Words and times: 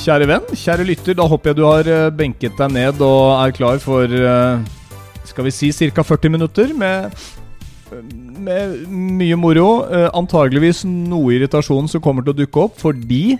Kjære 0.00 0.26
venn, 0.30 0.46
kjære 0.56 0.84
lytter, 0.88 1.14
da 1.18 1.26
håper 1.28 1.50
jeg 1.50 1.56
du 1.58 1.66
har 1.68 1.88
eh, 1.90 2.06
benket 2.16 2.56
deg 2.56 2.72
ned 2.72 3.02
og 3.04 3.34
er 3.36 3.52
klar 3.52 3.80
for 3.82 4.08
eh, 4.08 4.62
skal 5.28 5.46
vi 5.46 5.52
si 5.52 5.68
ca. 5.92 6.02
40 6.02 6.32
minutter 6.32 6.72
med, 6.72 7.12
med 8.40 8.88
mye 8.88 9.36
moro. 9.36 9.68
Eh, 9.92 10.08
Antageligvis 10.16 10.82
noe 10.88 11.36
irritasjon 11.36 11.90
som 11.92 12.02
kommer 12.02 12.24
til 12.24 12.32
å 12.32 12.40
dukke 12.40 12.64
opp 12.64 12.80
fordi 12.80 13.36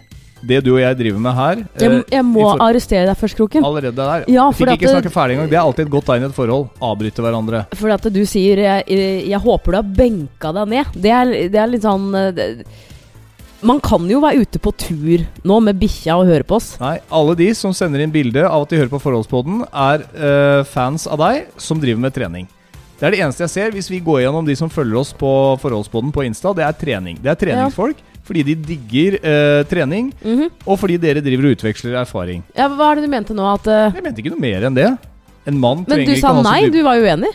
det 0.47 0.63
du 0.65 0.71
og 0.75 0.81
jeg 0.81 0.97
driver 0.97 1.21
med 1.21 1.35
her 1.37 1.57
Jeg, 1.79 1.91
eh, 1.91 2.03
jeg 2.17 2.25
må 2.25 2.41
for- 2.47 2.63
arrestere 2.65 3.07
deg 3.07 3.17
først, 3.21 3.37
Kroken. 3.37 3.65
Allerede 3.65 3.97
der. 3.97 4.25
Ja, 4.33 4.47
fikk 4.51 4.73
ikke 4.77 4.89
snakke 4.95 5.13
ferdig 5.13 5.37
engang. 5.37 5.51
Det 5.51 5.59
er 5.59 5.65
alltid 5.65 5.87
et 5.87 5.91
godt 5.93 6.07
tegn 6.07 6.23
i 6.23 6.27
et 6.31 6.35
forhold. 6.37 6.69
Avbryte 6.81 7.21
hverandre. 7.25 7.65
Fordi 7.77 7.93
at 7.93 8.13
du 8.13 8.23
sier 8.27 8.57
jeg, 8.57 8.87
jeg 9.29 9.41
håper 9.41 9.71
du 9.73 9.77
har 9.77 9.91
benka 10.01 10.53
deg 10.57 10.69
ned. 10.69 10.87
Det 10.97 11.11
er, 11.11 11.35
det 11.51 11.61
er 11.61 11.67
litt 11.69 11.83
sånn 11.85 12.09
eh, 12.15 12.31
det, 12.33 12.49
Man 13.63 13.79
kan 13.85 14.07
jo 14.09 14.23
være 14.23 14.41
ute 14.41 14.59
på 14.59 14.73
tur 14.73 15.27
nå 15.45 15.59
med 15.63 15.77
bikkja 15.79 16.17
og 16.17 16.27
høre 16.31 16.47
på 16.49 16.57
oss. 16.57 16.71
Nei, 16.81 16.95
alle 17.13 17.35
de 17.37 17.51
som 17.55 17.75
sender 17.77 18.01
inn 18.01 18.11
bilde 18.15 18.41
av 18.49 18.63
at 18.65 18.71
de 18.73 18.79
hører 18.81 18.89
på 18.89 19.01
Forholdspodden, 19.03 19.67
er 19.69 20.07
eh, 20.17 20.63
fans 20.65 21.05
av 21.07 21.19
deg 21.21 21.51
som 21.61 21.79
driver 21.79 22.01
med 22.01 22.15
trening. 22.17 22.49
Det 22.97 23.07
er 23.09 23.11
det 23.15 23.21
eneste 23.21 23.45
jeg 23.45 23.53
ser 23.53 23.71
hvis 23.73 23.89
vi 23.93 24.01
går 24.05 24.23
gjennom 24.25 24.45
de 24.49 24.57
som 24.57 24.69
følger 24.73 24.97
oss 25.01 25.13
på 25.17 25.29
Forholdspodden 25.61 26.11
på 26.13 26.25
Insta. 26.25 26.53
Det 26.57 26.65
er 26.65 26.73
trening. 26.73 27.17
Det 27.21 27.31
er 27.33 27.39
treningsfolk 27.41 27.97
fordi 28.31 28.45
de 28.47 28.55
digger 28.55 29.19
eh, 29.21 29.61
trening, 29.67 30.13
Mhm. 30.23 30.49
og 30.65 30.79
fordi 30.79 30.97
dere 31.03 31.21
driver 31.25 31.51
og 31.51 31.57
utveksler 31.59 31.99
erfaring. 32.01 32.43
ja, 32.55 32.69
hva 32.71 32.93
er 32.93 33.01
det 33.01 33.05
du 33.09 33.11
mente 33.11 33.35
nå? 33.35 33.43
At 33.59 33.67
uh... 33.67 33.91
Jeg 33.95 34.05
mente 34.07 34.23
ikke 34.23 34.31
noe 34.37 34.41
mer 34.47 34.67
enn 34.71 34.75
det. 34.79 34.91
En 35.51 35.59
mann 35.59 35.79
Men 35.83 35.87
trenger 35.97 36.07
du 36.07 36.13
ikke 36.15 36.21
sa 36.23 36.35
ha 36.37 36.43
så 36.43 36.47
nei, 36.47 36.69
du 36.71 36.83
var 36.87 37.01
uenig? 37.03 37.31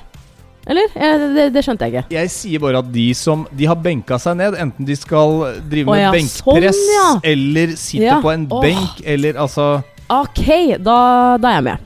Eller? 0.66 0.88
Eh, 0.98 1.23
det, 1.35 1.44
det 1.54 1.62
skjønte 1.66 1.85
jeg 1.85 1.94
ikke. 1.94 2.13
Jeg 2.16 2.30
sier 2.34 2.62
bare 2.63 2.80
at 2.81 2.88
de 2.94 3.04
som 3.13 3.44
De 3.54 3.68
har 3.70 3.76
benka 3.77 4.18
seg 4.18 4.38
ned, 4.40 4.55
enten 4.58 4.85
de 4.88 4.95
skal 4.98 5.35
drive 5.70 5.85
med 5.85 5.94
med 5.94 6.02
ja, 6.02 6.12
benkpress 6.16 6.80
sånn, 6.80 6.96
ja. 6.96 7.09
eller 7.34 7.76
sitte 7.77 8.07
Ja. 8.07 8.16
på 8.23 8.32
en 8.34 8.48
Åh. 8.49 8.62
benk, 8.66 9.04
eller 9.05 9.38
altså 9.43 9.68
Ok, 10.10 10.41
da, 10.82 11.38
da 11.41 11.49
er 11.51 11.60
jeg 11.60 11.63
med. 11.63 11.77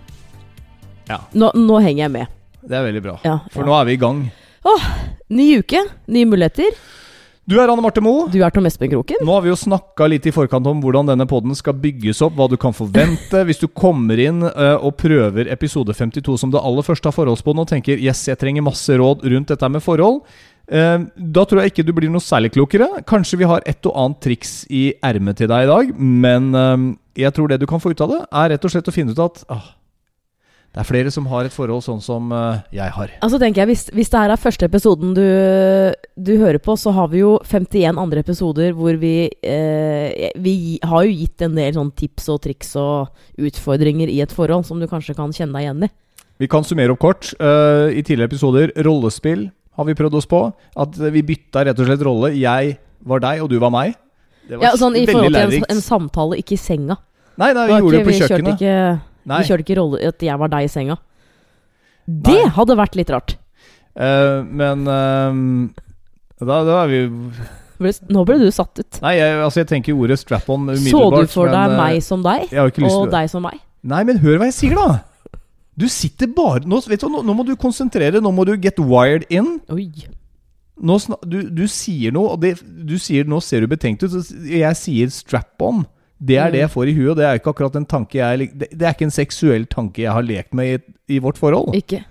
Ja. 1.10 1.18
Nå, 1.34 1.52
nå 1.56 1.80
henger 1.84 2.04
jeg 2.06 2.12
med. 2.12 2.28
Det 2.70 2.76
er 2.78 2.84
veldig 2.86 3.02
bra. 3.04 3.18
Ja, 3.26 3.38
For 3.52 3.64
ja. 3.64 3.68
nå 3.68 3.76
er 3.82 3.86
vi 3.90 3.94
i 3.96 4.00
gang. 4.06 4.20
Ny 5.30 5.46
uke, 5.62 5.84
nye 6.12 6.26
muligheter. 6.28 6.76
Du 7.50 7.56
er 7.58 7.66
Anne 7.66 7.82
Marte 7.82 8.02
Moe. 8.06 8.28
Du 8.30 8.38
er 8.46 8.54
Tom 8.54 8.68
Espen 8.70 8.92
Kroken. 8.92 9.24
Nå 9.26 9.34
har 9.34 9.42
vi 9.42 9.50
jo 9.50 9.56
snakka 9.58 10.06
litt 10.12 10.28
i 10.30 10.34
forkant 10.34 10.68
om 10.70 10.84
hvordan 10.84 11.08
denne 11.10 11.26
podden 11.26 11.56
skal 11.58 11.74
bygges 11.82 12.20
opp, 12.22 12.36
hva 12.38 12.46
du 12.52 12.60
kan 12.62 12.76
forvente 12.78 13.42
hvis 13.48 13.62
du 13.64 13.66
kommer 13.74 14.22
inn 14.22 14.44
uh, 14.46 14.76
og 14.78 14.94
prøver 15.02 15.50
episode 15.50 15.96
52 15.98 16.36
som 16.44 16.52
det 16.54 16.62
aller 16.62 16.86
første 16.86 17.10
av 17.10 17.16
forholdsboden, 17.18 17.64
og 17.64 17.72
tenker 17.72 17.98
yes, 17.98 18.22
jeg 18.30 18.38
trenger 18.38 18.68
masse 18.68 18.94
råd 18.94 19.26
rundt 19.34 19.50
dette 19.50 19.70
med 19.74 19.82
forhold. 19.82 20.22
uh, 20.70 21.08
da 21.18 21.48
tror 21.50 21.64
jeg 21.64 21.74
ikke 21.74 21.88
du 21.88 21.94
blir 21.98 22.14
noe 22.14 22.22
særlig 22.22 22.54
klokere. 22.54 22.92
Kanskje 23.10 23.42
vi 23.42 23.50
har 23.50 23.66
et 23.66 23.90
og 23.90 23.98
annet 23.98 24.22
triks 24.28 24.54
i 24.70 24.84
ermet 25.10 25.42
til 25.42 25.50
deg 25.50 25.66
i 25.66 25.72
dag, 25.72 25.92
men 25.98 26.54
uh, 26.54 26.78
jeg 27.18 27.34
tror 27.34 27.50
det 27.50 27.64
du 27.64 27.66
kan 27.72 27.82
få 27.82 27.96
ut 27.96 28.06
av 28.06 28.14
det, 28.14 28.22
er 28.30 28.54
rett 28.54 28.70
og 28.70 28.76
slett 28.76 28.94
å 28.94 28.94
finne 28.94 29.18
ut 29.18 29.26
at 29.26 29.42
det 30.70 30.84
er 30.84 30.86
flere 30.86 31.10
som 31.10 31.26
har 31.34 31.50
et 31.50 31.56
forhold 31.56 31.82
sånn 31.82 31.98
som 31.98 32.30
jeg 32.70 32.94
har. 32.94 33.16
Altså 33.26 33.40
tenker 33.42 33.64
jeg, 33.64 33.72
hvis, 33.72 33.88
hvis 33.90 34.14
det 34.14 34.20
her 34.22 34.36
er 34.36 34.38
første 34.38 34.68
episoden 34.70 35.16
du, 35.18 35.26
du 36.20 36.34
hører 36.38 36.60
på, 36.60 36.76
så 36.76 36.92
har 36.96 37.08
vi 37.14 37.22
jo 37.22 37.38
51 37.48 37.98
andre 38.02 38.20
episoder 38.26 38.74
hvor 38.76 38.98
vi 39.00 39.30
eh, 39.46 40.30
Vi 40.44 40.80
har 40.84 41.06
jo 41.08 41.14
gitt 41.16 41.46
en 41.46 41.56
del 41.56 41.74
sånn 41.78 41.92
tips 41.96 42.28
og 42.34 42.42
triks 42.44 42.74
og 42.80 43.08
utfordringer 43.40 44.12
i 44.12 44.20
et 44.26 44.34
forhold 44.36 44.68
som 44.68 44.82
du 44.82 44.88
kanskje 44.92 45.16
kan 45.18 45.32
kjenne 45.36 45.56
deg 45.56 45.68
igjen 45.68 45.88
i. 45.88 45.90
Vi 46.40 46.48
kan 46.52 46.64
summere 46.68 46.94
opp 46.96 47.02
kort. 47.04 47.32
Uh, 47.40 47.88
I 47.92 48.04
tidligere 48.04 48.30
episoder, 48.32 48.72
rollespill 48.86 49.48
har 49.80 49.88
vi 49.88 49.96
prøvd 49.96 50.16
oss 50.20 50.28
på. 50.32 50.44
At 50.80 50.96
vi 51.16 51.24
bytta 51.28 51.66
rett 51.68 51.80
og 51.80 51.88
slett 51.90 52.04
rolle. 52.08 52.32
Jeg 52.36 52.78
var 53.08 53.24
deg, 53.24 53.42
og 53.44 53.50
du 53.52 53.58
var 53.60 53.72
meg. 53.76 53.96
Det 54.48 54.58
var 54.60 54.70
Ja, 54.70 54.72
sånn 54.80 54.96
I 55.00 55.06
forhold 55.08 55.36
til 55.36 55.60
en, 55.60 55.68
en 55.76 55.84
samtale, 55.84 56.40
ikke 56.40 56.56
i 56.56 56.62
senga. 56.62 56.96
Nei, 57.40 57.52
nei, 57.54 57.68
vi 57.68 57.68
Det 57.68 57.76
var 57.76 57.80
gjorde 57.80 57.92
det 57.92 58.00
ikke- 58.00 58.08
på 58.08 58.12
vi 58.12 58.20
kjørte. 58.20 58.56
Ikke, 58.56 59.02
Nei. 59.30 59.38
vi 59.44 59.50
kjørte 59.52 59.66
ikke 59.68 59.78
rolle 59.80 60.08
at 60.08 60.26
jeg 60.30 60.40
var 60.40 60.52
deg 60.56 60.64
i 60.64 60.72
senga. 60.72 60.98
Det 62.08 62.40
Nei. 62.40 62.50
hadde 62.56 62.80
vært 62.80 62.96
litt 63.00 63.12
rart. 63.14 63.36
Uh, 64.00 64.44
men 64.48 64.88
eh, 64.88 65.84
da, 66.48 66.62
da 66.68 66.78
er 66.84 66.92
vi 66.94 67.02
Nå 68.12 68.26
ble 68.28 68.36
du 68.42 68.50
satt 68.52 68.76
ut. 68.82 68.98
Nei, 69.04 69.14
jeg, 69.16 69.36
altså 69.40 69.62
jeg 69.62 69.68
tenker 69.70 69.96
ordet 69.96 70.18
strap-on 70.20 70.66
umiddelbart. 70.68 70.92
Så 70.92 71.28
du 71.30 71.32
for 71.32 71.48
deg 71.48 71.70
men, 71.72 71.78
meg 71.80 72.02
som 72.04 72.24
deg, 72.26 72.50
og 72.60 73.12
deg 73.14 73.30
som 73.32 73.46
meg? 73.48 73.60
Nei, 73.88 74.02
men 74.04 74.20
hør 74.20 74.42
hva 74.42 74.50
jeg 74.50 74.58
sier, 74.58 74.76
da! 74.76 75.00
Du 75.80 75.86
sitter 75.88 76.28
bare 76.36 76.68
Nå, 76.68 76.82
vet 76.92 77.00
du, 77.00 77.08
nå, 77.08 77.22
nå 77.24 77.36
må 77.38 77.46
du 77.48 77.54
konsentrere. 77.56 78.20
Nå 78.20 78.34
må 78.36 78.44
du 78.44 78.58
get 78.60 78.82
wired 78.84 79.24
in. 79.32 79.62
Oi. 79.72 79.86
Nå 80.80 80.98
sna, 81.00 81.16
du, 81.24 81.38
du 81.56 81.64
sier 81.72 82.12
noe, 82.16 82.34
og 82.36 82.44
det, 82.44 82.58
du 82.64 82.98
sier 83.00 83.24
nå 83.28 83.40
ser 83.44 83.64
du 83.64 83.72
betenkt 83.72 84.04
ut. 84.04 84.12
Jeg 84.44 84.76
sier 84.80 85.16
strap-on. 85.16 85.86
Det 86.20 86.36
er 86.36 86.50
Mm. 86.50 86.52
det 86.52 86.60
jeg 86.66 86.72
får 86.74 86.90
i 86.92 86.94
huet, 86.98 87.10
og 87.14 87.16
det 87.16 87.26
er 87.30 87.40
ikke 87.40 87.54
akkurat 87.54 87.76
en 87.80 87.86
tanke 87.88 88.20
jeg 88.20 88.50
det, 88.60 88.68
det 88.76 88.84
er 88.84 88.92
ikke 88.92 89.06
en 89.08 89.14
seksuell 89.16 89.66
tanke 89.72 90.02
jeg 90.04 90.12
har 90.12 90.26
lekt 90.28 90.52
med 90.54 90.74
i, 90.76 90.80
i 91.16 91.20
vårt 91.24 91.40
forhold. 91.40 91.72
Ikke. 91.80 92.02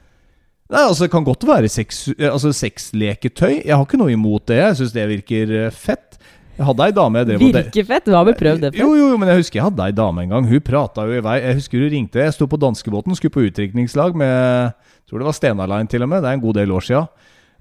Nei, 0.69 0.83
altså 0.85 1.07
Det 1.07 1.11
kan 1.15 1.25
godt 1.25 1.47
være 1.49 1.69
sex, 1.73 2.09
altså 2.19 2.51
sexleketøy. 2.53 3.63
Jeg 3.65 3.73
har 3.75 3.85
ikke 3.87 4.01
noe 4.01 4.13
imot 4.13 4.45
det. 4.51 4.59
Jeg 4.61 4.77
syns 4.81 4.93
det 4.93 5.07
virker 5.09 5.53
eh, 5.65 5.71
fett. 5.73 6.19
Jeg 6.59 6.67
hadde 6.67 6.83
ei 6.89 6.93
dame 6.93 7.21
jeg 7.23 7.29
drev 7.29 7.43
Virker 7.45 7.87
fett. 7.87 8.05
Du 8.05 8.13
har 8.17 8.25
vel 8.27 8.35
prøvd 8.35 8.65
det 8.67 8.73
jo, 8.75 8.89
før? 8.91 8.99
jo, 8.99 9.09
men 9.23 9.29
jeg 9.31 9.39
husker 9.45 9.61
jeg 9.61 9.67
hadde 9.69 9.85
ei 9.87 9.95
dame 9.95 10.25
en 10.27 10.33
gang. 10.35 10.49
Hun 10.51 10.61
prata 10.67 11.05
jo 11.07 11.15
i 11.17 11.23
vei. 11.25 11.37
Jeg 11.45 11.59
husker 11.61 11.85
hun 11.85 11.93
ringte. 11.95 12.21
Jeg 12.25 12.35
sto 12.35 12.49
på 12.51 12.59
danskebåten, 12.61 13.15
skulle 13.17 13.33
på 13.37 13.47
utdrikningslag 13.47 14.19
med 14.19 14.35
jeg 14.75 15.13
tror 15.13 15.23
det 15.23 15.29
var 15.31 15.37
Stena 15.39 15.65
Line 15.71 15.89
til 15.89 16.03
og 16.05 16.11
med. 16.13 16.21
Det 16.25 16.29
er 16.33 16.37
en 16.37 16.43
god 16.45 16.59
del 16.59 16.75
år 16.75 16.85
sia. 16.85 17.05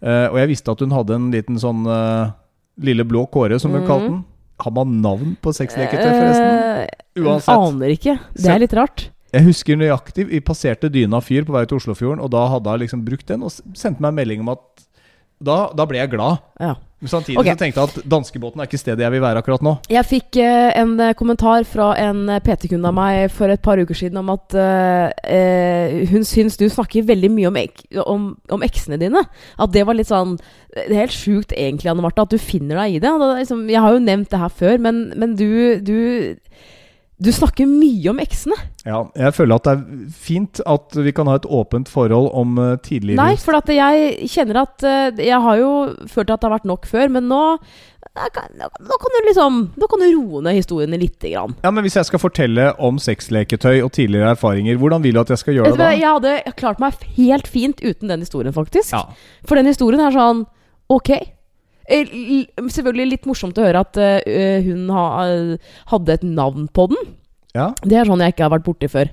og 0.04 0.36
jeg 0.42 0.50
visste 0.52 0.74
at 0.74 0.82
hun 0.84 0.92
hadde 0.98 1.16
en 1.16 1.30
liten 1.32 1.56
sånn 1.62 1.86
uh, 1.88 2.34
lille 2.84 3.06
blå 3.08 3.24
kåre, 3.32 3.56
som 3.62 3.72
hun 3.72 3.82
Mhm. 3.86 3.88
kalte 3.88 4.10
den. 4.10 4.26
Har 4.60 4.72
man 4.74 5.02
navn 5.02 5.38
på 5.42 5.54
sexleketøy, 5.54 6.12
forresten? 6.12 6.58
Eh, 6.82 7.22
Uansett. 7.24 7.54
Aner 7.56 7.94
ikke. 7.94 8.18
Det 8.34 8.50
er 8.50 8.60
litt 8.60 8.74
rart. 8.74 9.10
Jeg 9.38 9.46
husker 9.46 9.78
nøyaktig. 9.78 10.26
Vi 10.32 10.42
passerte 10.42 10.90
Dyna 10.90 11.22
fyr 11.22 11.46
på 11.46 11.54
vei 11.54 11.64
til 11.70 11.78
Oslofjorden, 11.78 12.24
og 12.26 12.32
da 12.34 12.48
hadde 12.56 12.74
hun 12.74 12.82
liksom 12.82 13.06
brukt 13.06 13.28
den 13.30 13.46
og 13.46 13.54
sendte 13.54 14.02
meg 14.02 14.10
en 14.10 14.22
melding 14.24 14.44
om 14.46 14.56
at 14.58 14.66
Da, 15.38 15.68
da 15.78 15.86
ble 15.86 16.00
jeg 16.00 16.10
glad. 16.16 16.40
Ja. 16.58 16.74
Men 16.98 17.12
samtidig 17.12 17.38
okay. 17.38 17.54
så 17.54 17.60
tenkte 17.62 17.82
jeg 17.84 17.90
at 17.92 18.06
danskebåten 18.10 18.62
er 18.62 18.66
ikke 18.66 18.80
stedet 18.82 19.04
jeg 19.06 19.14
vil 19.14 19.22
være 19.22 19.44
akkurat 19.44 19.62
nå. 19.62 19.76
Jeg 19.94 20.02
fikk 20.10 20.40
eh, 20.42 20.72
en 20.82 20.96
eh, 20.98 21.14
kommentar 21.14 21.62
fra 21.70 21.92
en 22.02 22.24
eh, 22.34 22.40
PT-kunde 22.42 22.90
av 22.90 22.96
meg 22.98 23.28
for 23.30 23.54
et 23.54 23.62
par 23.62 23.78
uker 23.78 24.00
siden 24.00 24.18
om 24.18 24.32
at 24.34 24.56
eh, 24.58 25.12
eh, 25.30 26.10
hun 26.10 26.26
syns 26.26 26.58
du 26.58 26.66
snakker 26.66 27.06
veldig 27.06 27.30
mye 27.36 27.52
om, 27.52 27.60
ek 27.62 27.86
om, 28.02 28.26
om 28.50 28.66
eksene 28.66 28.98
dine. 28.98 29.22
At 29.62 29.76
det 29.78 29.86
var 29.86 30.00
litt 30.00 30.10
sånn 30.10 30.40
Det 30.74 30.90
er 30.90 31.04
helt 31.04 31.14
sjukt 31.14 31.54
egentlig, 31.54 31.92
Anne 31.94 32.02
Marte, 32.02 32.26
at 32.26 32.34
du 32.34 32.42
finner 32.42 32.82
deg 32.82 32.98
i 32.98 33.04
det. 33.06 33.14
Det 33.14 33.30
liksom, 33.44 33.62
jeg 33.70 33.86
har 33.86 33.94
jo 33.94 34.02
nevnt 34.02 34.34
det 34.34 34.42
her 34.42 34.58
før, 34.64 34.82
men, 34.82 35.04
men 35.22 35.38
du, 35.38 35.48
du 35.86 35.98
Du 37.18 37.32
snakker 37.34 37.66
mye 37.66 38.12
om 38.12 38.20
eksene. 38.22 38.56
Ja, 38.86 39.00
jeg 39.18 39.34
føler 39.34 39.58
at 39.58 39.66
det 39.66 39.72
er 39.74 40.10
fint 40.14 40.60
at 40.70 40.94
vi 41.02 41.14
kan 41.18 41.26
ha 41.26 41.40
et 41.40 41.48
åpent 41.50 41.90
forhold 41.90 42.30
om 42.38 42.60
uh, 42.62 42.76
tidligere 42.78 43.18
Nei, 43.18 43.40
for 43.42 43.58
jeg 43.74 44.28
kjenner 44.30 44.62
at 44.62 44.86
eh, 44.86 45.24
Jeg 45.26 45.40
har 45.42 45.58
jo 45.58 45.72
følt 46.06 46.30
at 46.30 46.44
det 46.44 46.48
har 46.48 46.54
vært 46.60 46.68
nok 46.70 46.86
før, 46.86 47.10
men 47.16 47.26
nå 47.32 47.42
kan, 48.34 48.54
Nå 48.54 49.00
kan 49.02 49.16
du 49.16 49.18
liksom 49.26 49.58
Nå 49.82 49.90
kan 49.90 50.04
du 50.04 50.08
roe 50.12 50.44
ned 50.46 50.60
historiene 50.60 51.00
lite 51.02 51.32
grann. 51.34 51.58
Ja, 51.66 51.72
men 51.74 51.86
Hvis 51.88 51.98
jeg 51.98 52.08
skal 52.08 52.22
fortelle 52.22 52.70
om 52.78 53.02
sexleketøy 53.02 53.82
og 53.82 53.92
tidligere 53.98 54.36
erfaringer, 54.38 54.78
hvordan 54.78 55.02
vil 55.04 55.18
du 55.18 55.24
at 55.26 55.34
jeg 55.34 55.42
skal 55.42 55.58
gjøre 55.58 55.74
jeg, 55.74 55.80
det 55.80 55.88
da? 55.88 55.96
Jeg 55.98 56.14
hadde 56.20 56.58
klart 56.62 56.84
meg 56.84 57.02
helt 57.18 57.50
fint 57.50 57.82
uten 57.82 58.14
den 58.14 58.22
historien, 58.26 58.54
faktisk. 58.54 58.94
Ja. 58.94 59.08
For 59.50 59.58
den 59.58 59.74
historien 59.74 60.06
er 60.06 60.14
sånn 60.14 60.46
Ok. 60.94 61.12
Eh, 61.88 62.06
Selvfølgelig 62.68 63.10
litt 63.14 63.26
morsomt 63.30 63.58
å 63.58 63.64
høre 63.64 63.80
at 63.86 63.98
eh, 64.02 64.62
hun 64.66 64.90
ha, 64.92 65.06
hadde 65.94 66.18
et 66.18 66.24
navn 66.28 66.68
på 66.68 66.90
den. 66.92 67.14
ja. 67.56 67.72
Det 67.84 67.96
er 68.02 68.06
sånn 68.10 68.20
jeg 68.26 68.36
ikke 68.36 68.44
har 68.48 68.56
vært 68.58 68.66
borti 68.68 68.90
før. 68.92 69.12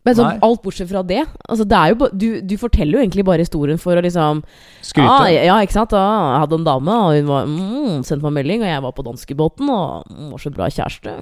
Men 0.00 0.16
så, 0.16 0.24
alt 0.40 0.62
bortsett 0.64 0.88
fra 0.88 1.02
det 1.04 1.18
altså 1.44 1.66
det 1.68 1.78
jo, 1.90 2.06
du, 2.16 2.28
du 2.40 2.54
forteller 2.56 2.96
jo 2.96 3.02
egentlig 3.02 3.24
bare 3.28 3.44
historien 3.44 3.76
for 3.76 3.98
å 4.00 4.00
liksom 4.00 4.38
Skryte. 4.80 5.04
Ah, 5.04 5.26
ja, 5.28 5.58
ikke 5.60 5.76
sant? 5.76 5.92
Ah, 5.92 6.38
jeg 6.38 6.40
hadde 6.46 6.56
en 6.56 6.64
dame, 6.64 6.94
og 7.04 7.18
hun 7.18 7.28
var, 7.28 7.44
mm, 7.50 7.98
sendte 8.08 8.24
meg 8.24 8.38
melding, 8.38 8.64
og 8.64 8.70
jeg 8.72 8.84
var 8.86 8.94
på 8.96 9.04
danskebåten, 9.10 9.68
og 9.68 10.08
mm, 10.08 10.30
var 10.32 10.40
så 10.40 10.52
bra 10.56 10.70
kjæreste. 10.72 11.18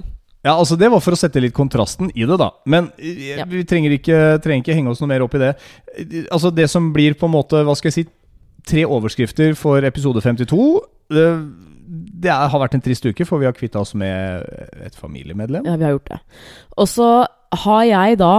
Ja, 0.47 0.53
altså 0.55 0.77
Det 0.79 0.87
var 0.93 1.03
for 1.03 1.11
å 1.11 1.19
sette 1.19 1.41
litt 1.43 1.51
kontrasten 1.57 2.07
i 2.15 2.23
det, 2.23 2.37
da. 2.39 2.53
Men 2.71 2.87
eh, 2.95 3.35
Ja. 3.41 3.43
vi 3.51 3.65
trenger 3.67 3.91
ikke, 3.97 4.21
trenger 4.39 4.63
ikke 4.63 4.77
henge 4.79 4.93
oss 4.95 5.03
noe 5.03 5.11
mer 5.11 5.27
opp 5.27 5.35
i 5.35 5.41
det. 5.43 5.51
Altså 6.31 6.47
Det 6.55 6.69
som 6.71 6.93
blir 6.95 7.19
på 7.19 7.27
en 7.27 7.35
måte, 7.35 7.59
hva 7.67 7.75
skal 7.75 7.91
jeg 7.91 7.97
si, 7.99 8.05
tre 8.67 8.85
overskrifter 8.85 9.55
for 9.57 9.85
episode 9.87 10.21
52 10.23 10.59
Det, 11.09 11.25
det 11.89 12.29
er, 12.31 12.47
har 12.51 12.61
vært 12.61 12.77
en 12.77 12.83
trist 12.85 13.05
uke, 13.05 13.25
for 13.25 13.41
vi 13.41 13.47
har 13.49 13.55
kvitta 13.57 13.81
oss 13.81 13.95
med 13.97 14.45
et 14.85 14.95
familiemedlem. 14.95 15.65
Ja, 15.65 15.77
vi 15.79 15.87
har 15.87 15.95
gjort 15.97 16.11
det. 16.11 16.19
Og 16.77 16.89
så 16.91 17.09
har 17.65 17.83
jeg 17.87 18.19
da 18.21 18.33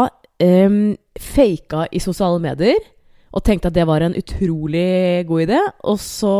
um, 0.45 0.81
faka 1.19 1.87
i 1.91 2.03
sosiale 2.03 2.39
medier 2.43 2.79
og 3.31 3.45
tenkte 3.47 3.71
at 3.71 3.77
det 3.77 3.87
var 3.87 4.03
en 4.03 4.15
utrolig 4.19 5.27
god 5.27 5.45
idé. 5.47 5.59
Og 5.87 5.99
så 6.03 6.35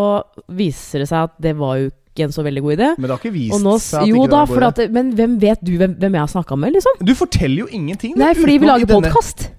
viser 0.55 1.05
det 1.05 1.11
seg 1.11 1.29
at 1.29 1.37
det 1.43 1.55
var 1.59 1.79
jo 1.79 1.91
ikke 1.91 2.27
en 2.27 2.35
så 2.35 2.43
veldig 2.43 2.63
god 2.65 2.77
idé. 2.77 2.89
Men 2.97 3.07
det 3.07 3.15
har 3.15 3.23
ikke 3.23 3.37
vist 3.37 3.63
nå, 3.63 3.77
seg 3.79 4.03
at 4.03 4.11
jo 4.11 4.17
ikke 4.17 4.27
det 4.27 4.35
var 4.35 4.43
en 4.43 4.53
god 4.55 4.63
idé. 4.63 4.87
at, 4.87 4.95
men 4.99 5.15
hvem 5.19 5.39
vet 5.43 5.63
du 5.67 5.73
hvem, 5.79 5.95
hvem 6.03 6.19
jeg 6.19 6.25
har 6.25 6.33
snakka 6.35 6.59
med, 6.59 6.75
liksom? 6.79 7.01
Du 7.07 7.15
forteller 7.15 7.65
jo 7.65 7.71
ingenting. 7.71 8.19
Nei, 8.19 8.35
fordi 8.39 8.59
vi 8.59 8.71
lager 8.71 8.91
podkast. 8.91 9.51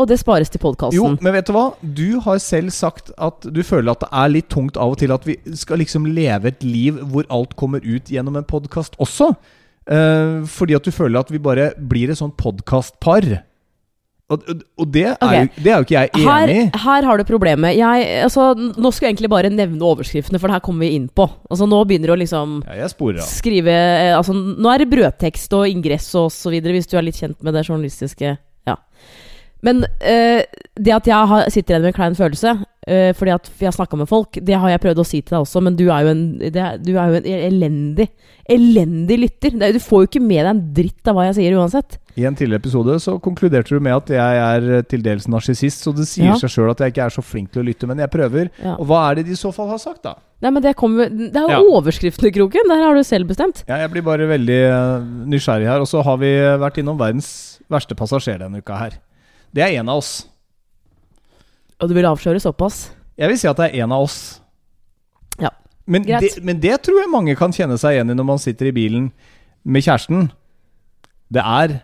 Og 0.00 0.08
det 0.08 0.18
spares 0.20 0.50
til 0.52 0.62
Jo, 0.94 1.10
men 1.20 1.34
vet 1.34 1.48
du 1.48 1.52
hva? 1.54 1.66
Du 1.82 2.20
har 2.24 2.40
selv 2.42 2.72
sagt 2.74 3.12
at 3.18 3.44
du 3.44 3.62
føler 3.66 3.92
at 3.92 4.04
det 4.04 4.10
er 4.12 4.32
litt 4.32 4.48
tungt 4.52 4.76
av 4.80 4.94
og 4.94 5.00
til 5.02 5.12
at 5.12 5.26
vi 5.26 5.36
skal 5.58 5.80
liksom 5.82 6.08
leve 6.08 6.52
et 6.52 6.64
liv 6.64 7.00
hvor 7.12 7.28
alt 7.30 7.56
kommer 7.56 7.84
ut 7.84 8.10
gjennom 8.10 8.36
en 8.40 8.48
podkast 8.48 8.96
også. 9.00 9.34
Eh, 9.90 10.40
fordi 10.46 10.76
at 10.76 10.86
du 10.86 10.92
føler 10.94 11.20
at 11.20 11.30
vi 11.32 11.40
bare 11.42 11.72
blir 11.76 12.10
et 12.12 12.20
sånt 12.20 12.36
podkastpar. 12.40 13.28
Og, 14.30 14.44
og- 14.78 14.90
det, 14.94 15.06
er 15.08 15.16
okay. 15.18 15.40
jo, 15.40 15.62
det 15.64 15.70
er 15.70 15.76
jo 15.76 15.86
ikke 15.86 15.96
jeg 15.96 16.10
enig 16.14 16.58
i. 16.60 16.66
her 16.84 17.06
har 17.08 17.18
du 17.18 17.24
problemet. 17.26 17.74
Jeg, 17.74 18.04
altså, 18.22 18.52
nå 18.54 18.92
skulle 18.92 19.08
jeg 19.08 19.16
egentlig 19.16 19.32
bare 19.32 19.50
nevne 19.50 19.82
overskriftene, 19.82 20.38
for 20.38 20.46
det 20.46 20.60
her 20.60 20.62
kommer 20.62 20.86
vi 20.86 20.94
inn 20.94 21.08
på. 21.10 21.26
Altså, 21.50 21.66
nå 21.66 21.80
begynner 21.84 22.12
du 22.12 22.14
å 22.14 22.20
liksom 22.20 22.60
Ja, 22.62 22.86
skrive 23.26 23.74
eh, 23.74 24.14
Altså, 24.14 24.36
nå 24.36 24.70
er 24.70 24.84
det 24.84 24.90
brødtekst 24.92 25.58
og 25.58 25.66
ingress 25.66 26.12
og 26.20 26.30
så 26.34 26.54
videre, 26.54 26.76
hvis 26.78 26.86
du 26.86 26.94
er 27.00 27.08
litt 27.08 27.18
kjent 27.18 27.42
med 27.42 27.58
det 27.58 27.66
journalistiske. 27.66 28.36
Ja. 28.70 28.78
Men 29.62 29.84
eh, 30.00 30.42
det 30.80 30.92
at 30.96 31.06
jeg 31.10 31.28
har, 31.32 31.48
sitter 31.52 31.74
igjen 31.74 31.82
med 31.84 31.90
en 31.92 31.96
klein 31.98 32.14
følelse 32.16 32.52
eh, 32.88 33.10
fordi 33.12 33.32
at 33.34 33.50
vi 33.60 33.66
har 33.68 33.74
snakka 33.76 33.98
med 34.00 34.08
folk, 34.08 34.38
det 34.40 34.56
har 34.56 34.70
jeg 34.72 34.80
prøvd 34.80 35.02
å 35.02 35.04
si 35.04 35.20
til 35.20 35.34
deg 35.36 35.42
også, 35.44 35.60
men 35.66 35.76
du 35.76 35.84
er 35.92 36.06
jo 36.06 36.12
en, 36.14 36.22
det, 36.40 36.56
er- 36.56 36.78
du 36.80 36.94
er 36.96 37.10
jo 37.12 37.18
en 37.20 37.26
elendig, 37.28 38.06
elendig 38.48 39.18
lytter. 39.20 39.50
Det, 39.58 39.66
er- 39.68 39.76
du 39.76 39.82
får 39.84 40.04
jo 40.06 40.08
ikke 40.08 40.22
med 40.24 40.40
deg 40.40 40.50
en 40.54 40.62
dritt 40.80 41.10
av 41.12 41.18
hva 41.18 41.26
jeg 41.28 41.36
sier 41.40 41.58
uansett. 41.60 41.98
I 42.18 42.24
en 42.26 42.34
tidligere 42.36 42.60
episode 42.64 42.96
så 43.04 43.14
konkluderte 43.22 43.76
du 43.76 43.80
med 43.84 43.94
at 43.98 44.10
jeg 44.16 44.40
er 44.46 44.70
eh, 44.78 44.82
til 44.88 45.04
dels 45.04 45.28
narsissist, 45.30 45.84
så 45.84 45.92
det 45.96 46.08
sier 46.10 46.32
Ja. 46.32 46.38
seg 46.40 46.50
sjøl 46.56 46.72
at 46.72 46.80
jeg 46.80 46.94
ikke 46.94 47.04
er 47.06 47.14
så 47.14 47.22
flink 47.24 47.52
til 47.52 47.62
å 47.62 47.66
lytte, 47.68 47.86
men 47.90 47.98
jeg 48.02 48.10
prøver. 48.16 48.48
Ja. 48.64 48.74
Og 48.80 48.88
hva 48.88 49.04
er 49.10 49.20
det 49.20 49.26
de 49.28 49.36
i 49.36 49.40
så 49.44 49.52
fall 49.54 49.68
har 49.70 49.78
sagt, 49.78 50.02
da? 50.08 50.16
Nei, 50.40 50.50
men 50.56 50.62
det 50.64 50.72
kommer 50.80 51.10
Det 51.12 51.36
er 51.36 51.52
jo 51.52 51.76
Ja. 51.84 51.92
i 51.92 52.32
Kroken. 52.32 52.64
Der 52.72 52.80
har 52.82 52.94
du 52.96 53.02
selv 53.04 53.28
bestemt. 53.28 53.62
Ja, 53.68 53.76
jeg 53.76 53.90
blir 53.92 54.02
bare 54.02 54.24
veldig 54.26 54.60
nysgjerrig 55.28 55.68
her. 55.68 55.80
Og 55.84 55.86
så 55.86 56.02
har 56.02 56.16
vi 56.16 56.32
vært 56.56 56.78
innom 56.80 56.96
verdens 56.98 57.60
verste 57.70 57.94
passasjer 57.94 58.38
denne 58.40 58.58
uka 58.64 58.74
her. 58.80 58.96
Det 59.54 59.64
er 59.64 59.80
en 59.80 59.90
av 59.90 60.00
oss. 60.02 60.12
Og 61.80 61.88
du 61.90 61.94
vil 61.96 62.06
avsløre 62.08 62.40
såpass. 62.42 62.90
Jeg 63.18 63.30
vil 63.32 63.40
si 63.40 63.48
at 63.50 63.58
det 63.58 63.70
er 63.70 63.84
en 63.84 63.94
av 63.96 64.04
oss. 64.04 64.18
Ja, 65.40 65.50
Men 65.86 66.04
greit. 66.06 66.36
det, 66.36 66.44
men 66.44 66.60
det 66.60 66.76
tror 66.84 67.00
jeg 67.00 67.12
mange 67.12 67.36
kan 67.38 67.52
kjenne 67.52 67.78
seg 67.80 67.96
igjen 67.96 68.12
i 68.12 68.16
når 68.16 68.28
man 68.28 68.42
sitter 68.42 68.70
i 68.70 68.74
bilen 68.76 69.10
med 69.64 69.84
kjæresten. 69.84 70.28
Det 71.30 71.42
er, 71.42 71.80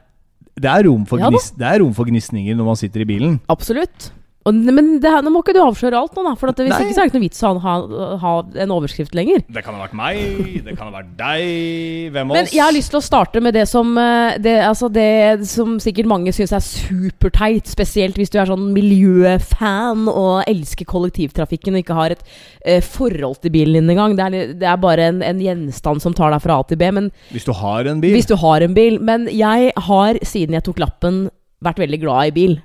det 0.56 0.70
er, 0.70 0.86
rom, 0.88 1.04
for 1.08 1.22
Ja 1.22 1.30
gnis, 1.30 1.50
det 1.56 1.66
er 1.68 1.80
rom 1.82 1.94
for 1.96 2.08
gnisninger 2.08 2.56
når 2.58 2.70
man 2.70 2.78
sitter 2.80 3.04
i 3.04 3.08
bilen. 3.08 3.40
Absolutt. 3.52 4.10
Og, 4.46 4.54
men 4.54 4.96
det, 5.02 5.10
nå 5.26 5.32
må 5.34 5.42
ikke 5.42 5.56
du 5.56 5.60
avsløre 5.64 5.98
alt 5.98 6.14
nå, 6.14 6.22
da. 6.26 6.34
For 6.38 6.52
at 6.52 6.60
hvis 6.62 6.70
Nei. 6.70 6.84
ikke 6.86 6.94
så 6.94 7.02
er 7.02 7.08
det 7.08 7.10
ikke 7.10 7.18
noe 7.18 7.26
vits 7.26 7.42
å 7.42 7.52
ha, 7.64 7.74
ha 8.22 8.34
en 8.62 8.74
overskrift 8.74 9.16
lenger. 9.18 9.42
Det 9.50 9.64
kan 9.66 9.74
ha 9.74 9.82
vært 9.82 9.96
meg, 9.98 10.20
det 10.66 10.76
kan 10.76 10.90
ha 10.90 10.94
vært 11.00 11.12
deg. 11.18 12.12
Hvem 12.14 12.30
av 12.30 12.38
Men 12.38 12.50
jeg 12.52 12.62
har 12.62 12.74
lyst 12.76 12.92
til 12.94 13.00
å 13.00 13.04
starte 13.04 13.42
med 13.42 13.56
det 13.58 13.66
som, 13.70 13.90
eh, 13.98 14.36
det, 14.42 14.54
altså 14.66 14.90
det 14.92 15.46
som 15.50 15.76
sikkert 15.82 16.10
mange 16.10 16.34
syns 16.36 16.54
er 16.54 16.62
superteit. 16.64 17.66
Spesielt 17.70 18.20
hvis 18.20 18.30
du 18.30 18.38
er 18.40 18.50
sånn 18.50 18.68
miljøfan 18.76 20.06
og 20.12 20.46
elsker 20.46 20.86
kollektivtrafikken 20.88 21.76
og 21.76 21.82
ikke 21.82 21.98
har 21.98 22.14
et 22.14 22.22
eh, 22.62 22.82
forhold 22.84 23.40
til 23.42 23.54
bilen 23.56 23.80
din 23.82 23.96
engang. 23.96 24.14
Det, 24.16 24.28
er 24.28 24.54
det 24.62 24.70
er 24.70 24.78
bare 24.82 25.10
en, 25.10 25.22
en 25.26 25.42
gjenstand 25.42 26.04
som 26.04 26.14
tar 26.16 26.30
deg 26.34 26.44
fra 26.44 26.60
A 26.60 26.68
til 26.68 26.78
B. 26.80 26.92
Men 26.94 27.10
Hvis 27.34 27.48
du 27.48 27.52
har 27.56 27.90
en 27.90 28.02
bil. 28.04 28.14
hvis 28.14 28.30
du 28.30 28.36
har 28.38 28.62
en 28.62 28.76
bil 28.76 29.00
Men 29.02 29.26
jeg 29.32 29.72
har, 29.88 30.18
siden 30.22 30.54
jeg 30.54 30.64
tok 30.66 30.80
lappen, 30.82 31.26
vært 31.64 31.80
veldig 31.82 32.00
glad 32.02 32.30
i 32.30 32.34
bil. 32.36 32.56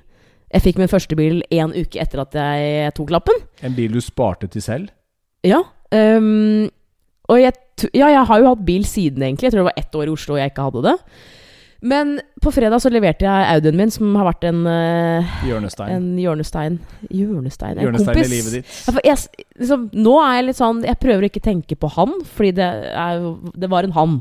Jeg 0.52 0.64
fikk 0.66 0.80
min 0.80 0.90
første 0.90 1.16
bil 1.16 1.40
én 1.54 1.72
uke 1.72 2.00
etter 2.00 2.22
at 2.24 2.36
jeg 2.36 2.94
tok 2.98 3.12
lappen. 3.14 3.44
En 3.64 3.76
bil 3.76 3.94
du 3.94 4.02
sparte 4.04 4.50
til 4.52 4.64
selv. 4.64 4.90
Ja. 5.46 5.62
Um, 5.92 6.68
og 7.32 7.38
jeg, 7.40 7.54
ja, 7.96 8.10
jeg 8.12 8.24
har 8.28 8.42
jo 8.42 8.50
hatt 8.50 8.66
bil 8.66 8.84
siden, 8.88 9.22
egentlig. 9.24 9.48
Jeg 9.48 9.54
tror 9.54 9.64
det 9.64 9.70
var 9.70 9.80
ett 9.80 9.96
år 9.96 10.10
i 10.10 10.12
Oslo 10.12 10.36
jeg 10.36 10.52
ikke 10.52 10.66
hadde 10.68 10.82
det. 10.90 10.96
Men 11.82 12.12
på 12.38 12.52
fredag 12.54 12.78
så 12.78 12.90
leverte 12.94 13.26
jeg 13.26 13.46
Audien 13.56 13.78
min, 13.78 13.90
som 13.90 14.12
har 14.14 14.28
vært 14.28 14.44
en, 14.46 14.60
Hjørnestein. 15.48 15.90
en 15.90 16.04
hjørnestein 16.20 16.76
Hjørnestein? 17.10 17.74
En 17.74 17.88
Hjørnestein 17.88 18.14
kompis. 18.14 18.28
i 18.28 18.34
livet 18.36 18.54
ditt. 18.54 18.76
For 18.86 19.02
jeg, 19.02 19.48
liksom, 19.58 19.88
nå 19.98 20.12
er 20.22 20.36
jeg 20.36 20.44
litt 20.46 20.60
sånn 20.60 20.84
Jeg 20.86 21.00
prøver 21.02 21.26
å 21.26 21.30
ikke 21.32 21.42
tenke 21.42 21.78
på 21.82 21.90
han, 21.96 22.14
fordi 22.36 22.52
det, 22.60 22.68
er, 22.94 23.26
det 23.58 23.70
var 23.72 23.88
en 23.88 23.96
han. 23.98 24.20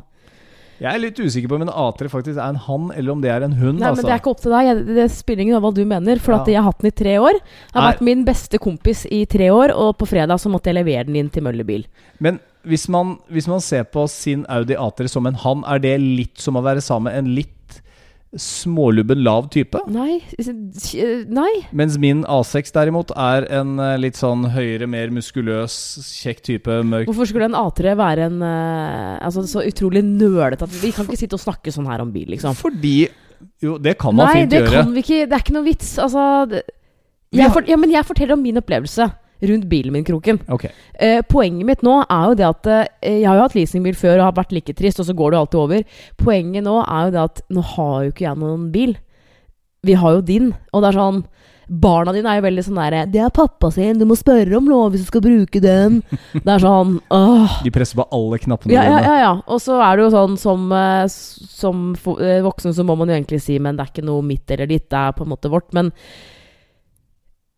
Jeg 0.81 0.89
er 0.97 1.01
litt 1.03 1.19
usikker 1.21 1.51
på 1.51 1.57
om 1.59 1.63
en 1.67 1.69
A3 1.69 2.07
faktisk 2.09 2.39
er 2.41 2.47
en 2.49 2.57
han, 2.57 2.87
eller 2.97 3.13
om 3.13 3.19
det 3.21 3.29
er 3.29 3.43
en 3.45 3.53
hund. 3.53 3.77
Nei, 3.79 3.91
altså. 3.91 4.01
men 4.01 4.07
Det 4.09 4.13
er 4.15 4.21
ikke 4.23 4.31
opp 4.33 4.41
til 4.41 4.51
deg. 4.55 4.69
Jeg, 4.71 4.85
det 4.97 5.05
spiller 5.13 5.43
ingen 5.45 5.55
rolle 5.59 5.67
hva 5.67 5.73
du 5.77 5.83
mener. 5.85 6.21
For 6.23 6.33
Ja. 6.33 6.43
jeg 6.49 6.57
har 6.57 6.65
hatt 6.71 6.79
den 6.81 6.89
i 6.89 6.95
tre 7.03 7.13
år. 7.21 7.37
Jeg 7.37 7.75
har 7.75 7.81
Nei. 7.83 7.91
vært 7.91 8.01
min 8.07 8.23
beste 8.25 8.57
kompis 8.57 9.05
i 9.11 9.25
tre 9.29 9.51
år, 9.53 9.75
og 9.77 9.91
på 10.01 10.07
fredag 10.09 10.41
så 10.41 10.49
måtte 10.49 10.71
jeg 10.73 10.79
levere 10.81 11.05
den 11.05 11.15
inn 11.21 11.29
til 11.29 11.43
Møller 11.45 11.63
bil. 11.67 11.85
Men 12.19 12.39
hvis 12.65 12.87
man, 12.89 13.19
hvis 13.29 13.47
man 13.47 13.61
ser 13.61 13.83
på 13.83 14.07
sin 14.09 14.43
Audi 14.49 14.73
A3 14.73 15.07
som 15.09 15.25
en 15.29 15.35
han, 15.35 15.63
er 15.69 15.77
det 15.79 15.99
litt 16.01 16.37
som 16.41 16.57
å 16.57 16.63
være 16.65 16.81
sammen 16.81 17.11
med 17.13 17.17
en 17.21 17.35
litt 17.35 17.53
smålubben, 18.37 19.23
lav 19.25 19.49
type? 19.51 19.81
Nei. 19.91 20.21
Nei. 21.27 21.51
Mens 21.75 21.97
min 21.99 22.23
A6 22.23 22.71
derimot 22.75 23.11
er 23.19 23.47
en 23.59 23.73
eh, 23.83 23.97
litt 23.99 24.19
sånn 24.19 24.45
høyere, 24.53 24.87
mer 24.87 25.11
muskuløs, 25.11 25.75
kjekk 26.21 26.39
type, 26.47 26.77
mørk 26.87 27.09
Hvorfor 27.09 27.27
skulle 27.27 27.49
en 27.49 27.57
A3 27.59 27.95
være 27.99 28.29
en 28.29 28.37
eh, 28.47 29.17
Altså 29.27 29.43
så 29.51 29.65
utrolig 29.67 30.03
nølete 30.07 30.63
at 30.67 30.77
Vi 30.81 30.93
kan 30.95 31.09
ikke 31.09 31.19
sitte 31.19 31.35
og 31.35 31.43
snakke 31.43 31.73
sånn 31.75 31.89
her 31.91 32.03
om 32.05 32.13
bil, 32.15 32.29
liksom. 32.31 32.55
Fordi 32.59 33.09
Jo, 33.63 33.75
det 33.81 33.97
kan 33.99 34.15
man 34.15 34.29
Nei, 34.29 34.43
fint 34.43 34.53
det 34.53 34.61
gjøre. 34.63 34.77
kan 34.77 34.93
vi 34.95 35.03
ikke. 35.03 35.23
Det 35.27 35.35
er 35.35 35.43
ikke 35.43 35.57
noe 35.57 35.67
vits. 35.67 35.91
Altså 35.99 36.25
det, 36.51 36.63
jeg 37.35 37.51
for, 37.51 37.67
Ja, 37.67 37.77
men 37.79 37.91
jeg 37.91 38.07
forteller 38.07 38.37
om 38.39 38.43
min 38.47 38.59
opplevelse 38.61 39.09
rundt 39.41 39.67
bilen 39.71 39.93
min, 39.95 40.05
Kroken. 40.07 40.39
Okay. 40.47 40.71
Eh, 40.93 41.21
poenget 41.27 41.65
mitt 41.65 41.83
nå 41.85 41.97
er 42.03 42.25
jo 42.29 42.37
det 42.37 42.47
at 42.47 42.67
eh, 42.71 42.87
Jeg 43.19 43.27
har 43.27 43.39
jo 43.39 43.45
hatt 43.47 43.55
leasingbil 43.57 43.95
før 43.97 44.19
og 44.19 44.27
har 44.29 44.39
vært 44.39 44.55
like 44.55 44.73
trist, 44.77 44.99
og 45.01 45.07
så 45.09 45.15
går 45.17 45.31
det 45.31 45.39
alltid 45.41 45.59
over. 45.59 45.83
Poenget 46.21 46.63
nå 46.67 46.79
er 46.85 47.07
jo 47.07 47.15
det 47.15 47.23
at 47.25 47.43
nå 47.49 47.61
har 47.75 47.95
jo 48.03 48.13
ikke 48.13 48.27
jeg 48.27 48.41
noen 48.43 48.71
bil. 48.73 48.97
Vi 49.83 49.93
har 49.97 50.17
jo 50.19 50.21
din. 50.21 50.51
Og 50.73 50.83
det 50.83 50.91
er 50.91 50.99
sånn 51.01 51.23
Barna 51.71 52.11
dine 52.11 52.27
er 52.27 52.41
jo 52.41 52.43
veldig 52.43 52.63
sånn 52.65 52.79
derre 52.81 53.05
'Det 53.07 53.19
er 53.23 53.29
pappa 53.31 53.69
sin, 53.71 53.97
du 53.97 54.03
må 54.03 54.17
spørre 54.19 54.57
om 54.57 54.65
lov 54.67 54.91
hvis 54.91 55.05
du 55.05 55.07
skal 55.07 55.21
bruke 55.23 55.61
den'. 55.63 56.01
Det 56.43 56.51
er 56.51 56.59
sånn 56.59 56.99
åh. 57.09 57.61
De 57.63 57.71
presser 57.71 57.95
på 57.95 58.03
alle 58.11 58.39
knappene 58.43 58.73
Ja, 58.75 58.83
ja, 58.83 58.97
dine. 58.97 59.07
ja, 59.07 59.15
ja. 59.21 59.31
Og 59.47 59.61
så 59.63 59.79
er 59.79 59.95
det 59.95 60.03
jo 60.03 60.09
sånn 60.11 60.35
som, 60.37 60.65
eh, 60.75 61.07
som 61.07 61.95
eh, 62.19 62.41
voksen 62.43 62.75
så 62.75 62.83
må 62.83 62.97
man 62.97 63.07
jo 63.07 63.15
egentlig 63.15 63.39
si 63.41 63.57
Men 63.57 63.77
det 63.77 63.85
er 63.85 63.91
ikke 63.93 64.05
noe 64.05 64.21
mitt 64.21 64.51
eller 64.51 64.67
ditt, 64.67 64.89
det 64.89 64.99
er 64.99 65.13
på 65.15 65.23
en 65.23 65.31
måte 65.31 65.47
vårt. 65.49 65.71
Men 65.71 65.93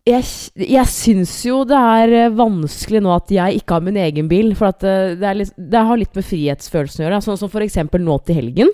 jeg, 0.03 0.23
jeg 0.59 0.91
syns 0.91 1.33
jo 1.47 1.61
det 1.67 1.79
er 1.79 2.13
eh, 2.17 2.35
vanskelig 2.35 3.00
nå 3.03 3.13
at 3.15 3.31
jeg 3.31 3.61
ikke 3.61 3.77
har 3.77 3.85
min 3.85 4.00
egen 4.03 4.27
bil. 4.31 4.51
For 4.59 4.73
eh, 4.83 5.15
det, 5.19 5.33
litt, 5.39 5.53
det 5.55 5.83
har 5.88 6.00
litt 6.00 6.17
med 6.17 6.27
frihetsfølelsen 6.27 7.03
å 7.03 7.05
gjøre. 7.05 7.19
Sånn 7.23 7.39
som 7.39 7.63
eksempel 7.63 8.03
nå 8.03 8.17
til 8.27 8.41
helgen. 8.41 8.73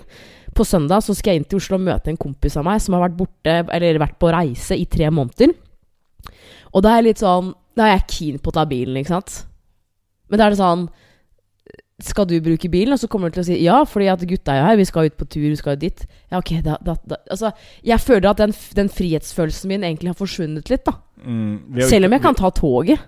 På 0.56 0.66
søndag 0.66 1.04
så 1.06 1.14
skal 1.14 1.34
jeg 1.36 1.42
inn 1.42 1.50
til 1.50 1.60
Oslo 1.60 1.78
og 1.78 1.86
møte 1.86 2.10
en 2.10 2.18
kompis 2.18 2.58
av 2.58 2.66
meg 2.66 2.82
som 2.82 2.96
har 2.96 3.04
vært 3.06 3.20
borte, 3.20 3.54
eller 3.70 4.00
vært 4.02 4.18
på 4.18 4.32
reise 4.34 4.74
i 4.74 4.88
tre 4.90 5.06
måneder. 5.14 5.54
Og 6.74 6.82
da 6.82 6.92
er 6.92 7.00
jeg 7.00 7.06
litt 7.08 7.22
sånn 7.22 7.54
Da 7.78 7.86
er 7.86 7.96
jeg 7.96 8.10
keen 8.12 8.40
på 8.42 8.50
å 8.50 8.54
ta 8.54 8.66
bilen, 8.68 8.98
ikke 8.98 9.14
sant? 9.14 9.44
Men 10.30 10.38
da 10.40 10.46
er 10.46 10.52
det 10.54 10.60
sånn 10.60 10.88
skal 12.04 12.26
du 12.28 12.34
bruke 12.42 12.68
bilen? 12.72 12.94
Og 12.94 13.00
så 13.00 13.08
kommer 13.10 13.30
du 13.30 13.36
til 13.36 13.42
å 13.44 13.46
si 13.46 13.58
ja, 13.62 13.76
fordi 13.88 14.08
at 14.10 14.22
gutta 14.26 14.54
er 14.54 14.60
jo 14.60 14.66
her, 14.68 14.78
vi 14.80 14.88
skal 14.88 15.10
ut 15.10 15.16
på 15.20 15.26
tur, 15.28 15.46
vi 15.46 15.58
skal 15.58 15.76
jo 15.76 15.82
dit. 15.84 16.02
Ja, 16.32 16.40
ok, 16.40 16.52
da, 16.64 16.78
da, 16.84 16.96
da 17.04 17.20
Altså, 17.30 17.52
jeg 17.86 18.02
føler 18.02 18.30
at 18.32 18.40
den, 18.40 18.54
den 18.76 18.90
frihetsfølelsen 18.92 19.70
min 19.70 19.86
egentlig 19.86 20.12
har 20.12 20.18
forsvunnet 20.18 20.72
litt, 20.72 20.84
da. 20.88 20.96
Mm, 21.24 21.80
Selv 21.88 22.06
om 22.08 22.12
jeg 22.16 22.22
kan 22.24 22.34
ta 22.38 22.50
toget. 22.54 23.00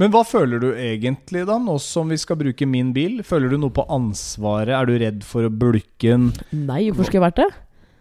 Men 0.00 0.12
hva 0.14 0.22
føler 0.24 0.60
du 0.62 0.68
egentlig, 0.72 1.42
da, 1.48 1.58
nå 1.60 1.74
som 1.82 2.08
vi 2.08 2.16
skal 2.16 2.38
bruke 2.40 2.64
min 2.68 2.92
bil? 2.96 3.18
Føler 3.26 3.50
du 3.52 3.58
noe 3.60 3.74
på 3.74 3.84
ansvaret? 3.92 4.72
Er 4.72 4.86
du 4.88 4.94
redd 5.02 5.24
for 5.26 5.44
å 5.44 5.50
bulke 5.52 6.06
den? 6.14 6.30
Nei, 6.54 6.86
hvorfor 6.88 7.10
skulle 7.10 7.20
jeg 7.20 7.26
vært 7.26 7.40
det? 7.42 7.48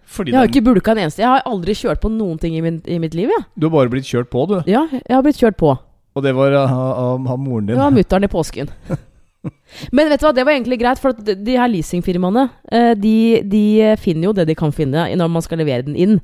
Fordi 0.10 0.32
Jeg 0.32 0.39
har 0.39 0.48
den, 0.48 0.53
ikke 0.56 0.65
bulka 0.70 0.94
en 0.96 1.01
eneste. 1.03 1.22
Jeg 1.25 1.29
har 1.34 1.44
aldri 1.50 1.75
kjørt 1.77 2.00
på 2.01 2.10
noen 2.13 2.39
ting 2.41 2.56
i, 2.58 2.62
min, 2.65 2.79
i 2.88 2.98
mitt 3.03 3.13
liv, 3.18 3.29
Ja. 3.34 3.44
du 3.58 3.68
har 3.68 3.75
bare 3.75 3.91
blitt 3.91 4.08
kjørt 4.08 4.29
på, 4.32 4.46
du. 4.50 4.56
Ja, 4.70 4.86
jeg 4.94 5.12
har 5.13 5.22
blitt 5.25 5.38
kjørt 5.41 5.58
på. 5.60 5.75
Og 6.15 6.24
det 6.25 6.32
var 6.38 6.56
av, 6.58 6.72
av, 6.72 7.27
av 7.36 7.38
moren 7.39 7.68
din. 7.68 7.75
Det 7.75 7.84
var 7.84 7.91
mutter'n 8.00 8.25
i 8.25 8.32
påsken. 8.32 8.72
Men 9.96 10.10
vet 10.10 10.20
du 10.20 10.25
hva, 10.27 10.34
det 10.36 10.44
var 10.48 10.56
egentlig 10.56 10.79
greit, 10.82 11.00
for 11.00 11.13
de 11.15 11.53
her 11.56 11.70
leasingfirmaene 11.72 12.48
eh, 12.75 12.94
de, 13.00 13.13
de 13.48 13.62
finner 14.01 14.27
jo 14.29 14.34
det 14.36 14.48
de 14.50 14.56
kan 14.58 14.74
finne 14.75 15.06
når 15.15 15.29
man 15.32 15.46
skal 15.46 15.62
levere 15.62 15.86
den 15.88 15.96
inn. 15.96 16.18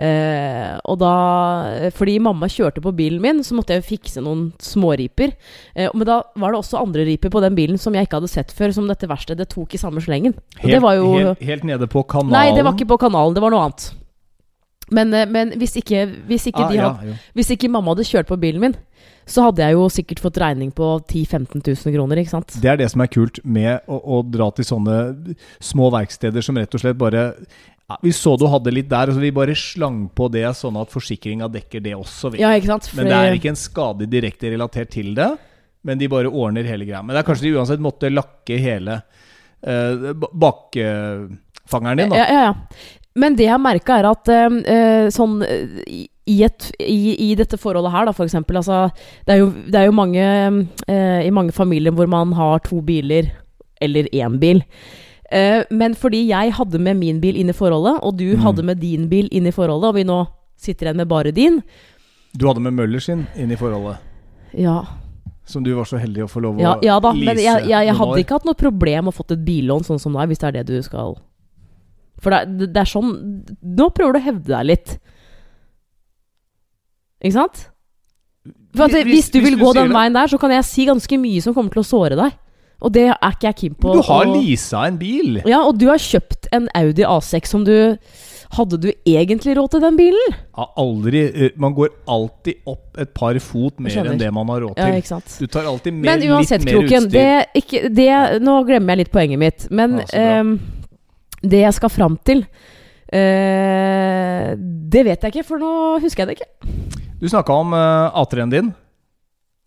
Eh, 0.00 0.78
og 0.88 0.96
da 1.02 1.90
Fordi 1.92 2.14
mamma 2.24 2.48
kjørte 2.48 2.80
på 2.80 2.92
bilen 2.96 3.20
min, 3.20 3.42
så 3.44 3.56
måtte 3.56 3.74
jeg 3.74 3.82
jo 3.82 3.88
fikse 3.90 4.22
noen 4.24 4.46
småriper. 4.62 5.34
Eh, 5.74 5.90
men 5.92 6.08
da 6.08 6.22
var 6.40 6.54
det 6.54 6.62
også 6.62 6.80
andre 6.80 7.04
riper 7.08 7.32
på 7.32 7.42
den 7.44 7.58
bilen 7.58 7.80
som 7.80 7.96
jeg 7.96 8.08
ikke 8.08 8.22
hadde 8.22 8.32
sett 8.32 8.54
før, 8.56 8.72
som 8.76 8.88
dette 8.88 9.08
verkstedet 9.10 9.50
tok 9.52 9.76
i 9.76 9.82
samme 9.82 10.00
slengen. 10.04 10.38
Helt, 10.62 10.72
det 10.72 10.82
var 10.84 10.96
jo 10.96 11.12
helt, 11.18 11.42
helt 11.44 11.66
nede 11.68 11.90
på 11.90 12.04
kanalen. 12.08 12.32
Nei, 12.32 12.56
det 12.56 12.64
var 12.64 12.78
ikke 12.78 12.92
på 12.94 13.02
kanalen, 13.04 13.36
det 13.36 13.44
var 13.44 13.52
noe 13.52 13.66
annet. 13.68 13.90
Men, 14.90 15.12
eh, 15.14 15.28
men 15.28 15.52
hvis, 15.60 15.76
ikke, 15.82 16.06
hvis, 16.30 16.48
ikke 16.50 16.64
ah, 16.64 16.70
de 16.70 16.78
ja, 16.80 16.92
hadde, 16.96 17.18
hvis 17.36 17.52
ikke 17.54 17.70
mamma 17.70 17.92
hadde 17.94 18.08
kjørt 18.08 18.30
på 18.30 18.38
bilen 18.40 18.64
min, 18.64 18.78
så 19.30 19.44
hadde 19.46 19.62
jeg 19.62 19.76
jo 19.76 19.84
sikkert 19.92 20.22
fått 20.24 20.40
regning 20.42 20.72
på 20.74 20.86
10 21.04 21.28
000-15 21.28 21.60
000 21.62 21.94
kroner, 21.94 22.18
ikke 22.18 22.32
sant? 22.32 22.56
Det 22.62 22.70
er 22.72 22.80
det 22.80 22.88
som 22.90 23.04
er 23.04 23.10
kult 23.12 23.38
med 23.44 23.84
å, 23.86 24.00
å 24.00 24.22
dra 24.26 24.48
til 24.56 24.66
sånne 24.66 24.96
små 25.62 25.92
verksteder 25.94 26.42
som 26.42 26.58
rett 26.58 26.74
og 26.74 26.82
slett 26.82 26.98
bare 26.98 27.28
ja, 27.90 27.96
Vi 28.06 28.12
så 28.14 28.36
du 28.38 28.46
hadde 28.50 28.72
litt 28.72 28.88
der, 28.90 29.10
så 29.12 29.20
vi 29.20 29.30
bare 29.34 29.54
slang 29.58 30.04
på 30.14 30.30
det 30.32 30.46
sånn 30.56 30.78
at 30.80 30.92
forsikringa 30.94 31.48
dekker 31.50 31.82
det 31.84 31.94
også. 31.98 32.30
Ja? 32.38 32.52
Men 32.96 33.06
det 33.10 33.16
er 33.18 33.38
ikke 33.40 33.52
en 33.52 33.58
skade 33.58 34.06
direkte 34.10 34.50
relatert 34.54 34.90
til 34.94 35.12
det. 35.18 35.30
Men 35.82 35.96
de 35.98 36.08
bare 36.12 36.28
ordner 36.28 36.66
hele 36.68 36.84
greia. 36.84 37.00
Men 37.02 37.16
det 37.16 37.22
er 37.22 37.28
kanskje 37.30 37.46
de 37.48 37.54
uansett 37.56 37.80
måtte 37.80 38.10
lakke 38.12 38.58
hele 38.60 38.98
uh, 39.66 40.10
bakfangeren 40.36 42.02
din, 42.02 42.10
da. 42.12 42.16
Ja, 42.20 42.26
ja, 42.28 42.42
ja. 42.50 42.54
Men 43.18 43.34
det 43.36 43.48
jeg 43.48 43.60
merka, 43.60 43.96
er 43.98 44.06
at 44.12 44.28
eh, 44.30 44.56
eh, 44.70 45.08
sånn 45.10 45.40
eh, 45.42 45.82
i- 46.30 46.42
et, 46.46 46.68
i, 46.78 47.30
i 47.30 47.34
dette 47.34 47.58
forholdet 47.58 47.90
her, 47.90 48.06
da, 48.06 48.12
for 48.14 48.22
eksempel. 48.28 48.60
Altså, 48.60 48.84
det, 49.26 49.34
er 49.34 49.40
jo, 49.40 49.48
det 49.66 49.80
er 49.80 49.88
jo 49.88 49.94
mange 49.98 50.22
eh, 50.86 51.26
I 51.26 51.32
mange 51.34 51.50
familier 51.56 51.90
hvor 51.96 52.06
man 52.06 52.30
har 52.38 52.60
to 52.68 52.78
biler, 52.86 53.32
eller 53.82 54.06
én 54.14 54.36
bil. 54.38 54.62
Eh, 55.30 55.62
men 55.70 55.94
fordi 55.94 56.24
jeg 56.28 56.52
hadde 56.56 56.78
med 56.82 56.96
min 56.98 57.20
bil 57.22 57.36
inn 57.38 57.48
i 57.48 57.54
forholdet, 57.54 58.00
og 58.02 58.16
du 58.18 58.32
Mm. 58.36 58.40
hadde 58.42 58.64
med 58.64 58.80
din 58.80 59.08
bil 59.08 59.28
inn 59.30 59.46
i 59.46 59.52
forholdet, 59.54 59.88
og 59.88 59.94
vi 59.94 60.02
nå 60.04 60.26
sitter 60.58 60.86
igjen 60.88 60.96
med 60.96 61.08
bare 61.08 61.30
din 61.32 61.62
Du 62.36 62.46
hadde 62.48 62.60
med 62.60 62.72
Møller 62.74 63.00
sin 63.00 63.26
inn 63.36 63.50
i 63.52 63.56
forholdet, 63.56 63.98
Ja, 64.58 64.84
som 65.46 65.62
du 65.62 65.72
var 65.74 65.84
så 65.84 65.98
heldig 65.98 66.24
å 66.24 66.28
få 66.30 66.40
lov 66.42 66.56
å 66.58 66.60
ja, 66.60 66.74
ja 66.82 66.98
da, 67.00 67.12
men 67.12 67.36
jeg, 67.38 67.64
jeg, 67.66 67.86
jeg 67.86 67.94
hadde 67.96 68.18
ikke 68.18 68.36
hatt 68.38 68.44
noe 68.44 68.54
problem 68.54 69.06
å 69.08 69.14
fått 69.14 69.30
et 69.32 69.44
billån 69.44 69.82
sånn 69.86 69.98
som 70.00 70.12
deg, 70.12 70.28
hvis 70.28 70.38
det 70.38 70.48
er 70.48 70.52
det 70.58 70.66
du 70.66 70.82
skal 70.82 71.16
For 72.20 72.30
det, 72.30 72.72
det 72.74 72.76
er 72.76 72.90
sånn 72.90 73.44
Nå 73.62 73.88
prøver 73.94 74.12
du 74.12 74.18
å 74.18 74.22
hevde 74.22 74.50
deg 74.52 74.66
litt. 74.66 74.98
Ikke 77.22 77.32
sant? 77.36 77.68
For 78.74 78.84
at, 78.84 78.90
Hvis- 78.92 79.04
hvis, 79.04 79.30
du 79.30 79.38
hvis 79.40 79.48
vil 79.50 79.58
du 79.58 79.64
gå 79.64 79.74
den 79.74 79.90
veien 79.92 80.12
der, 80.12 80.26
så 80.26 80.38
kan 80.38 80.50
jeg 80.50 80.64
si 80.64 80.86
ganske 80.86 81.18
mye 81.20 81.42
som 81.42 81.54
kommer 81.54 81.70
til 81.72 81.82
å 81.82 81.86
såre 81.86 82.16
deg. 82.16 82.32
Og 82.80 82.92
det 82.94 83.08
er 83.12 83.32
ikke 83.34 83.46
jeg 83.50 83.56
keen 83.60 83.74
på. 83.76 83.92
Du 83.98 84.02
har 84.06 84.24
og... 84.26 84.30
leasa 84.38 84.78
en 84.88 84.96
bil! 85.00 85.40
Ja, 85.48 85.58
og 85.68 85.74
du 85.80 85.86
har 85.90 85.98
kjøpt 86.00 86.48
en 86.56 86.64
Audi 86.78 87.04
A6 87.06 87.44
som 87.52 87.64
du 87.66 87.74
Hadde 88.50 88.80
du 88.82 88.88
egentlig 89.06 89.52
råd 89.54 89.68
til 89.76 89.82
den 89.84 89.94
bilen? 89.94 90.32
Ja, 90.58 90.64
aldri, 90.82 91.20
man 91.62 91.70
går 91.76 91.92
alltid 92.10 92.54
opp 92.66 92.98
et 92.98 93.12
par 93.14 93.36
fot 93.44 93.76
mer 93.78 93.94
enn 94.02 94.18
det 94.18 94.26
man 94.34 94.48
har 94.50 94.58
råd 94.64 94.74
Ja, 94.74 94.88
til. 94.88 94.96
ikke 94.98 95.06
sant? 95.12 95.36
Du 95.38 95.46
tar 95.46 95.68
alltid 95.70 95.94
mer, 95.94 96.08
Men 96.08 96.24
uansett, 96.34 96.64
litt 96.64 96.66
mer 96.66 96.74
Kroken, 96.80 97.06
utstyr. 97.06 97.14
det, 97.14 97.46
ikke, 97.60 97.78
det, 97.94 98.08
nå 98.42 98.56
glemmer 98.66 98.90
jeg 98.96 99.00
litt 99.04 99.12
poenget 99.14 99.38
mitt. 99.38 99.68
Men 99.70 100.00
Ja, 100.02 100.40
um, 100.42 100.56
det 101.40 101.60
jeg 101.62 101.72
skal 101.78 101.88
fram 101.94 102.18
til 102.26 102.42
uh, 102.42 102.48
Det 104.92 105.02
vet 105.06 105.22
jeg 105.22 105.30
ikke, 105.32 105.46
for 105.46 105.56
nå 105.62 105.70
husker 106.02 106.26
jeg 106.26 106.32
det 106.32 106.36
ikke. 106.40 106.50
Du 107.22 107.28
snakka 107.30 107.54
om 107.54 107.70
uh, 107.76 108.10
A3-en 108.18 108.50
din. 108.50 108.74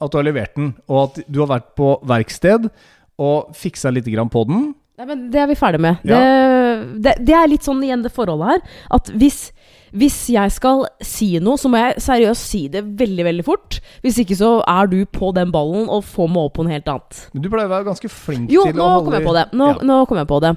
At 0.04 0.12
du 0.12 0.18
har 0.20 0.26
levert 0.28 0.52
den, 0.60 0.74
og 0.92 0.98
at 1.06 1.22
du 1.32 1.40
har 1.40 1.48
vært 1.54 1.70
på 1.80 1.88
verksted 2.10 2.68
og 3.22 3.52
fiksa 3.58 3.92
litt 3.94 4.08
grann 4.10 4.30
på 4.34 4.46
den. 4.50 4.72
Nei, 4.98 5.06
men 5.10 5.30
Det 5.34 5.40
er 5.42 5.48
vi 5.50 5.56
ferdig 5.58 5.80
med. 5.82 6.02
Ja. 6.06 6.18
Det, 6.20 7.02
det, 7.02 7.14
det 7.28 7.34
er 7.38 7.48
litt 7.50 7.66
sånn 7.66 7.82
igjen 7.84 8.04
det 8.06 8.12
forholdet 8.14 8.48
her. 8.52 8.62
At 8.94 9.10
hvis, 9.18 9.40
hvis 9.94 10.18
jeg 10.34 10.52
skal 10.54 10.84
si 11.02 11.32
noe, 11.42 11.58
så 11.58 11.70
må 11.70 11.82
jeg 11.82 12.02
seriøst 12.06 12.46
si 12.52 12.62
det 12.74 12.84
veldig 13.00 13.26
veldig 13.26 13.46
fort. 13.48 13.80
Hvis 14.06 14.20
ikke 14.22 14.38
så 14.38 14.52
er 14.70 14.90
du 14.92 15.00
på 15.10 15.32
den 15.34 15.52
ballen 15.54 15.90
og 15.90 16.06
får 16.06 16.30
meg 16.30 16.46
opp 16.50 16.56
på 16.60 16.66
noe 16.68 16.76
helt 16.76 16.90
annet. 16.94 17.24
Men 17.34 17.46
du 17.46 17.50
pleier 17.54 17.70
å 17.70 17.74
være 17.74 17.90
ganske 17.90 18.10
flink 18.14 18.54
Jo, 18.54 18.68
til 18.70 18.82
å 18.86 18.92
holde 19.00 19.24
det. 19.40 19.48
Nå, 19.58 19.72
Ja. 19.74 19.82
nå 19.82 20.00
kom 20.10 20.22
jeg 20.22 20.30
på 20.30 20.40
det. 20.46 20.54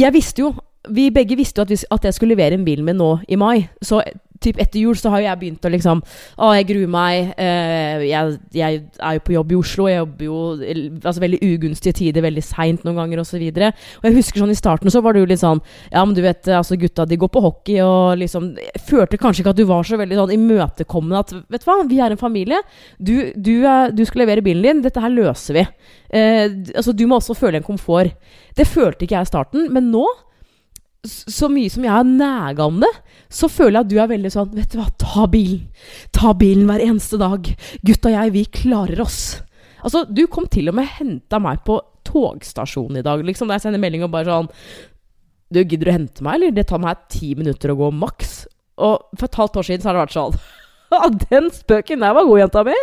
Jeg 0.00 0.14
visste 0.14 0.44
jo 0.44 0.52
Vi 0.88 1.10
begge 1.12 1.36
visste 1.36 1.60
jo 1.60 1.66
at, 1.66 1.70
vi, 1.74 1.76
at 1.92 2.04
jeg 2.08 2.14
skulle 2.16 2.32
levere 2.36 2.56
en 2.56 2.64
bil 2.64 2.80
min 2.82 2.96
nå 2.96 3.10
i 3.28 3.36
mai. 3.36 3.68
Så 3.84 4.00
typ 4.44 4.60
etter 4.62 4.80
jul 4.82 4.96
så 4.98 5.12
har 5.12 5.22
jo 5.22 5.28
jeg 5.28 5.40
begynt 5.40 5.66
å 5.66 5.72
liksom 5.72 6.00
Å, 6.00 6.50
jeg 6.56 6.66
gruer 6.70 6.90
meg. 6.90 7.32
Eh, 7.40 8.06
jeg, 8.08 8.36
jeg 8.56 8.80
er 8.96 9.16
jo 9.16 9.22
på 9.26 9.34
jobb 9.34 9.52
i 9.52 9.58
Oslo. 9.58 9.88
Jeg 9.90 10.00
jobber 10.00 10.26
jo 10.26 10.38
altså 11.00 11.22
veldig 11.22 11.40
ugunstige 11.44 11.96
tider, 12.00 12.24
veldig 12.24 12.44
seint 12.44 12.86
noen 12.86 13.00
ganger 13.02 13.22
osv. 13.22 13.36
Og, 13.40 13.60
så 13.60 14.00
og 14.00 14.08
jeg 14.08 14.16
husker 14.18 14.44
sånn 14.44 14.54
i 14.54 14.58
starten 14.58 14.92
så 14.92 15.02
var 15.04 15.14
det 15.14 15.24
jo 15.24 15.30
litt 15.30 15.42
sånn 15.42 15.60
Ja, 15.90 16.04
men 16.04 16.14
du 16.16 16.22
vet, 16.24 16.48
altså 16.56 16.78
gutta 16.80 17.06
de 17.08 17.18
går 17.20 17.32
på 17.32 17.42
hockey 17.44 17.80
og 17.84 18.20
liksom 18.20 18.52
Jeg 18.60 18.84
følte 18.86 19.20
kanskje 19.20 19.44
ikke 19.44 19.54
at 19.54 19.60
du 19.60 19.66
var 19.68 19.86
så 19.86 19.98
veldig 20.00 20.18
sånn 20.22 20.34
imøtekommende 20.36 21.24
at 21.24 21.34
Vet 21.52 21.64
du 21.64 21.68
hva, 21.68 21.78
vi 21.90 22.00
er 22.02 22.14
en 22.14 22.20
familie. 22.20 22.60
Du, 22.98 23.14
du, 23.34 23.54
er, 23.68 23.92
du 23.94 24.02
skal 24.08 24.24
levere 24.24 24.44
bilen 24.44 24.64
din. 24.64 24.82
Dette 24.84 25.02
her 25.02 25.12
løser 25.12 25.56
vi. 25.56 25.66
Eh, 26.10 26.46
altså, 26.74 26.94
du 26.96 27.06
må 27.08 27.18
også 27.20 27.36
føle 27.38 27.60
en 27.60 27.66
komfort. 27.66 28.16
Det 28.56 28.66
følte 28.68 29.06
ikke 29.06 29.18
jeg 29.18 29.28
i 29.28 29.30
starten, 29.30 29.68
men 29.74 29.90
nå, 29.92 30.04
så 31.06 31.48
mye 31.48 31.70
som 31.72 31.84
jeg 31.86 31.92
har 31.94 32.04
næga 32.04 32.66
om 32.68 32.80
det, 32.82 32.90
så 33.32 33.48
føler 33.48 33.78
jeg 33.78 33.86
at 33.86 33.92
du 33.92 33.98
er 34.02 34.08
veldig 34.10 34.30
sånn 34.34 34.50
Vet 34.56 34.72
du 34.74 34.78
hva, 34.80 34.88
ta 35.00 35.26
bilen. 35.30 35.62
Ta 36.12 36.32
bilen 36.36 36.66
hver 36.68 36.82
eneste 36.84 37.16
dag. 37.20 37.46
Gutt 37.86 38.04
og 38.10 38.12
jeg, 38.16 38.32
vi 38.34 38.42
klarer 38.44 39.00
oss. 39.04 39.20
Altså, 39.80 40.02
du 40.12 40.26
kom 40.28 40.44
til 40.52 40.68
og 40.68 40.76
med 40.76 40.90
henta 40.98 41.38
meg 41.40 41.62
på 41.64 41.78
togstasjonen 42.04 42.98
i 43.00 43.04
dag, 43.06 43.22
liksom, 43.24 43.48
da 43.48 43.56
jeg 43.56 43.64
sender 43.68 43.80
melding 43.80 44.02
og 44.04 44.10
bare 44.12 44.28
sånn 44.28 44.48
Du, 45.50 45.62
gidder 45.64 45.88
du 45.88 45.92
hente 45.94 46.22
meg, 46.26 46.36
eller? 46.36 46.52
Det 46.54 46.66
tar 46.68 46.82
meg 46.82 47.00
ti 47.10 47.32
minutter 47.38 47.72
å 47.72 47.78
gå 47.80 47.88
maks. 47.96 48.44
Og 48.80 49.08
for 49.16 49.26
et 49.26 49.38
halvt 49.40 49.56
år 49.62 49.66
siden 49.66 49.82
så 49.82 49.90
har 49.90 49.96
det 49.98 50.04
vært 50.04 50.18
sånn 50.18 50.36
«Ja, 50.92 51.08
Den 51.30 51.48
spøken 51.54 52.02
der 52.04 52.14
var 52.16 52.26
god, 52.28 52.38
jenta 52.44 52.62
mi! 52.66 52.76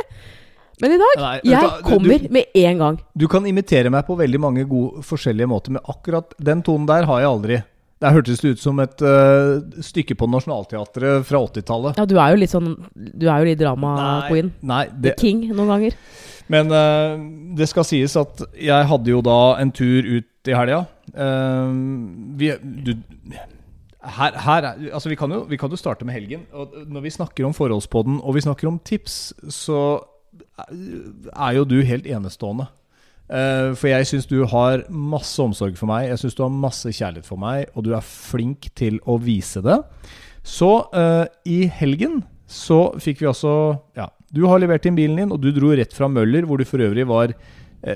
Men 0.82 0.94
i 0.94 0.98
dag 1.02 1.16
Nei, 1.22 1.38
Jeg 1.50 1.62
du- 1.70 1.80
kommer 1.88 2.20
du, 2.22 2.28
med 2.34 2.46
en 2.56 2.78
gang. 2.82 2.98
du 3.18 3.28
kan 3.28 3.46
imitere 3.50 3.90
meg 3.94 4.06
på 4.06 4.18
veldig 4.20 4.40
mange 4.40 4.66
gode, 4.70 5.02
forskjellige 5.06 5.50
måter, 5.50 5.74
men 5.74 5.82
akkurat 5.90 6.34
den 6.38 6.62
tonen 6.66 6.86
der 6.90 7.08
har 7.10 7.20
jeg 7.24 7.30
aldri. 7.32 7.58
Der 8.04 8.14
hørtes 8.14 8.44
det 8.44 8.54
ut 8.54 8.62
som 8.62 8.78
et 8.84 9.02
uh, 9.02 9.58
stykke 9.82 10.14
på 10.20 10.30
Nationaltheatret 10.30 11.26
fra 11.26 11.42
80-tallet. 11.48 11.98
Ja, 11.98 12.06
du 12.06 12.16
er 12.22 12.34
jo 12.34 12.42
litt 12.44 12.54
sånn 12.54 12.76
Du 12.94 13.26
er 13.26 13.42
jo 13.42 13.48
litt 13.50 13.62
drama-queen. 13.62 14.52
nei 14.62 14.84
det, 14.94 15.16
King 15.18 15.48
noen 15.50 15.72
ganger. 15.74 15.98
Men 16.54 16.70
uh, 16.72 17.18
det 17.58 17.68
skal 17.72 17.88
sies 17.90 18.14
at 18.20 18.46
jeg 18.54 18.90
hadde 18.92 19.12
jo 19.12 19.24
da 19.26 19.58
en 19.62 19.74
tur 19.74 20.06
ut 20.06 20.52
i 20.52 20.56
helga. 20.56 20.84
Uh, 21.12 21.74
vi, 22.38 22.54
du, 22.62 22.94
her, 24.20 24.38
her 24.46 24.70
er, 24.70 24.86
altså 24.94 25.10
vi, 25.10 25.18
kan 25.20 25.34
jo, 25.34 25.42
vi 25.50 25.58
kan 25.60 25.74
jo 25.74 25.82
starte 25.82 26.06
med 26.06 26.16
helgen. 26.20 26.46
Og 26.54 26.78
når 26.86 27.08
vi 27.08 27.16
snakker 27.18 27.50
om 27.50 27.58
forholdspodden 27.58 28.22
og 28.22 28.38
vi 28.38 28.46
snakker 28.46 28.70
om 28.70 28.78
tips, 28.86 29.34
så 29.50 29.82
er 30.58 31.58
jo 31.58 31.66
du 31.66 31.80
helt 31.86 32.06
enestående. 32.06 32.70
Eh, 33.28 33.74
for 33.76 33.92
jeg 33.92 34.08
syns 34.08 34.28
du 34.30 34.40
har 34.48 34.86
masse 34.88 35.36
omsorg 35.44 35.76
for 35.80 35.90
meg, 35.90 36.08
jeg 36.12 36.22
syns 36.22 36.38
du 36.38 36.46
har 36.46 36.54
masse 36.54 36.92
kjærlighet 36.96 37.28
for 37.28 37.42
meg, 37.42 37.68
og 37.76 37.84
du 37.88 37.92
er 37.98 38.06
flink 38.06 38.70
til 38.78 39.02
å 39.04 39.18
vise 39.20 39.64
det. 39.66 39.82
Så 40.48 40.70
uh, 40.94 41.26
i 41.44 41.66
helgen 41.68 42.22
så 42.48 42.94
fikk 43.04 43.20
vi 43.20 43.28
altså 43.28 43.52
Ja, 43.98 44.06
du 44.32 44.46
har 44.48 44.62
levert 44.64 44.86
inn 44.88 44.96
bilen 44.96 45.20
din, 45.20 45.34
og 45.36 45.42
du 45.44 45.50
dro 45.52 45.74
rett 45.76 45.92
fra 45.96 46.08
Møller, 46.08 46.48
hvor 46.48 46.62
du 46.62 46.64
for 46.68 46.80
øvrig 46.84 47.04
var 47.10 47.34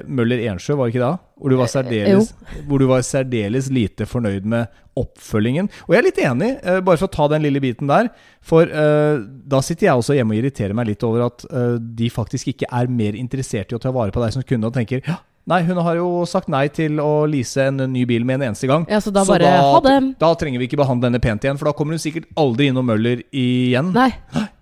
Møller 0.07 0.41
Ensjø, 0.51 0.75
var 0.77 0.87
det 0.87 0.95
ikke 0.95 1.03
da? 1.03 1.15
Hvor 1.41 1.53
du 1.53 1.57
var 1.59 1.71
særdeles, 1.71 2.31
hvor 2.69 2.81
du 2.81 2.85
var 2.89 3.03
særdeles 3.05 3.69
lite 3.73 4.05
fornøyd 4.09 4.45
med 4.49 4.81
oppfølgingen. 4.99 5.69
Og 5.87 5.95
jeg 5.95 6.01
er 6.01 6.07
litt 6.07 6.21
enig, 6.21 6.51
eh, 6.59 6.79
bare 6.83 6.99
for 6.99 7.07
å 7.09 7.15
ta 7.15 7.27
den 7.31 7.45
lille 7.45 7.61
biten 7.63 7.89
der. 7.91 8.11
For 8.45 8.67
uh, 8.67 9.21
da 9.21 9.61
sitter 9.63 9.87
jeg 9.87 10.01
også 10.01 10.17
hjemme 10.17 10.35
og 10.35 10.41
irriterer 10.41 10.75
meg 10.77 10.89
litt 10.89 11.03
over 11.07 11.27
at 11.27 11.45
uh, 11.49 11.75
de 11.79 12.09
faktisk 12.11 12.53
ikke 12.53 12.69
er 12.69 12.89
mer 12.91 13.17
interessert 13.19 13.71
i 13.71 13.77
å 13.77 13.81
ta 13.81 13.93
vare 13.95 14.13
på 14.13 14.23
deg 14.23 14.35
som 14.35 14.45
kunde, 14.47 14.71
og 14.71 14.75
tenker 14.75 15.03
ja, 15.07 15.21
Nei, 15.49 15.63
hun 15.65 15.79
har 15.81 15.95
jo 15.97 16.21
sagt 16.29 16.51
nei 16.53 16.67
til 16.69 16.99
å 17.01 17.25
lease 17.25 17.63
en 17.71 17.81
ny 17.89 18.03
bil 18.05 18.25
med 18.27 18.37
en 18.37 18.51
eneste 18.51 18.69
gang. 18.69 18.83
Ja, 18.91 18.99
så 19.01 19.09
da 19.13 19.23
bare 19.25 19.49
ha 19.49 19.79
det. 19.81 19.95
Da 20.21 20.29
trenger 20.37 20.61
vi 20.61 20.67
ikke 20.69 20.77
behandle 20.83 21.09
henne 21.09 21.21
pent 21.23 21.47
igjen, 21.47 21.57
for 21.57 21.71
da 21.71 21.73
kommer 21.77 21.97
hun 21.97 22.03
sikkert 22.03 22.29
aldri 22.39 22.69
innom 22.69 22.85
Møller 22.85 23.23
igjen. 23.33 23.89
Nei. 23.95 24.11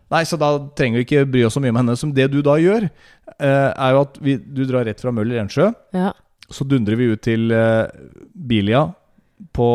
Nei, 0.10 0.24
så 0.26 0.40
da 0.42 0.54
trenger 0.78 1.02
vi 1.02 1.06
ikke 1.06 1.26
bry 1.30 1.44
oss 1.46 1.54
så 1.58 1.62
mye 1.62 1.74
om 1.74 1.82
henne. 1.84 1.96
Som 2.00 2.14
det 2.18 2.30
du 2.34 2.40
da 2.46 2.56
gjør, 2.62 2.88
eh, 3.38 3.70
er 3.70 3.94
jo 3.94 4.02
at 4.02 4.18
vi, 4.26 4.38
du 4.42 4.64
drar 4.66 4.88
rett 4.90 5.02
fra 5.04 5.14
Møller 5.14 5.42
Ensjø. 5.44 5.70
Ja. 5.94 6.12
Så 6.50 6.66
dundrer 6.66 6.98
vi 6.98 7.12
ut 7.12 7.22
til 7.22 7.52
eh, 7.54 7.86
Bilia 8.34 8.88
på, 9.54 9.68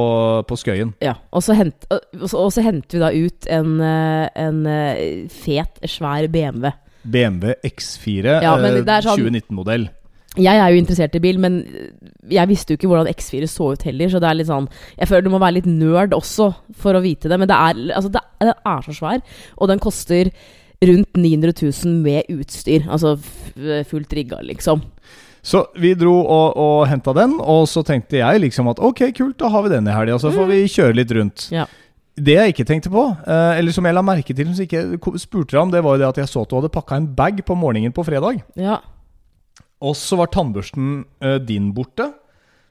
på 0.48 0.56
Skøyen. 0.58 0.94
ja. 1.04 1.14
Og, 1.32 1.42
så 1.46 1.54
hent, 1.56 1.86
og, 1.90 2.00
så, 2.26 2.36
og 2.42 2.50
så 2.52 2.64
henter 2.66 2.98
vi 2.98 3.04
da 3.04 3.12
ut 3.14 3.46
en, 3.54 3.76
eh, 3.80 4.28
en 4.42 5.28
fet, 5.30 5.78
svær 5.88 6.26
BMW. 6.32 6.72
BMW 7.04 7.54
X4 7.68 8.40
Ja, 8.42 8.56
sånn- 8.58 9.20
2019-modell. 9.20 9.88
Jeg 10.34 10.58
er 10.58 10.72
jo 10.72 10.80
interessert 10.80 11.14
i 11.14 11.22
bil, 11.22 11.38
men 11.38 11.60
jeg 12.30 12.50
visste 12.50 12.74
jo 12.74 12.78
ikke 12.80 12.90
hvordan 12.90 13.10
X4 13.12 13.46
så 13.50 13.70
ut 13.74 13.84
heller. 13.86 14.10
Så 14.10 14.20
det 14.22 14.28
er 14.30 14.38
litt 14.40 14.50
sånn 14.50 14.66
Jeg 14.98 15.10
føler 15.10 15.26
du 15.26 15.30
må 15.34 15.42
være 15.42 15.60
litt 15.60 15.70
nerd 15.70 16.16
også 16.16 16.50
for 16.80 16.96
å 16.98 17.02
vite 17.04 17.30
det. 17.30 17.38
Men 17.38 17.50
det 17.50 17.58
er, 17.58 17.82
altså 17.94 18.10
det, 18.14 18.24
den 18.42 18.54
er 18.54 18.86
så 18.86 18.96
svær, 18.96 19.22
og 19.54 19.70
den 19.70 19.82
koster 19.82 20.32
rundt 20.84 21.16
900 21.16 21.54
000 21.54 22.02
med 22.02 22.34
utstyr. 22.34 22.88
Altså 22.90 23.14
fullt 23.88 24.16
rigga, 24.18 24.42
liksom. 24.42 24.82
Så 25.44 25.60
vi 25.76 25.92
dro 25.98 26.16
og, 26.22 26.56
og 26.56 26.86
henta 26.88 27.12
den, 27.16 27.36
og 27.38 27.66
så 27.68 27.84
tenkte 27.84 28.16
jeg 28.16 28.40
liksom 28.46 28.70
at 28.72 28.80
ok, 28.80 29.10
kult, 29.16 29.36
da 29.42 29.50
har 29.52 29.66
vi 29.66 29.74
den 29.74 29.88
i 29.90 29.94
helga, 29.94 30.16
så 30.20 30.32
får 30.32 30.48
vi 30.48 30.62
kjøre 30.72 30.96
litt 30.96 31.12
rundt. 31.12 31.48
Ja. 31.52 31.66
Det 32.14 32.36
jeg 32.38 32.54
ikke 32.54 32.66
tenkte 32.68 32.92
på, 32.94 33.02
eh, 33.26 33.58
eller 33.58 33.74
som 33.74 33.84
jeg 33.84 33.96
la 33.96 34.04
merke 34.06 34.32
til, 34.36 34.48
som 34.54 34.64
jeg 34.64 34.70
ikke 34.96 35.18
spurte 35.20 35.52
deg 35.52 35.60
om, 35.60 35.72
det 35.74 35.82
var 35.84 35.96
jo 35.96 36.00
det 36.00 36.08
at 36.08 36.20
jeg 36.22 36.30
så 36.30 36.44
at 36.46 36.50
du 36.52 36.56
hadde 36.56 36.72
pakka 36.72 36.96
en 36.96 37.10
bag 37.18 37.42
på 37.44 37.56
morgenen 37.58 37.92
på 37.92 38.06
fredag. 38.06 38.40
Ja. 38.56 38.78
Og 39.84 39.96
så 39.98 40.16
var 40.20 40.32
tannbørsten 40.32 41.02
uh, 41.24 41.38
din 41.44 41.72
borte. 41.76 42.10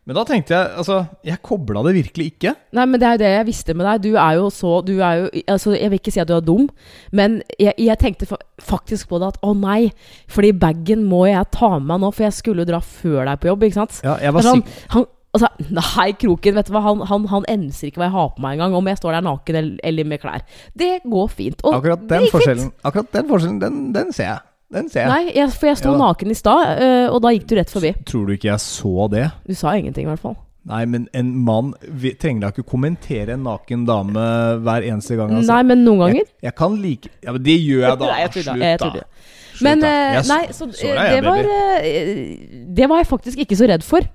Men 0.04 0.18
da 0.18 0.26
tenkte 0.28 0.52
jeg 0.52 0.72
altså, 0.82 0.98
jeg 1.24 1.40
kobla 1.48 1.80
det 1.86 1.94
virkelig 1.96 2.26
ikke. 2.34 2.52
Nei, 2.76 2.84
men 2.92 3.00
det 3.00 3.08
er 3.08 3.16
jo 3.16 3.22
det 3.22 3.30
jeg 3.32 3.48
visste 3.48 3.76
med 3.78 3.88
deg. 3.88 4.02
Du 4.04 4.18
er 4.20 4.36
jo 4.36 4.50
så 4.52 4.74
du 4.84 4.98
er 4.98 5.22
jo, 5.22 5.30
altså, 5.48 5.76
Jeg 5.78 5.94
vil 5.94 6.02
ikke 6.02 6.12
si 6.12 6.20
at 6.20 6.28
du 6.28 6.36
er 6.36 6.44
dum, 6.44 6.68
men 7.16 7.40
jeg, 7.56 7.72
jeg 7.80 8.00
tenkte 8.02 8.28
fa 8.28 8.40
faktisk 8.64 9.08
på 9.12 9.20
det 9.24 9.32
at 9.32 9.40
å 9.44 9.54
nei, 9.56 9.94
fordi 10.32 10.52
bagen 10.60 11.06
må 11.08 11.24
jeg 11.30 11.48
ta 11.56 11.78
med 11.78 11.88
meg 11.88 12.04
nå, 12.04 12.12
for 12.16 12.28
jeg 12.28 12.36
skulle 12.36 12.64
jo 12.64 12.72
dra 12.74 12.80
før 12.84 13.24
deg 13.30 13.40
på 13.40 13.50
jobb, 13.52 13.66
ikke 13.68 13.80
sant? 13.80 14.00
Ja, 14.04 14.18
jeg 14.24 14.36
var 14.36 14.46
sikker 14.48 14.86
han, 14.94 15.08
altså, 15.36 15.50
nei, 15.80 16.08
Kroken, 16.20 16.56
vet 16.60 16.70
du 16.70 16.76
hva, 16.76 16.84
han, 16.86 17.04
han, 17.10 17.28
han 17.32 17.48
enser 17.52 17.90
ikke 17.90 18.04
hva 18.04 18.10
jeg 18.10 18.16
har 18.16 18.32
på 18.36 18.44
meg 18.44 18.58
engang, 18.58 18.78
om 18.80 18.90
jeg 18.92 19.00
står 19.00 19.18
der 19.18 19.28
naken 19.28 19.60
eller, 19.60 19.84
eller 19.92 20.10
med 20.14 20.24
klær. 20.24 20.48
Det 20.80 20.94
går 21.08 21.32
fint. 21.32 21.64
Og 21.64 21.80
Akkurat 21.80 22.08
den 22.12 22.26
fint. 22.28 22.34
forskjellen, 22.36 22.74
akkurat 22.84 23.16
den, 23.16 23.30
forskjellen 23.32 23.62
den, 23.64 23.86
den 23.96 24.12
ser 24.16 24.30
jeg. 24.30 24.42
Den 24.74 24.90
ser 24.90 25.06
jeg. 25.06 25.10
Nei, 25.14 25.34
jeg, 25.38 25.50
for 25.54 25.70
jeg 25.70 25.78
sto 25.80 25.92
Ja 25.92 25.98
da. 25.98 26.08
naken 26.08 26.32
i 26.34 26.38
stad, 26.38 26.80
øh, 26.82 27.14
og 27.14 27.22
da 27.22 27.30
gikk 27.36 27.46
du 27.52 27.56
rett 27.60 27.70
forbi. 27.74 27.92
Tror 28.10 28.26
du 28.28 28.34
ikke 28.34 28.50
jeg 28.52 28.60
så 28.64 29.08
det? 29.14 29.28
Du 29.48 29.54
sa 29.56 29.76
ingenting, 29.78 30.08
i 30.08 30.12
hvert 30.12 30.20
fall. 30.24 30.36
Nei, 30.66 30.86
men 30.88 31.10
en 31.14 31.30
mann 31.44 31.74
vi, 31.92 32.14
trenger 32.16 32.46
da 32.46 32.50
ikke 32.54 32.64
kommentere 32.72 33.34
en 33.36 33.42
naken 33.44 33.82
dame 33.86 34.22
hver 34.64 34.86
eneste 34.88 35.18
gang. 35.20 35.34
Altså. 35.36 35.52
Nei, 35.52 35.62
men 35.74 35.84
noen 35.84 36.00
ganger. 36.06 36.22
Jeg, 36.24 36.44
jeg 36.48 36.56
kan 36.56 36.78
like 36.80 37.10
Ja, 37.22 37.34
men 37.36 37.44
det 37.44 37.58
gjør 37.60 37.82
jeg 37.90 38.00
da. 38.00 38.06
Nei, 38.14 38.20
jeg 38.22 38.32
tuller, 38.32 38.46
Slutt, 38.48 38.64
jeg 38.64 38.80
da. 38.80 38.86
tuller. 38.90 39.08
Slutt, 39.54 39.62
Men 39.68 39.84
da. 39.84 39.88
eh, 39.92 40.14
Jeg 40.14 40.24
s- 40.24 40.30
nei, 40.32 40.42
så, 40.56 40.68
eh, 40.70 40.72
deg, 40.72 41.04
det 41.04 41.18
jeg, 41.18 41.24
var 41.28 41.50
eh, 41.84 42.66
Det 42.80 42.88
var 42.90 42.98
jeg 43.04 43.08
faktisk 43.12 43.44
ikke 43.44 43.58
så 43.60 43.68
redd 43.70 43.84
for. 43.84 44.08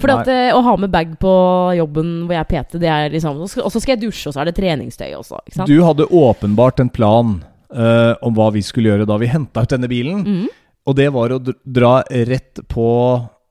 For 0.00 0.08
at, 0.14 0.28
eh, 0.32 0.48
å 0.56 0.62
ha 0.64 0.72
med 0.80 0.90
bag 0.90 1.12
på 1.20 1.30
jobben 1.76 2.24
hvor 2.24 2.32
jeg 2.32 2.40
er 2.40 2.48
PT, 2.48 2.78
det 2.80 2.88
er 2.88 3.10
liksom 3.12 3.36
Og 3.44 3.50
så 3.52 3.76
skal 3.84 3.98
jeg 3.98 4.00
dusje, 4.08 4.30
og 4.30 4.34
så 4.34 4.40
er 4.40 4.48
det 4.48 4.56
treningstøy 4.56 5.12
også. 5.18 5.36
Ikke 5.46 5.58
sant? 5.60 5.68
Du 5.68 5.82
hadde 5.84 6.06
åpenbart 6.08 6.80
en 6.80 6.88
plan 6.88 7.42
eh, 7.74 8.14
om 8.26 8.34
hva 8.36 8.50
vi 8.54 8.62
skulle 8.66 8.92
gjøre 8.92 9.08
da 9.08 9.18
vi 9.20 9.30
henta 9.30 9.64
ut 9.64 9.74
denne 9.74 9.90
bilen. 9.90 10.24
Mm. 10.24 10.48
Og 10.88 10.96
det 10.96 11.10
var 11.14 11.34
å 11.34 11.40
dra 11.40 12.00
rett 12.08 12.62
på 12.70 12.90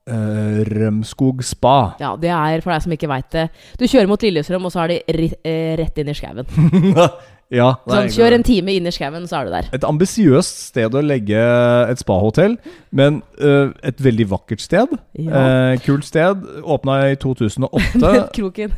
uh, 0.09 0.61
Rømskog 0.67 1.43
spa. 1.45 1.95
Ja, 2.01 2.13
det 2.19 2.31
er 2.33 2.63
for 2.63 2.73
deg 2.73 2.85
som 2.85 2.95
ikke 2.95 3.09
veit 3.11 3.29
det. 3.35 3.49
Du 3.79 3.85
kjører 3.85 4.09
mot 4.09 4.23
Lillestrøm, 4.25 4.65
og 4.65 4.73
så 4.73 4.85
er 4.85 4.95
de 4.95 5.29
eh, 5.43 5.75
rett 5.79 6.01
inn 6.01 6.09
i 6.09 6.17
skauen. 6.17 6.49
ja, 7.59 7.69
Sånn, 7.85 8.11
kjør 8.17 8.39
en 8.39 8.45
time 8.47 8.75
inn 8.75 8.89
i 8.89 8.95
skauen, 8.95 9.29
så 9.29 9.39
er 9.39 9.47
du 9.47 9.55
der. 9.55 9.69
Et 9.77 9.87
ambisiøst 9.87 10.65
sted 10.71 10.97
å 10.97 11.05
legge 11.05 11.45
et 11.85 12.01
spahotell, 12.01 12.57
men 12.89 13.21
uh, 13.43 13.71
et 13.85 14.01
veldig 14.03 14.29
vakkert 14.33 14.65
sted. 14.65 14.97
Ja. 15.21 15.45
Uh, 15.45 15.73
kult 15.85 16.09
sted. 16.09 16.45
Åpna 16.65 17.01
i 17.13 17.17
2008. 17.25 18.03
Men 18.03 18.23
kroken 18.35 18.77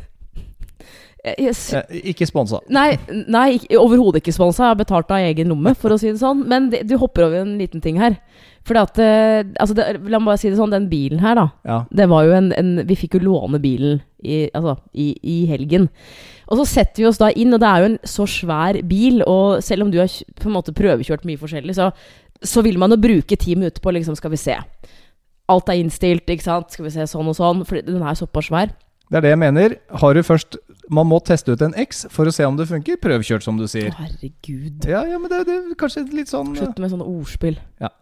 yes. 1.22 1.60
Eh, 1.78 1.98
ikke 2.12 2.26
sponsa. 2.26 2.58
Nei, 2.72 2.96
nei 3.30 3.60
overhodet 3.78 4.22
ikke 4.22 4.34
sponsa. 4.34 4.64
Jeg 4.64 4.74
har 4.74 4.80
betalt 4.80 5.12
av 5.14 5.22
egen 5.22 5.52
lomme, 5.52 5.74
for 5.78 5.94
å 5.94 5.98
si 6.00 6.10
det 6.10 6.20
sånn. 6.22 6.42
Men 6.50 6.70
det, 6.72 6.82
du 6.90 6.96
hopper 6.98 7.28
over 7.28 7.44
en 7.44 7.54
liten 7.60 7.82
ting 7.84 8.00
her. 8.02 8.18
For 8.66 8.78
at 8.78 8.98
eh, 9.02 9.42
altså 9.58 9.74
det, 9.74 9.86
La 10.06 10.20
meg 10.20 10.32
bare 10.32 10.40
si 10.42 10.50
det 10.50 10.58
sånn, 10.58 10.74
den 10.74 10.88
bilen 10.90 11.22
her, 11.22 11.38
da. 11.38 11.46
Ja. 11.66 11.78
Det 11.90 12.08
var 12.10 12.26
jo 12.26 12.34
en, 12.36 12.52
en 12.58 12.74
Vi 12.88 12.98
fikk 12.98 13.18
jo 13.18 13.24
låne 13.26 13.62
bilen 13.62 14.02
i, 14.22 14.44
altså, 14.54 14.76
i, 14.94 15.12
i 15.22 15.38
helgen. 15.50 15.88
Og 16.50 16.60
så 16.60 16.66
setter 16.68 17.02
vi 17.02 17.08
oss 17.10 17.22
da 17.22 17.30
inn, 17.30 17.54
og 17.54 17.62
det 17.62 17.70
er 17.70 17.82
jo 17.82 17.90
en 17.92 17.98
så 18.06 18.26
svær 18.28 18.78
bil, 18.86 19.22
og 19.26 19.62
selv 19.64 19.86
om 19.86 19.92
du 19.92 20.00
har 20.02 20.10
på 20.38 20.50
en 20.50 20.56
måte 20.58 20.74
prøvekjørt 20.76 21.26
mye 21.26 21.40
forskjellig, 21.40 21.74
så, 21.78 21.90
så 22.42 22.62
vil 22.66 22.78
man 22.82 22.94
jo 22.94 23.00
bruke 23.02 23.38
ti 23.38 23.56
minutter 23.58 23.82
på 23.82 23.94
liksom, 23.94 24.18
skal 24.18 24.34
vi 24.34 24.42
se. 24.42 24.58
Alt 25.50 25.70
er 25.70 25.80
innstilt, 25.80 26.26
ikke 26.30 26.44
sant. 26.46 26.74
Skal 26.74 26.86
vi 26.86 26.94
se 26.94 27.06
sånn 27.10 27.30
og 27.30 27.38
sånn. 27.38 27.62
For 27.68 27.82
den 27.82 28.02
er 28.02 28.18
såpass 28.18 28.50
svær. 28.50 28.74
Det 29.12 29.18
er 29.18 29.26
det 29.26 29.32
jeg 29.34 29.42
mener. 29.42 29.74
Har 30.00 30.14
du 30.16 30.22
først 30.24 30.56
Man 30.90 31.06
må 31.06 31.20
teste 31.22 31.54
ut 31.54 31.62
en 31.62 31.74
X 31.78 32.06
for 32.10 32.26
å 32.26 32.32
se 32.34 32.46
om 32.48 32.56
det 32.58 32.66
funker. 32.70 32.98
Prøvkjørt, 33.02 33.44
som 33.44 33.58
du 33.60 33.68
sier. 33.70 33.92
herregud. 33.94 34.86
Ja, 34.88 35.04
ja, 35.06 35.18
men 35.20 35.30
det, 35.30 35.44
det 35.48 35.58
er 35.58 35.76
kanskje 35.78 36.02
litt 36.10 36.32
sånn 36.32 36.56
Slutt 36.58 36.80
med 36.82 36.90
sånne 36.90 37.06
ordspill. 37.06 37.60
Ja. 37.82 37.92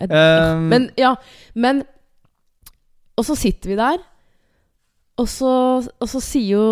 Et, 0.00 0.12
um, 0.12 0.68
Men 0.70 0.86
ja, 0.96 1.10
men 1.52 1.82
Og 3.18 3.26
så 3.28 3.34
sitter 3.36 3.68
vi 3.68 3.76
der, 3.76 3.98
og 5.18 5.26
så, 5.28 5.50
og 5.84 6.08
så 6.08 6.20
sier 6.24 6.54
jo 6.54 6.62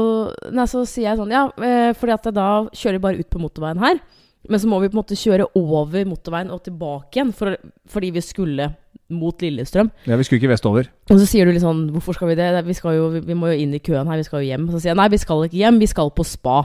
Nei, 0.54 0.64
så 0.70 0.85
sier 0.88 1.11
jeg 1.11 1.18
sånn 1.18 1.35
Ja, 1.35 1.42
eh, 1.61 1.90
fordi 1.99 2.14
at 2.14 2.30
da 2.32 2.46
kjører 2.70 2.96
vi 2.96 3.04
bare 3.08 3.20
ut 3.20 3.28
på 3.32 3.42
motorveien 3.42 3.82
her. 3.82 4.00
Men 4.49 4.62
så 4.62 4.70
må 4.70 4.78
vi 4.80 4.88
på 4.88 4.94
en 4.96 5.02
måte 5.02 5.18
kjøre 5.18 5.49
over 5.58 6.06
motorveien 6.06 6.52
og 6.54 6.62
tilbake 6.64 7.18
igjen, 7.18 7.32
for, 7.35 7.56
fordi 7.90 8.12
vi 8.14 8.23
skulle 8.23 8.68
mot 9.13 9.43
Lillestrøm. 9.43 9.91
Ja, 10.07 10.17
Vi 10.17 10.27
skulle 10.27 10.41
ikke 10.41 10.51
vestover. 10.51 10.89
Og 11.11 11.21
så 11.21 11.27
sier 11.29 11.47
du 11.47 11.53
litt 11.55 11.63
sånn 11.63 11.85
Hvorfor 11.95 12.17
skal 12.17 12.33
vi 12.33 12.39
det? 12.39 12.49
Vi, 12.67 12.75
skal 12.75 12.97
jo, 12.97 13.11
vi 13.23 13.37
må 13.39 13.53
jo 13.53 13.61
inn 13.63 13.75
i 13.77 13.83
køen 13.83 14.09
her, 14.09 14.19
vi 14.19 14.27
skal 14.27 14.43
jo 14.43 14.51
hjem. 14.51 14.67
Så 14.73 14.81
sier 14.81 14.93
jeg 14.93 14.99
nei, 14.99 15.11
vi 15.13 15.21
skal 15.23 15.45
ikke 15.47 15.61
hjem, 15.61 15.79
vi 15.83 15.91
skal 15.91 16.11
på 16.11 16.27
spa. 16.27 16.59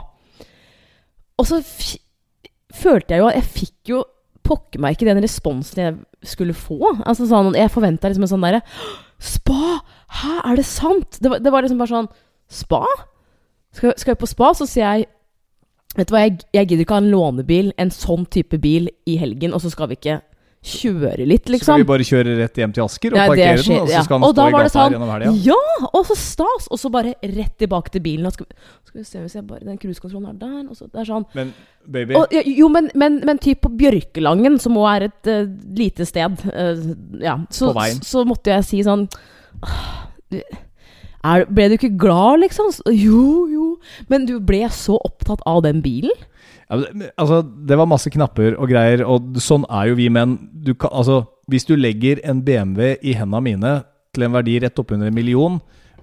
Og 1.42 1.48
så 1.50 1.62
følte 2.82 3.16
jeg 3.16 3.22
jo 3.24 3.30
jeg 3.30 3.48
fikk 3.52 3.94
jo 3.94 4.02
pokker 4.48 4.82
meg 4.82 4.96
ikke 4.96 5.08
den 5.08 5.22
responsen 5.24 5.82
jeg 5.84 5.96
skulle 6.28 6.56
få. 6.58 6.80
Altså 7.06 7.28
sånn, 7.30 7.54
Jeg 7.58 7.72
forventa 7.74 8.10
liksom 8.10 8.26
en 8.26 8.34
sånn 8.34 8.46
derre 8.46 8.62
Spa! 9.22 9.80
Hæ, 10.12 10.34
er 10.50 10.58
det 10.58 10.66
sant? 10.66 11.20
Det 11.22 11.30
var, 11.30 11.40
det 11.40 11.52
var 11.54 11.64
liksom 11.64 11.82
bare 11.82 11.94
sånn 11.94 12.12
Spa? 12.52 12.84
Skal, 13.72 13.94
skal 13.98 14.16
vi 14.16 14.22
på 14.24 14.30
spa? 14.30 14.52
Så 14.58 14.68
sier 14.68 14.84
jeg 14.84 15.10
Vet 15.98 16.08
du 16.08 16.14
hva, 16.16 16.24
jeg, 16.24 16.40
jeg 16.56 16.70
gidder 16.70 16.86
ikke 16.86 16.96
ha 16.96 17.02
en 17.04 17.12
lånebil, 17.12 17.74
en 17.76 17.90
sånn 17.92 18.24
type 18.32 18.56
bil, 18.64 18.86
i 19.12 19.18
helgen, 19.20 19.52
og 19.52 19.60
så 19.60 19.68
skal 19.74 19.90
vi 19.92 19.98
ikke 19.98 20.22
kjøre 20.62 21.26
litt, 21.26 21.50
liksom. 21.50 21.74
skal 21.74 21.82
vi 21.82 21.88
bare 21.90 22.06
kjøre 22.06 22.34
rett 22.38 22.60
hjem 22.62 22.74
til 22.76 22.84
Asker 22.84 23.16
og 23.16 23.18
Ja, 23.18 23.24
det 23.26 23.32
parkere 23.32 23.64
den, 23.66 23.80
og 23.82 23.88
så 23.90 24.04
skal 24.06 24.20
den 24.20 24.22
da 24.22 24.30
stå 24.30 24.44
i 24.46 24.54
gata 24.54 24.70
sånn, 24.70 24.84
her 24.84 24.96
gjennom 24.96 25.12
helga. 25.16 25.32
Ja, 25.48 25.88
og 25.90 26.04
så 26.06 26.18
stas! 26.22 26.68
Og 26.70 26.82
så 26.82 26.92
bare 26.94 27.14
rett 27.18 27.56
tilbake 27.58 27.94
til 27.96 28.04
bilen. 28.06 28.28
Og 28.30 28.36
skal, 28.36 28.46
vi- 28.46 28.86
skal 28.92 29.00
vi 29.02 29.06
se 29.10 29.24
hvis 29.24 29.36
jeg 29.40 29.48
bare 29.48 29.66
Den 29.66 29.80
cruisekontrollen 29.82 30.30
er 30.30 30.38
der. 30.44 30.70
Og 30.70 30.78
så, 30.78 30.86
det 30.86 31.02
er 31.02 31.10
sånn. 31.10 31.26
Men 31.34 31.54
baby 31.90 32.14
Og, 32.20 32.28
ja, 32.38 32.44
jo, 32.46 32.70
men, 32.70 32.92
men, 32.94 33.18
men 33.26 33.42
typ 33.42 33.64
på 33.66 33.74
Bjørkelangen, 33.82 34.60
som 34.62 34.78
òg 34.78 34.90
er 34.92 35.08
et 35.10 35.32
uh, 35.34 35.50
lite 35.82 36.06
sted, 36.06 36.46
uh, 36.54 36.86
ja, 37.26 37.40
så, 37.50 37.74
veien. 37.74 38.02
så 38.06 38.22
måtte 38.30 38.54
jeg 38.54 38.68
si 38.70 38.84
sånn 38.86 39.08
uh, 39.10 40.44
er, 41.24 41.46
Ble 41.50 41.70
du 41.70 41.78
ikke 41.78 41.94
glad, 42.02 42.42
liksom? 42.46 42.72
Jo, 42.96 43.48
jo. 43.52 43.68
Men 44.10 44.26
du 44.30 44.40
ble 44.44 44.64
så 44.74 44.98
opptatt 45.02 45.44
av 45.50 45.64
den 45.68 45.82
bilen? 45.86 46.12
ja, 46.72 47.10
Altså, 47.20 47.42
det 47.44 47.78
var 47.78 47.90
masse 47.90 48.10
knapper 48.14 48.56
og 48.56 48.70
greier, 48.72 49.04
og 49.04 49.36
sånn 49.44 49.66
er 49.70 49.92
jo 49.92 49.98
vi 50.00 50.08
menn. 50.14 50.38
Du 50.54 50.74
kan, 50.74 50.94
altså, 50.96 51.26
hvis 51.52 51.68
du 51.68 51.76
legger 51.76 52.22
en 52.24 52.44
BMW 52.48 52.96
i 53.04 53.16
hendene 53.18 53.44
mine 53.44 53.74
til 54.16 54.28
en 54.28 54.36
verdi 54.36 54.58
rett 54.64 54.80
oppunder 54.80 55.12
en 55.12 55.16
million, 55.16 55.60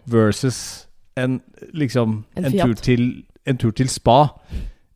versus 0.08 0.86
en 1.16 1.40
liksom 1.76 2.22
En 2.36 2.46
en, 2.48 2.54
tur 2.56 2.74
til, 2.80 3.02
en 3.44 3.58
tur 3.60 3.74
til 3.76 3.90
spa 3.92 4.30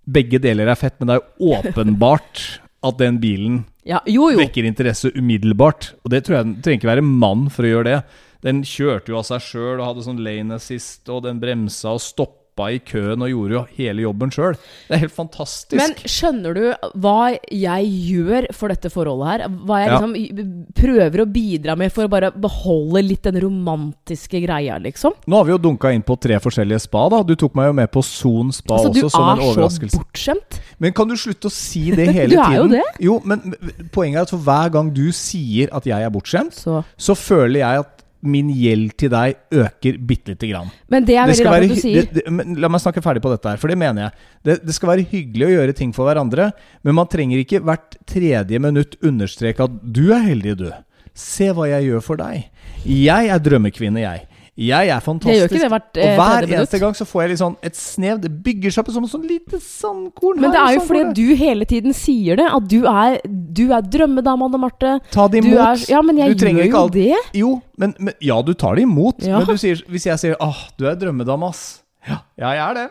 Begge 0.09 0.39
deler 0.43 0.71
er 0.71 0.79
fett, 0.79 0.95
men 0.99 1.11
det 1.11 1.17
er 1.19 1.21
jo 1.21 1.53
åpenbart 1.59 2.41
at 2.89 2.99
den 2.99 3.21
bilen 3.23 3.61
Ja, 3.87 4.01
jo, 4.07 4.31
jo. 4.33 4.39
vekker 4.41 4.67
interesse 4.67 5.11
umiddelbart. 5.15 5.93
Og 6.03 6.11
det 6.11 6.25
tror 6.25 6.39
jeg 6.41 6.57
trenger 6.63 6.81
ikke 6.81 6.91
være 6.91 7.05
mann 7.07 7.49
for 7.51 7.67
å 7.67 7.71
gjøre 7.71 7.89
det. 7.91 8.01
Den 8.43 8.63
kjørte 8.67 9.13
jo 9.15 9.19
av 9.21 9.27
seg 9.29 9.41
sjøl 9.41 9.79
og 9.81 9.87
hadde 9.93 10.03
sånn 10.09 10.23
lane 10.25 10.55
assist, 10.59 11.09
og 11.09 11.23
den 11.29 11.39
bremsa 11.43 11.93
og 11.95 12.01
stoppa 12.03 12.39
i 12.69 12.81
køen 12.85 13.23
og 13.25 13.31
gjorde 13.31 13.55
jo 13.55 13.61
hele 13.79 14.03
jobben 14.03 14.29
sjøl. 14.35 14.57
Det 14.89 14.93
er 14.93 15.01
helt 15.07 15.15
fantastisk. 15.17 15.73
Men 15.79 15.95
skjønner 16.05 16.53
du 16.59 16.91
hva 17.01 17.31
jeg 17.49 17.87
gjør 18.11 18.49
for 18.53 18.69
dette 18.75 18.91
forholdet 18.93 19.31
her? 19.31 19.45
Hva 19.65 19.79
jeg 19.81 19.89
Ja. 19.89 20.01
liksom 20.03 20.67
prøver 20.77 21.23
å 21.23 21.27
bidra 21.33 21.77
med 21.81 21.95
for 21.95 22.05
å 22.05 22.11
bare 22.13 22.29
beholde 22.35 23.01
litt 23.07 23.23
den 23.25 23.41
romantiske 23.41 24.43
greia, 24.45 24.77
liksom? 24.85 25.15
Nå 25.27 25.37
har 25.41 25.45
vi 25.49 25.55
jo 25.55 25.59
dunka 25.65 25.95
inn 25.97 26.03
på 26.05 26.19
tre 26.21 26.37
forskjellige 26.45 26.81
spa. 26.85 27.07
da 27.09 27.23
Du 27.23 27.35
tok 27.37 27.55
meg 27.55 27.71
jo 27.71 27.73
med 27.73 27.91
på 27.91 28.03
Son 28.05 28.53
spa 28.53 28.75
Altså, 28.77 28.93
du 28.93 29.01
også, 29.07 29.11
som 29.17 29.29
en 29.31 29.39
er 29.39 29.43
så 29.43 29.55
overraskelse. 29.55 29.97
bortskjemt. 30.03 30.61
Men 30.79 30.93
kan 30.93 31.09
du 31.09 31.15
slutte 31.17 31.49
å 31.49 31.51
si 31.51 31.91
det 31.91 32.07
hele 32.13 32.29
tiden? 32.29 32.37
Du 32.37 32.53
er 32.53 32.57
jo 32.59 32.69
det. 32.69 32.85
Jo, 33.01 33.21
men 33.25 33.55
poenget 33.93 34.19
er 34.19 34.23
at 34.29 34.31
for 34.31 34.39
hver 34.45 34.71
gang 34.77 34.93
du 34.93 35.07
sier 35.11 35.73
at 35.73 35.85
jeg 35.89 36.03
er 36.05 36.11
bortskjemt, 36.11 36.53
Så. 36.53 36.85
så 36.99 37.15
føler 37.17 37.61
jeg 37.65 37.79
at 37.87 37.99
min 38.23 38.51
gjeld 38.55 38.93
til 39.01 39.11
deg 39.13 39.59
øker 39.63 39.99
bitte 39.99 40.35
lite 40.35 40.51
grann. 40.51 40.71
Men 40.93 41.07
det 41.09 41.17
er 41.19 41.31
veldig 41.31 41.47
rart 41.49 41.67
at 41.67 41.75
du 41.75 41.81
sier. 41.81 42.07
det, 42.07 42.23
det, 42.23 42.35
men 42.35 42.57
La 42.63 42.71
meg 42.71 42.83
snakke 42.85 43.03
ferdig 43.05 43.23
på 43.25 43.33
dette 43.33 43.51
her, 43.51 43.61
for 43.61 43.73
det 43.73 43.79
mener 43.81 44.07
jeg. 44.07 44.29
Det, 44.47 44.59
det 44.67 44.77
skal 44.77 44.93
være 44.93 45.07
hyggelig 45.11 45.49
å 45.49 45.53
gjøre 45.57 45.77
ting 45.79 45.95
for 45.97 46.09
hverandre, 46.09 46.53
men 46.87 46.99
man 46.99 47.11
trenger 47.11 47.43
ikke 47.43 47.63
hvert 47.67 47.99
tredje 48.09 48.63
minutt 48.63 48.97
understreke 49.03 49.67
at 49.67 49.79
'du 49.83 50.13
er 50.15 50.27
heldig, 50.31 50.57
du'. 50.63 50.73
Se 51.13 51.51
hva 51.53 51.67
jeg 51.69 51.91
gjør 51.91 52.05
for 52.05 52.21
deg. 52.21 52.47
Jeg 52.89 53.29
er 53.29 53.43
drømmekvinne, 53.43 54.01
jeg. 54.01 54.27
Jeg 54.61 54.89
er 54.93 55.01
fantastisk. 55.01 55.49
Det 55.55 55.61
det 55.63 55.69
hvert, 55.73 55.97
eh, 55.97 56.11
og 56.13 56.19
hver 56.21 56.45
eneste 56.45 56.79
gang 56.79 56.93
så 56.93 57.07
får 57.09 57.23
jeg 57.23 57.31
litt 57.31 57.41
sånn 57.41 57.55
et 57.65 57.75
snev. 57.79 58.19
Det 58.21 58.29
bygger 58.45 58.71
seg 58.75 58.83
opp 58.83 58.91
som 58.93 59.05
et 59.07 59.11
sånn 59.15 59.25
lite 59.25 59.57
sandkorn. 59.65 60.41
Men 60.45 60.53
det 60.53 60.61
er 60.61 60.75
jo 60.77 60.83
fordi 60.85 61.05
du 61.17 61.35
hele 61.41 61.65
tiden 61.65 61.95
sier 61.97 62.37
det. 62.37 62.45
At 62.53 62.67
du 62.69 62.83
er, 62.85 63.17
du 63.25 63.63
er 63.73 63.81
drømmedama, 63.81 64.45
Anne 64.51 64.61
Marte. 64.61 64.91
Ta 65.11 65.27
det 65.33 65.41
Du 65.43 65.49
imot. 65.55 65.63
er, 65.65 65.87
ja, 65.95 66.03
men 66.05 66.19
jeg 66.21 66.37
trenger 66.37 66.65
gjør 66.67 66.71
jo 66.71 66.83
alt- 66.83 66.93
det. 66.93 67.17
Jo, 67.41 67.63
men, 67.79 67.95
men 67.99 68.15
Ja, 68.21 68.43
du 68.43 68.53
tar 68.53 68.75
det 68.77 68.83
imot. 68.85 69.25
Ja. 69.25 69.39
Men 69.39 69.47
du 69.47 69.57
sier, 69.57 69.81
hvis 69.89 70.05
jeg 70.05 70.19
sier 70.21 70.37
'åh, 70.39 70.69
du 70.77 70.85
er 70.87 70.97
drømmedame', 70.97 71.49
ass. 71.49 71.81
Ja, 72.07 72.19
ja, 72.37 72.51
jeg 72.53 72.71
er 72.71 72.75
det. 72.75 72.91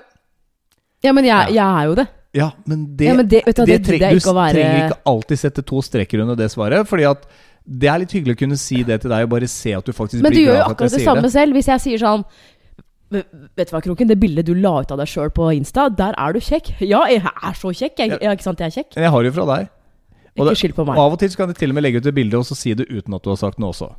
Ja, 1.03 1.11
men 1.13 1.25
jeg, 1.25 1.53
jeg 1.53 1.65
er 1.65 1.85
jo 1.85 1.95
det. 1.95 2.07
Ja, 2.33 2.51
men 2.65 2.95
det, 2.95 3.05
Ja, 3.05 3.13
men 3.13 3.27
det, 3.27 3.43
du, 3.45 3.51
det, 3.51 3.65
det 3.67 3.83
tre- 3.85 3.97
gidder 3.99 4.09
jeg 4.09 4.17
ikke 4.17 4.31
å 4.33 4.47
Du 4.47 4.53
trenger 4.55 4.89
ikke 4.89 5.01
alltid 5.05 5.37
sette 5.37 5.61
to 5.65 5.81
streker 5.81 6.21
under 6.21 6.35
det 6.35 6.49
svaret. 6.49 6.87
Fordi 6.87 7.03
at 7.09 7.25
det 7.65 7.87
er 7.89 7.99
litt 7.99 8.11
hyggelig 8.11 8.35
å 8.35 8.39
kunne 8.41 8.57
si 8.57 8.83
det 8.83 9.01
til 9.01 9.09
deg, 9.13 9.23
og 9.23 9.29
bare 9.29 9.47
se 9.47 9.73
at 9.77 9.85
du 9.85 9.91
faktisk 9.93 10.21
Men 10.23 10.31
du 10.31 10.37
blir 10.37 10.47
gjør 10.47 10.55
jo 10.55 10.57
glad 10.57 10.65
for 10.65 10.71
at 10.71 10.75
akkurat 10.77 10.89
sier 10.91 10.97
det 10.97 11.03
sier 11.03 11.11
samme 11.11 11.21
det. 11.27 11.31
selv. 11.31 11.53
Hvis 11.53 11.67
jeg 11.67 11.79
sier 11.81 11.97
sånn 12.01 12.25
Vet 13.11 13.67
du 13.67 13.73
hva, 13.75 13.81
Kroken? 13.83 14.07
Det 14.07 14.15
bildet 14.21 14.45
du 14.47 14.53
la 14.55 14.71
ut 14.81 14.91
av 14.95 14.97
deg 15.01 15.09
sjøl 15.11 15.29
på 15.35 15.49
Insta, 15.51 15.89
der 15.91 16.15
er 16.17 16.31
du 16.31 16.39
kjekk. 16.39 16.69
Ja, 16.87 17.01
jeg 17.11 17.19
er 17.27 17.53
så 17.59 17.73
kjekk. 17.75 17.97
Jeg, 17.99 18.17
Ja. 18.21 18.31
ikke 18.31 18.43
sant 18.45 18.59
jeg 18.63 18.71
er 18.71 18.75
kjekk? 18.77 18.95
Men 18.95 19.03
jeg 19.03 19.11
har 19.11 19.21
det 19.23 19.33
jo 19.33 19.35
fra 19.43 19.47
deg. 19.57 19.69
Og 20.39 20.47
Ikke 20.47 20.55
skyld 20.61 20.75
på 20.77 20.85
meg. 20.87 20.97
av 20.97 21.11
og 21.11 21.19
til 21.19 21.29
kan 21.35 21.49
de 21.49 21.53
til 21.53 21.69
og 21.69 21.75
med 21.75 21.83
legge 21.83 21.97
ut 21.99 22.05
et 22.07 22.15
bilde 22.15 22.37
og 22.39 22.45
så 22.47 22.55
si 22.55 22.73
det 22.73 22.87
uten 22.87 23.13
at 23.13 23.21
du 23.21 23.29
har 23.29 23.35
sagt 23.35 23.59
noe 23.59 23.73
også. 23.73 23.89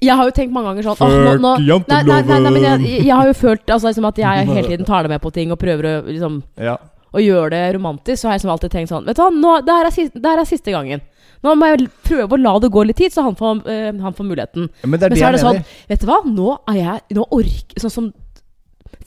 Jeg 0.00 0.14
har 0.14 0.24
jo 0.24 0.30
tenkt 0.30 0.52
mange 0.54 0.70
ganger 0.70 0.86
sånn 0.86 1.02
åh, 1.02 1.34
nå, 1.34 1.58
nå, 1.58 1.78
nei, 1.88 2.02
nei, 2.06 2.22
nei, 2.22 2.38
nei, 2.38 2.50
men 2.54 2.62
jeg, 2.62 3.02
jeg 3.08 3.10
har 3.16 3.26
jo 3.26 3.32
følt 3.34 3.66
altså, 3.66 3.88
liksom, 3.90 4.06
at 4.06 4.16
jeg 4.22 4.46
hele 4.46 4.68
tiden 4.70 4.86
tar 4.86 5.02
deg 5.02 5.10
med 5.10 5.20
på 5.20 5.32
ting 5.34 5.50
og 5.50 5.58
prøver 5.58 5.82
å, 5.90 6.06
liksom, 6.06 6.42
Ja. 6.62 6.76
gjøre 7.18 7.50
det 7.50 7.74
romantisk. 7.74 8.22
Så 8.22 8.28
har 8.28 8.36
jeg 8.38 8.44
liksom 8.44 8.54
alltid 8.54 8.70
tenkt 8.70 8.88
sånn 8.94 9.04
Vet 9.04 9.16
du 9.18 9.22
hva, 9.26 9.30
nå, 9.34 9.56
det, 9.66 9.74
her 9.74 9.90
er 9.90 10.10
det 10.14 10.30
her 10.30 10.38
er 10.38 10.44
siste 10.46 10.70
gangen. 10.70 11.02
Nå 11.44 11.54
må 11.58 11.70
jeg 11.70 11.88
prøve 12.06 12.34
å 12.34 12.40
la 12.40 12.54
det 12.62 12.72
gå 12.74 12.84
litt 12.88 12.98
tid, 12.98 13.14
så 13.14 13.24
han 13.26 13.36
får, 13.38 13.60
uh, 13.66 13.90
han 14.04 14.16
får 14.16 14.26
muligheten. 14.26 14.70
Men 14.84 14.98
det 14.98 15.08
er 15.08 15.14
Men 15.14 15.20
så 15.20 15.28
er 15.28 15.36
det 15.36 15.42
sånn. 15.44 15.60
Vet 15.90 16.02
du 16.02 16.08
hva, 16.10 16.22
nå 16.26 16.54
er 16.72 16.80
jeg 16.80 17.18
Nå 17.18 17.28
orker 17.38 17.84
Sånn 17.84 17.94
som 17.94 18.08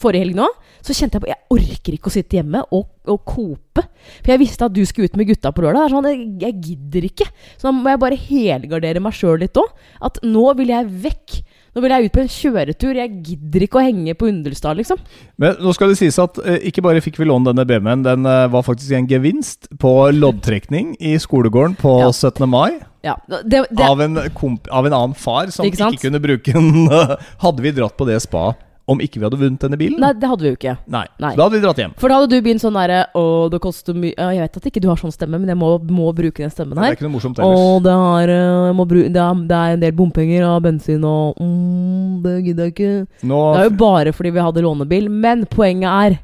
forrige 0.02 0.24
helg 0.24 0.38
nå, 0.38 0.48
så 0.82 0.94
kjente 0.96 1.18
jeg 1.18 1.24
på 1.24 1.30
Jeg 1.30 1.40
orker 1.54 1.96
ikke 1.96 2.10
å 2.10 2.14
sitte 2.14 2.38
hjemme 2.38 2.62
og, 2.74 2.88
og 3.10 3.20
kope. 3.28 3.84
For 4.22 4.32
jeg 4.32 4.42
visste 4.42 4.66
at 4.66 4.74
du 4.74 4.82
skulle 4.88 5.10
ut 5.10 5.18
med 5.18 5.28
gutta 5.30 5.52
på 5.54 5.64
lørdag. 5.64 5.92
Sånn, 5.92 6.08
jeg, 6.10 6.24
jeg 6.42 6.58
gidder 6.66 7.06
ikke. 7.06 7.28
Så 7.54 7.68
da 7.68 7.74
må 7.76 7.92
jeg 7.92 8.02
bare 8.02 8.18
helgardere 8.18 9.02
meg 9.04 9.16
sjøl 9.16 9.38
litt 9.42 9.58
òg. 9.60 9.70
At 10.02 10.18
nå 10.26 10.46
vil 10.58 10.72
jeg 10.74 10.90
vekk. 11.06 11.38
Nå 11.72 11.80
vil 11.80 11.92
jeg 11.94 12.08
ut 12.08 12.12
på 12.12 12.20
en 12.20 12.28
kjøretur. 12.28 12.98
Jeg 13.00 13.12
gidder 13.24 13.64
ikke 13.64 13.78
å 13.80 13.84
henge 13.86 14.12
på 14.18 14.28
Understad, 14.28 14.76
liksom. 14.76 14.98
Men 15.40 15.56
nå 15.64 15.72
skal 15.72 15.92
det 15.92 15.96
sies 16.02 16.18
at 16.20 16.36
eh, 16.44 16.58
ikke 16.68 16.84
bare 16.84 17.00
fikk 17.04 17.16
vi 17.20 17.28
låne 17.30 17.48
denne 17.48 17.64
BMW-en, 17.68 18.02
den 18.04 18.28
eh, 18.28 18.44
var 18.52 18.66
faktisk 18.66 18.92
en 18.98 19.08
gevinst 19.08 19.70
på 19.80 19.92
loddtrekning 20.12 20.94
i 21.00 21.14
skolegården 21.22 21.78
på 21.80 21.94
Ja. 22.02 22.10
17. 22.12 22.44
mai. 22.50 22.76
Ja, 23.02 23.16
det, 23.26 23.64
det, 23.72 23.82
Av, 23.82 24.00
en 24.04 24.20
komp 24.36 24.68
av 24.70 24.86
en 24.86 24.94
annen 24.94 25.16
far 25.18 25.48
som 25.50 25.64
Ikke 25.66 25.74
ikke, 25.74 25.88
sant? 25.88 26.02
kunne 26.04 26.20
bruke 26.22 26.52
den. 26.54 26.84
hadde 27.44 27.64
vi 27.64 27.72
dratt 27.74 27.96
på 27.98 28.06
det 28.06 28.20
spa 28.22 28.52
om 28.90 28.98
ikke 29.02 29.20
vi 29.20 29.26
hadde 29.26 29.38
vunnet 29.38 29.62
denne 29.62 29.78
bilen? 29.78 30.00
Nei, 30.02 30.10
det 30.18 30.26
hadde 30.26 30.42
vi 30.42 30.50
jo 30.50 30.56
ikke. 30.56 30.74
Nei. 30.90 31.04
Nei. 31.22 31.32
Da 31.38 31.44
hadde 31.44 31.54
vi 31.54 31.62
dratt 31.62 31.78
hjem. 31.78 31.92
For 32.00 32.10
da 32.10 32.16
hadde 32.18 32.32
du 32.32 32.42
begynt 32.42 32.62
sånn 32.64 32.74
derre 32.74 33.04
Å, 33.18 33.22
det 33.52 33.60
koster 33.62 33.94
mye 33.94 34.10
Jeg 34.16 34.40
vet 34.42 34.56
at 34.58 34.66
ikke 34.72 34.82
du 34.82 34.88
har 34.90 34.98
sånn 34.98 35.14
stemme, 35.14 35.38
men 35.38 35.52
jeg 35.52 35.58
må, 35.60 35.68
må 35.86 36.08
bruke 36.16 36.42
den 36.42 36.50
stemmen 36.52 36.80
her. 36.80 36.88
Det 36.90 36.96
er 36.96 36.98
ikke 36.98 37.06
noe 37.06 37.14
morsomt 37.14 37.38
ellers. 37.38 37.62
ellers. 37.62 37.84
det 37.86 37.94
er, 37.94 38.32
eh, 38.34 38.66
jeg 38.66 38.76
må 38.80 38.86
bruke, 38.90 39.12
det, 39.14 39.22
er, 39.22 39.44
det 39.52 39.60
er 39.60 39.76
en 39.76 39.84
del 39.84 39.94
bompenger 40.00 40.46
og 40.48 40.56
bensin 40.66 41.06
og 41.06 41.38
mm, 41.38 42.16
Det 42.24 42.34
gidder 42.48 42.68
jeg 42.68 42.74
ikke. 42.74 42.92
Nå, 43.30 43.42
Det 43.52 43.60
er 43.60 43.68
jo 43.68 43.76
bare 43.84 44.14
fordi 44.16 44.34
vi 44.34 44.46
hadde 44.48 44.64
lånebil. 44.66 45.10
Men 45.26 45.46
poenget 45.50 45.90
er 45.92 46.18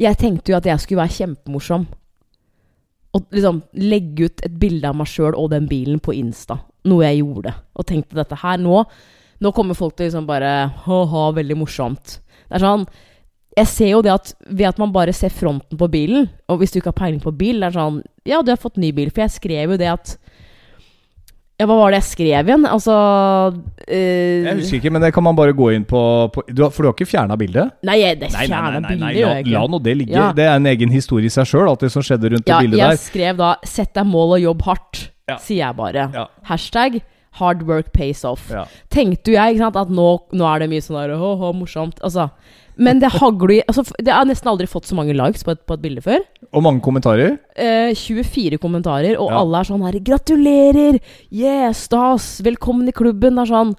Jeg 0.00 0.18
tenkte 0.18 0.54
jo 0.54 0.58
at 0.58 0.70
jeg 0.70 0.82
skulle 0.82 1.04
være 1.04 1.18
kjempemorsom. 1.18 1.84
Og 3.14 3.28
liksom 3.30 3.60
legge 3.78 4.30
ut 4.30 4.40
et 4.42 4.56
bilde 4.58 4.88
av 4.88 4.96
meg 4.98 5.06
sjøl 5.06 5.36
og 5.38 5.52
den 5.52 5.68
bilen 5.70 6.00
på 6.02 6.16
Insta. 6.16 6.58
Noe 6.88 7.04
jeg 7.04 7.20
gjorde. 7.20 7.52
Og 7.76 7.86
tenkte 7.86 8.18
dette 8.18 8.40
her 8.40 8.58
nå 8.58 8.80
Nå 9.42 9.50
kommer 9.56 9.74
folk 9.74 9.96
til 9.96 10.06
liksom 10.08 10.26
bare 10.28 10.52
ha-ha, 10.84 11.24
veldig 11.36 11.56
morsomt. 11.58 12.18
Det 12.48 12.58
er 12.60 12.64
sånn 12.64 12.86
Jeg 13.56 13.70
ser 13.70 13.90
jo 13.92 14.02
det 14.02 14.10
at 14.12 14.34
ved 14.50 14.66
at 14.66 14.78
man 14.82 14.92
bare 14.94 15.12
ser 15.14 15.30
fronten 15.30 15.78
på 15.78 15.88
bilen, 15.90 16.28
og 16.50 16.58
hvis 16.60 16.72
du 16.74 16.80
ikke 16.80 16.90
har 16.92 17.00
peiling 17.04 17.22
på 17.22 17.32
bil, 17.34 17.60
det 17.62 17.70
er 17.72 17.78
sånn 17.78 18.02
Ja, 18.26 18.42
du 18.42 18.50
har 18.52 18.60
fått 18.60 18.76
ny 18.80 18.92
bil. 18.92 19.10
For 19.14 19.24
jeg 19.26 19.34
skrev 19.36 19.74
jo 19.74 19.80
det 19.80 19.90
at 19.92 20.16
Ja, 21.54 21.68
hva 21.70 21.76
var 21.78 21.94
det 21.94 22.00
jeg 22.00 22.08
skrev 22.10 22.48
igjen? 22.50 22.64
Altså 22.66 22.94
uh, 23.54 23.94
jeg 23.94 24.56
husker 24.58 24.80
ikke, 24.80 24.90
men 24.90 25.04
det 25.06 25.12
kan 25.14 25.22
man 25.22 25.36
bare 25.38 25.54
gå 25.54 25.70
inn 25.76 25.84
på, 25.86 26.00
på 26.34 26.42
du 26.50 26.64
har, 26.64 26.72
For 26.74 26.82
du 26.82 26.90
har 26.90 26.96
ikke 26.96 27.06
fjerna 27.06 27.38
bildet? 27.38 27.76
Nei, 27.86 28.00
jeg, 28.02 28.18
det 28.22 28.30
er 28.32 28.34
nei, 28.34 28.46
fjerna 28.50 28.82
nei, 28.82 28.96
nei, 28.98 29.12
la, 29.22 29.34
la 29.54 29.64
nå 29.70 29.78
det 29.82 29.94
ligge. 30.00 30.16
Ja. 30.18 30.32
Det 30.34 30.48
er 30.48 30.58
en 30.58 30.66
egen 30.72 30.90
historie 30.94 31.30
i 31.30 31.34
seg 31.34 31.46
sjøl, 31.46 31.68
alt 31.70 31.86
det 31.86 31.92
som 31.94 32.02
skjedde 32.02 32.34
rundt 32.34 32.50
Ja, 32.50 32.58
det 32.58 32.68
bildet 32.70 32.82
jeg 32.82 33.02
skrev 33.06 33.38
da 33.38 33.54
'Sett 33.62 33.94
deg 33.94 34.06
mål 34.10 34.38
og 34.38 34.46
jobb 34.48 34.66
hardt', 34.66 35.10
Ja. 35.30 35.36
sier 35.40 35.62
jeg 35.62 35.76
bare. 35.78 36.10
Ja. 36.12 36.26
Hashtag 36.50 36.98
'hard 37.38 37.62
work 37.66 37.92
pays 37.92 38.24
off'. 38.24 38.50
Ja. 38.50 38.64
Tenkte 38.90 39.32
jo 39.32 39.38
jeg 39.38 39.58
sant, 39.58 39.76
at 39.76 39.88
nå, 39.88 40.08
nå 40.32 40.44
er 40.54 40.60
det 40.60 40.70
mye 40.70 40.84
sånn 40.84 41.00
der 41.00 41.16
Åh, 41.16 41.52
morsomt. 41.54 41.98
Altså. 42.02 42.30
Men 42.76 42.98
det 42.98 43.12
hagler 43.14 43.62
altså, 43.68 43.84
Det 44.02 44.10
har 44.10 44.24
nesten 44.26 44.50
aldri 44.50 44.66
fått 44.66 44.88
så 44.88 44.96
mange 44.98 45.14
likes 45.14 45.44
på 45.46 45.52
et, 45.54 45.62
på 45.66 45.76
et 45.76 45.82
bilde 45.82 46.02
før. 46.02 46.24
Og 46.52 46.62
mange 46.62 46.82
kommentarer. 46.82 47.38
Eh, 47.54 47.94
24 47.94 48.58
kommentarer, 48.58 49.16
og 49.18 49.30
Ja. 49.30 49.38
alle 49.40 49.60
er 49.60 49.64
sånn 49.64 49.84
her 49.84 49.98
'Gratulerer! 50.00 51.00
Yeah, 51.30 51.72
stas! 51.72 52.40
Velkommen 52.40 52.88
i 52.88 52.92
klubben!' 52.92 53.36
Det 53.36 53.50
er 53.50 53.54
sånn 53.54 53.74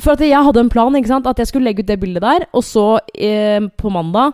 For 0.00 0.12
at 0.12 0.20
jeg 0.20 0.30
hadde 0.32 0.60
en 0.60 0.68
plan, 0.68 0.94
ikke 0.94 1.08
sant? 1.08 1.26
At 1.26 1.38
jeg 1.38 1.48
skulle 1.48 1.64
legge 1.64 1.80
ut 1.80 1.86
det 1.86 1.98
bildet 1.98 2.22
der, 2.22 2.46
og 2.54 2.62
så 2.62 3.00
eh, 3.14 3.60
på 3.60 3.90
mandag 3.90 4.32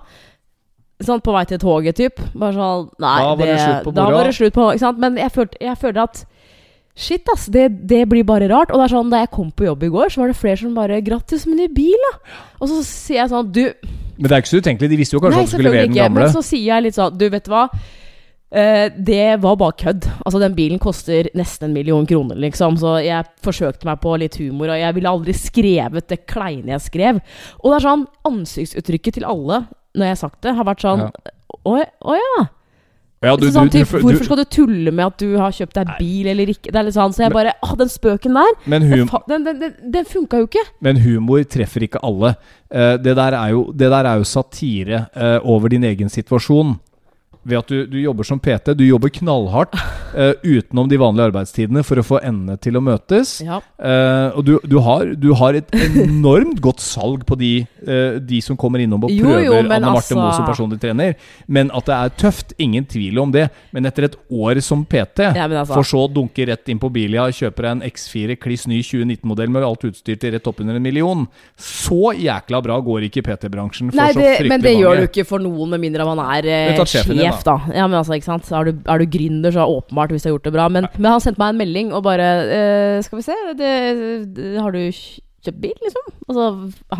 Sånn 1.02 1.20
på 1.20 1.32
vei 1.32 1.44
til 1.44 1.58
toget, 1.58 1.96
typ. 1.96 2.20
Bare 2.38 2.52
sånn 2.54 2.90
Nei, 3.00 3.18
Da 3.18 3.34
var 3.34 3.36
det 3.36 3.46
det 3.46 3.60
slutt 3.60 3.82
på 3.82 3.92
moroa. 3.92 4.98
Men 4.98 5.16
jeg 5.16 5.32
følte 5.32 6.02
at 6.02 6.24
Shit, 6.94 7.26
ass. 7.32 7.48
Det, 7.50 7.66
det 7.90 8.04
blir 8.06 8.22
bare 8.26 8.46
rart. 8.50 8.70
Og 8.70 8.78
det 8.78 8.86
er 8.86 8.94
sånn, 8.94 9.10
da 9.10 9.24
jeg 9.24 9.32
kom 9.34 9.50
på 9.50 9.66
jobb 9.66 9.82
i 9.82 9.90
går, 9.90 10.12
så 10.14 10.22
var 10.22 10.30
det 10.30 10.38
flere 10.38 10.60
som 10.60 10.76
bare 10.76 11.00
'Grattis 11.02 11.46
med 11.50 11.58
ny 11.58 11.66
bil', 11.74 12.06
da. 12.06 12.38
Og 12.62 12.70
så 12.70 12.78
sier 12.86 13.24
jeg 13.24 13.32
sånn 13.34 13.50
Du, 13.50 13.64
Men 14.16 14.28
det 14.28 14.32
er 14.32 14.44
ikke 14.44 14.54
så 14.54 14.62
utenkelig. 14.62 14.90
De 14.90 15.00
visste 15.00 15.16
jo 15.16 15.20
kanskje 15.24 15.36
Nei, 15.36 15.42
at 15.42 15.50
du 15.50 15.56
skulle 15.56 15.70
levere 15.70 15.88
den 15.88 15.98
gamle. 15.98 16.22
Men 16.22 16.32
så 16.32 16.42
sier 16.46 16.68
jeg 16.70 16.86
litt 16.86 16.98
sånn 16.98 17.18
Du, 17.18 17.26
vet 17.28 17.44
du 17.44 17.50
hva? 17.50 17.68
Uh, 18.54 18.86
det 18.94 19.42
var 19.42 19.56
bare 19.58 19.74
kødd. 19.74 20.06
Altså, 20.22 20.38
den 20.38 20.54
bilen 20.54 20.78
koster 20.78 21.26
nesten 21.34 21.66
en 21.66 21.74
million 21.74 22.06
kroner, 22.06 22.38
liksom. 22.38 22.76
Så 22.78 23.00
jeg 23.02 23.26
forsøkte 23.42 23.88
meg 23.88 23.98
på 23.98 24.14
litt 24.22 24.38
humor, 24.38 24.70
og 24.70 24.78
jeg 24.78 24.94
ville 24.94 25.10
aldri 25.10 25.34
skrevet 25.34 26.06
det 26.12 26.20
kleine 26.30 26.76
jeg 26.76 26.84
skrev. 26.86 27.18
Og 27.58 27.72
det 27.72 27.80
er 27.80 27.88
sånn 27.88 28.06
Ansiktsuttrykket 28.30 29.18
til 29.18 29.26
alle 29.26 29.64
når 29.94 30.06
jeg 30.06 30.14
har 30.14 30.22
sagt 30.22 30.42
det, 30.46 30.54
har 30.54 30.66
vært 30.66 30.86
sånn 30.86 31.08
Ja. 31.08 31.32
Å 31.64 31.74
å 31.80 32.14
ja. 32.18 32.46
Ja, 33.24 33.34
du, 33.40 33.46
så 33.48 33.54
sånn, 33.54 33.70
du, 33.70 33.78
du, 33.78 33.84
typ, 33.84 33.92
hvorfor 34.02 34.26
skal 34.26 34.40
du 34.42 34.44
tulle 34.52 34.92
med 34.92 35.04
at 35.06 35.22
du 35.22 35.36
har 35.40 35.54
kjøpt 35.54 35.78
deg 35.78 35.92
bil 36.00 36.28
eller 36.32 36.50
ikke? 36.52 36.68
Det 36.68 36.80
er 36.80 36.88
litt 36.88 36.96
sånn, 36.96 37.14
Så 37.16 37.24
jeg 37.24 37.32
bare 37.32 37.54
ah, 37.64 37.74
den 37.80 37.92
spøken 37.92 38.36
der, 38.36 38.50
men, 38.68 38.84
den, 38.90 39.08
den, 39.30 39.46
den, 39.62 39.76
den, 39.94 40.08
funka 40.08 40.42
jo 40.42 40.48
ikke. 40.50 40.64
men 40.84 41.00
humor 41.04 41.44
treffer 41.48 41.86
ikke 41.86 42.02
alle. 42.04 42.34
Uh, 42.68 42.96
det, 43.00 43.14
der 43.16 43.38
er 43.38 43.54
jo, 43.54 43.68
det 43.72 43.88
der 43.94 44.10
er 44.10 44.20
jo 44.20 44.28
satire 44.28 45.06
uh, 45.16 45.38
over 45.40 45.72
din 45.72 45.86
egen 45.88 46.12
situasjon. 46.12 46.76
Ved 47.44 47.58
at 47.60 47.68
du, 47.68 47.84
du 47.86 47.98
jobber 48.00 48.24
som 48.24 48.40
PT. 48.40 48.72
Du 48.78 48.84
jobber 48.86 49.12
knallhardt 49.12 49.74
uh, 49.76 50.32
utenom 50.56 50.88
de 50.88 50.98
vanlige 51.00 51.28
arbeidstidene 51.28 51.82
for 51.84 52.00
å 52.00 52.04
få 52.06 52.20
endene 52.24 52.56
til 52.62 52.78
å 52.78 52.82
møtes. 52.84 53.36
Ja. 53.44 53.60
Uh, 53.76 54.38
og 54.38 54.46
du, 54.48 54.54
du, 54.64 54.78
har, 54.84 55.12
du 55.20 55.30
har 55.36 55.58
et 55.58 55.74
enormt 55.76 56.62
godt 56.64 56.80
salg 56.84 57.26
på 57.28 57.36
de, 57.40 57.52
uh, 57.84 58.16
de 58.16 58.40
som 58.44 58.56
kommer 58.60 58.80
innom 58.84 59.04
og 59.04 59.12
prøver 59.12 59.44
jo, 59.44 59.58
men 59.60 59.76
Anne 59.76 59.92
Marte 59.92 60.06
altså- 60.06 60.18
Moe 60.18 60.32
som 60.36 60.48
personlig 60.48 60.80
trener. 60.80 61.18
Men 61.46 61.72
at 61.76 61.90
det 61.90 61.98
er 61.98 62.14
tøft, 62.24 62.56
ingen 62.62 62.88
tvil 62.88 63.20
om 63.20 63.34
det. 63.34 63.48
Men 63.76 63.90
etter 63.90 64.08
et 64.08 64.16
år 64.32 64.62
som 64.64 64.86
PT, 64.88 65.28
Ja, 65.36 65.44
altså- 65.44 65.74
for 65.74 65.90
så 65.90 66.04
å 66.06 66.12
dunke 66.12 66.48
rett 66.48 66.72
inn 66.72 66.80
på 66.80 66.92
Bilia, 66.92 67.28
kjøper 67.28 67.68
deg 67.68 67.72
en 67.74 67.84
X4 67.90 68.38
kliss 68.40 68.66
ny 68.70 68.80
2019-modell 68.80 69.52
med 69.52 69.68
alt 69.68 69.84
utstyr 69.90 70.16
til 70.20 70.32
rett 70.32 70.48
oppunder 70.48 70.80
en 70.80 70.84
million, 70.84 71.26
så 71.60 72.14
jækla 72.16 72.62
bra 72.64 72.80
går 72.80 73.10
ikke 73.10 73.24
PT-bransjen 73.28 73.92
for 73.92 74.00
Nei, 74.00 74.10
så 74.12 74.20
fryktelig 74.22 74.48
mange. 74.48 74.48
men 74.48 74.64
det 74.64 74.72
mange. 74.72 74.82
gjør 74.84 74.96
du 74.96 75.06
ikke 75.10 75.26
for 75.28 75.44
noen, 75.44 75.74
med 75.74 75.84
mindre 75.84 76.08
man 76.08 76.24
er 76.24 76.50
sjef 76.88 77.10
sjef, 77.34 77.44
da. 77.46 77.56
Ja, 77.74 77.84
men 77.88 77.98
altså, 77.98 78.16
ikke 78.16 78.30
sant? 78.30 78.48
Er 78.54 78.70
du, 78.70 78.80
er 78.90 79.02
du 79.02 79.06
gründer, 79.10 79.52
så 79.52 79.60
er 79.60 79.68
det 79.68 79.78
åpenbart 79.80 80.14
hvis 80.14 80.24
du 80.24 80.30
har 80.30 80.36
gjort 80.36 80.48
det 80.48 80.54
bra. 80.56 80.70
Men, 80.72 80.88
men 80.96 81.10
han 81.10 81.22
sendte 81.22 81.42
meg 81.42 81.54
en 81.54 81.60
melding 81.60 81.92
og 81.94 82.04
bare 82.06 82.30
eh, 82.44 82.98
Skal 83.04 83.20
vi 83.20 83.26
se, 83.26 83.38
det, 83.58 83.70
det, 84.36 84.50
har 84.60 84.74
du 84.74 84.80
kjøpt 85.44 85.60
bil, 85.60 85.74
liksom? 85.84 86.06
Altså, 86.28 86.46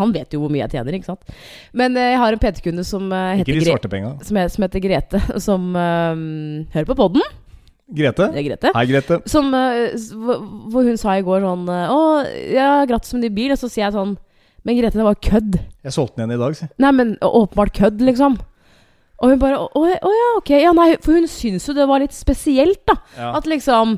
han 0.01 0.13
vet 0.15 0.35
jo 0.35 0.43
hvor 0.43 0.53
mye 0.53 0.65
jeg 0.65 0.75
tjener, 0.77 0.99
ikke 0.99 1.13
sant. 1.13 1.33
Men 1.77 1.97
eh, 2.01 2.13
jeg 2.13 2.21
har 2.23 2.37
en 2.37 2.43
PT-kunde 2.43 2.85
som, 2.87 3.09
uh, 3.13 3.41
som, 4.21 4.43
som 4.57 4.67
heter 4.67 4.85
Grete, 4.85 5.23
som 5.47 5.71
uh, 5.73 6.13
hører 6.75 6.91
på 6.91 6.99
podden. 6.99 7.25
Grete? 7.95 8.31
Grete. 8.33 8.73
Hei, 8.77 8.87
Grete. 8.89 9.21
Som, 9.29 9.53
uh, 9.53 10.37
hvor 10.73 10.87
hun 10.87 10.97
sa 11.01 11.19
i 11.19 11.25
går 11.25 11.43
sånn 11.45 11.67
Å, 11.69 11.99
ja, 12.49 12.69
grattis 12.89 13.13
med 13.13 13.27
ny 13.27 13.31
bil. 13.37 13.53
Og 13.53 13.61
så 13.61 13.69
sier 13.69 13.85
jeg 13.85 13.97
sånn 13.97 14.15
Men 14.65 14.79
Grete, 14.79 14.97
det 14.97 15.05
var 15.05 15.21
kødd. 15.21 15.59
Jeg 15.85 15.93
solgte 15.93 16.23
den 16.23 16.33
igjen 16.33 16.41
i 16.41 16.45
dag, 16.47 16.57
si. 16.57 16.69
Nei, 16.81 16.93
men 16.97 17.15
åpenbart 17.21 17.75
kødd, 17.77 18.01
liksom. 18.09 18.39
Og 19.23 19.31
hun 19.31 19.39
bare 19.41 19.61
Å 19.63 19.69
å 19.79 20.11
ja, 20.15 20.31
ok. 20.39 20.51
Ja, 20.59 20.73
nei, 20.77 20.95
for 21.03 21.17
hun 21.19 21.29
syns 21.31 21.69
jo 21.69 21.75
det 21.77 21.87
var 21.91 22.03
litt 22.03 22.17
spesielt, 22.17 22.83
da. 22.89 22.99
Ja. 23.19 23.31
At 23.39 23.47
liksom 23.51 23.97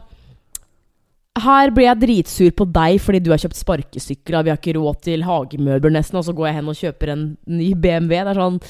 Her 1.40 1.72
blir 1.74 1.88
jeg 1.90 2.00
dritsur 2.00 2.52
på 2.56 2.66
deg 2.72 3.00
fordi 3.04 3.20
du 3.24 3.32
har 3.32 3.40
kjøpt 3.40 3.58
sparkesykler, 3.58 4.44
vi 4.46 4.52
har 4.54 4.60
ikke 4.60 4.76
råd 4.78 5.02
til 5.04 5.24
hagemøbler 5.26 5.92
nesten, 5.92 6.16
og 6.16 6.24
så 6.24 6.32
går 6.36 6.48
jeg 6.48 6.56
hen 6.60 6.70
og 6.72 6.78
kjøper 6.78 7.12
en 7.12 7.24
ny 7.44 7.74
BMW. 7.76 8.22
Det 8.24 8.32
er 8.32 8.40
sånn 8.40 8.60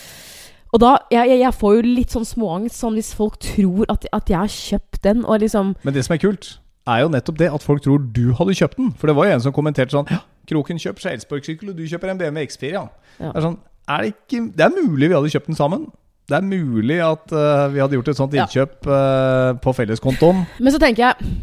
Og 0.74 0.82
da 0.82 0.92
Jeg, 1.14 1.30
jeg, 1.30 1.40
jeg 1.44 1.58
får 1.60 1.76
jo 1.76 1.82
litt 1.86 2.14
sånn 2.16 2.26
småangst 2.26 2.80
sånn 2.82 2.98
hvis 2.98 3.12
folk 3.14 3.38
tror 3.42 3.86
at, 3.92 4.08
at 4.10 4.32
jeg 4.32 4.38
har 4.40 4.54
kjøpt 4.54 5.02
den, 5.06 5.22
og 5.24 5.44
liksom 5.44 5.74
Men 5.86 5.94
det 5.94 6.06
som 6.06 6.16
er 6.16 6.22
kult, 6.22 6.56
er 6.86 7.04
jo 7.04 7.12
nettopp 7.14 7.38
det 7.42 7.52
at 7.54 7.66
folk 7.66 7.82
tror 7.82 8.02
du 8.14 8.32
hadde 8.38 8.54
kjøpt 8.54 8.78
den. 8.78 8.90
For 8.98 9.10
det 9.10 9.16
var 9.18 9.26
jo 9.26 9.36
en 9.36 9.46
som 9.46 9.54
kommenterte 9.54 9.94
sånn 9.94 10.10
Ja, 10.10 10.22
Kroken 10.46 10.78
kjøper 10.78 11.02
seg 11.02 11.16
elsparkesykkel, 11.18 11.70
og 11.72 11.78
du 11.78 11.86
kjøper 11.90 12.12
en 12.12 12.18
BMW 12.20 12.46
X4, 12.46 12.68
ja. 12.74 12.84
Ja. 13.18 13.30
Det 13.30 13.38
er 13.40 13.46
sånn 13.48 13.56
er 13.86 14.02
det, 14.02 14.12
ikke, 14.16 14.40
det 14.58 14.64
er 14.66 14.74
mulig 14.74 15.06
vi 15.06 15.14
hadde 15.14 15.30
kjøpt 15.30 15.46
den 15.52 15.58
sammen. 15.58 15.86
Det 16.26 16.34
er 16.34 16.46
mulig 16.46 16.96
at 17.06 17.30
uh, 17.30 17.66
vi 17.70 17.82
hadde 17.82 17.98
gjort 17.98 18.08
et 18.10 18.18
sånt 18.18 18.32
innkjøp 18.34 18.88
eh, 18.90 19.50
på 19.62 19.74
felleskontoen. 19.76 20.40
Men 20.58 20.74
så 20.74 20.80
tenker 20.82 21.04
jeg 21.06 21.34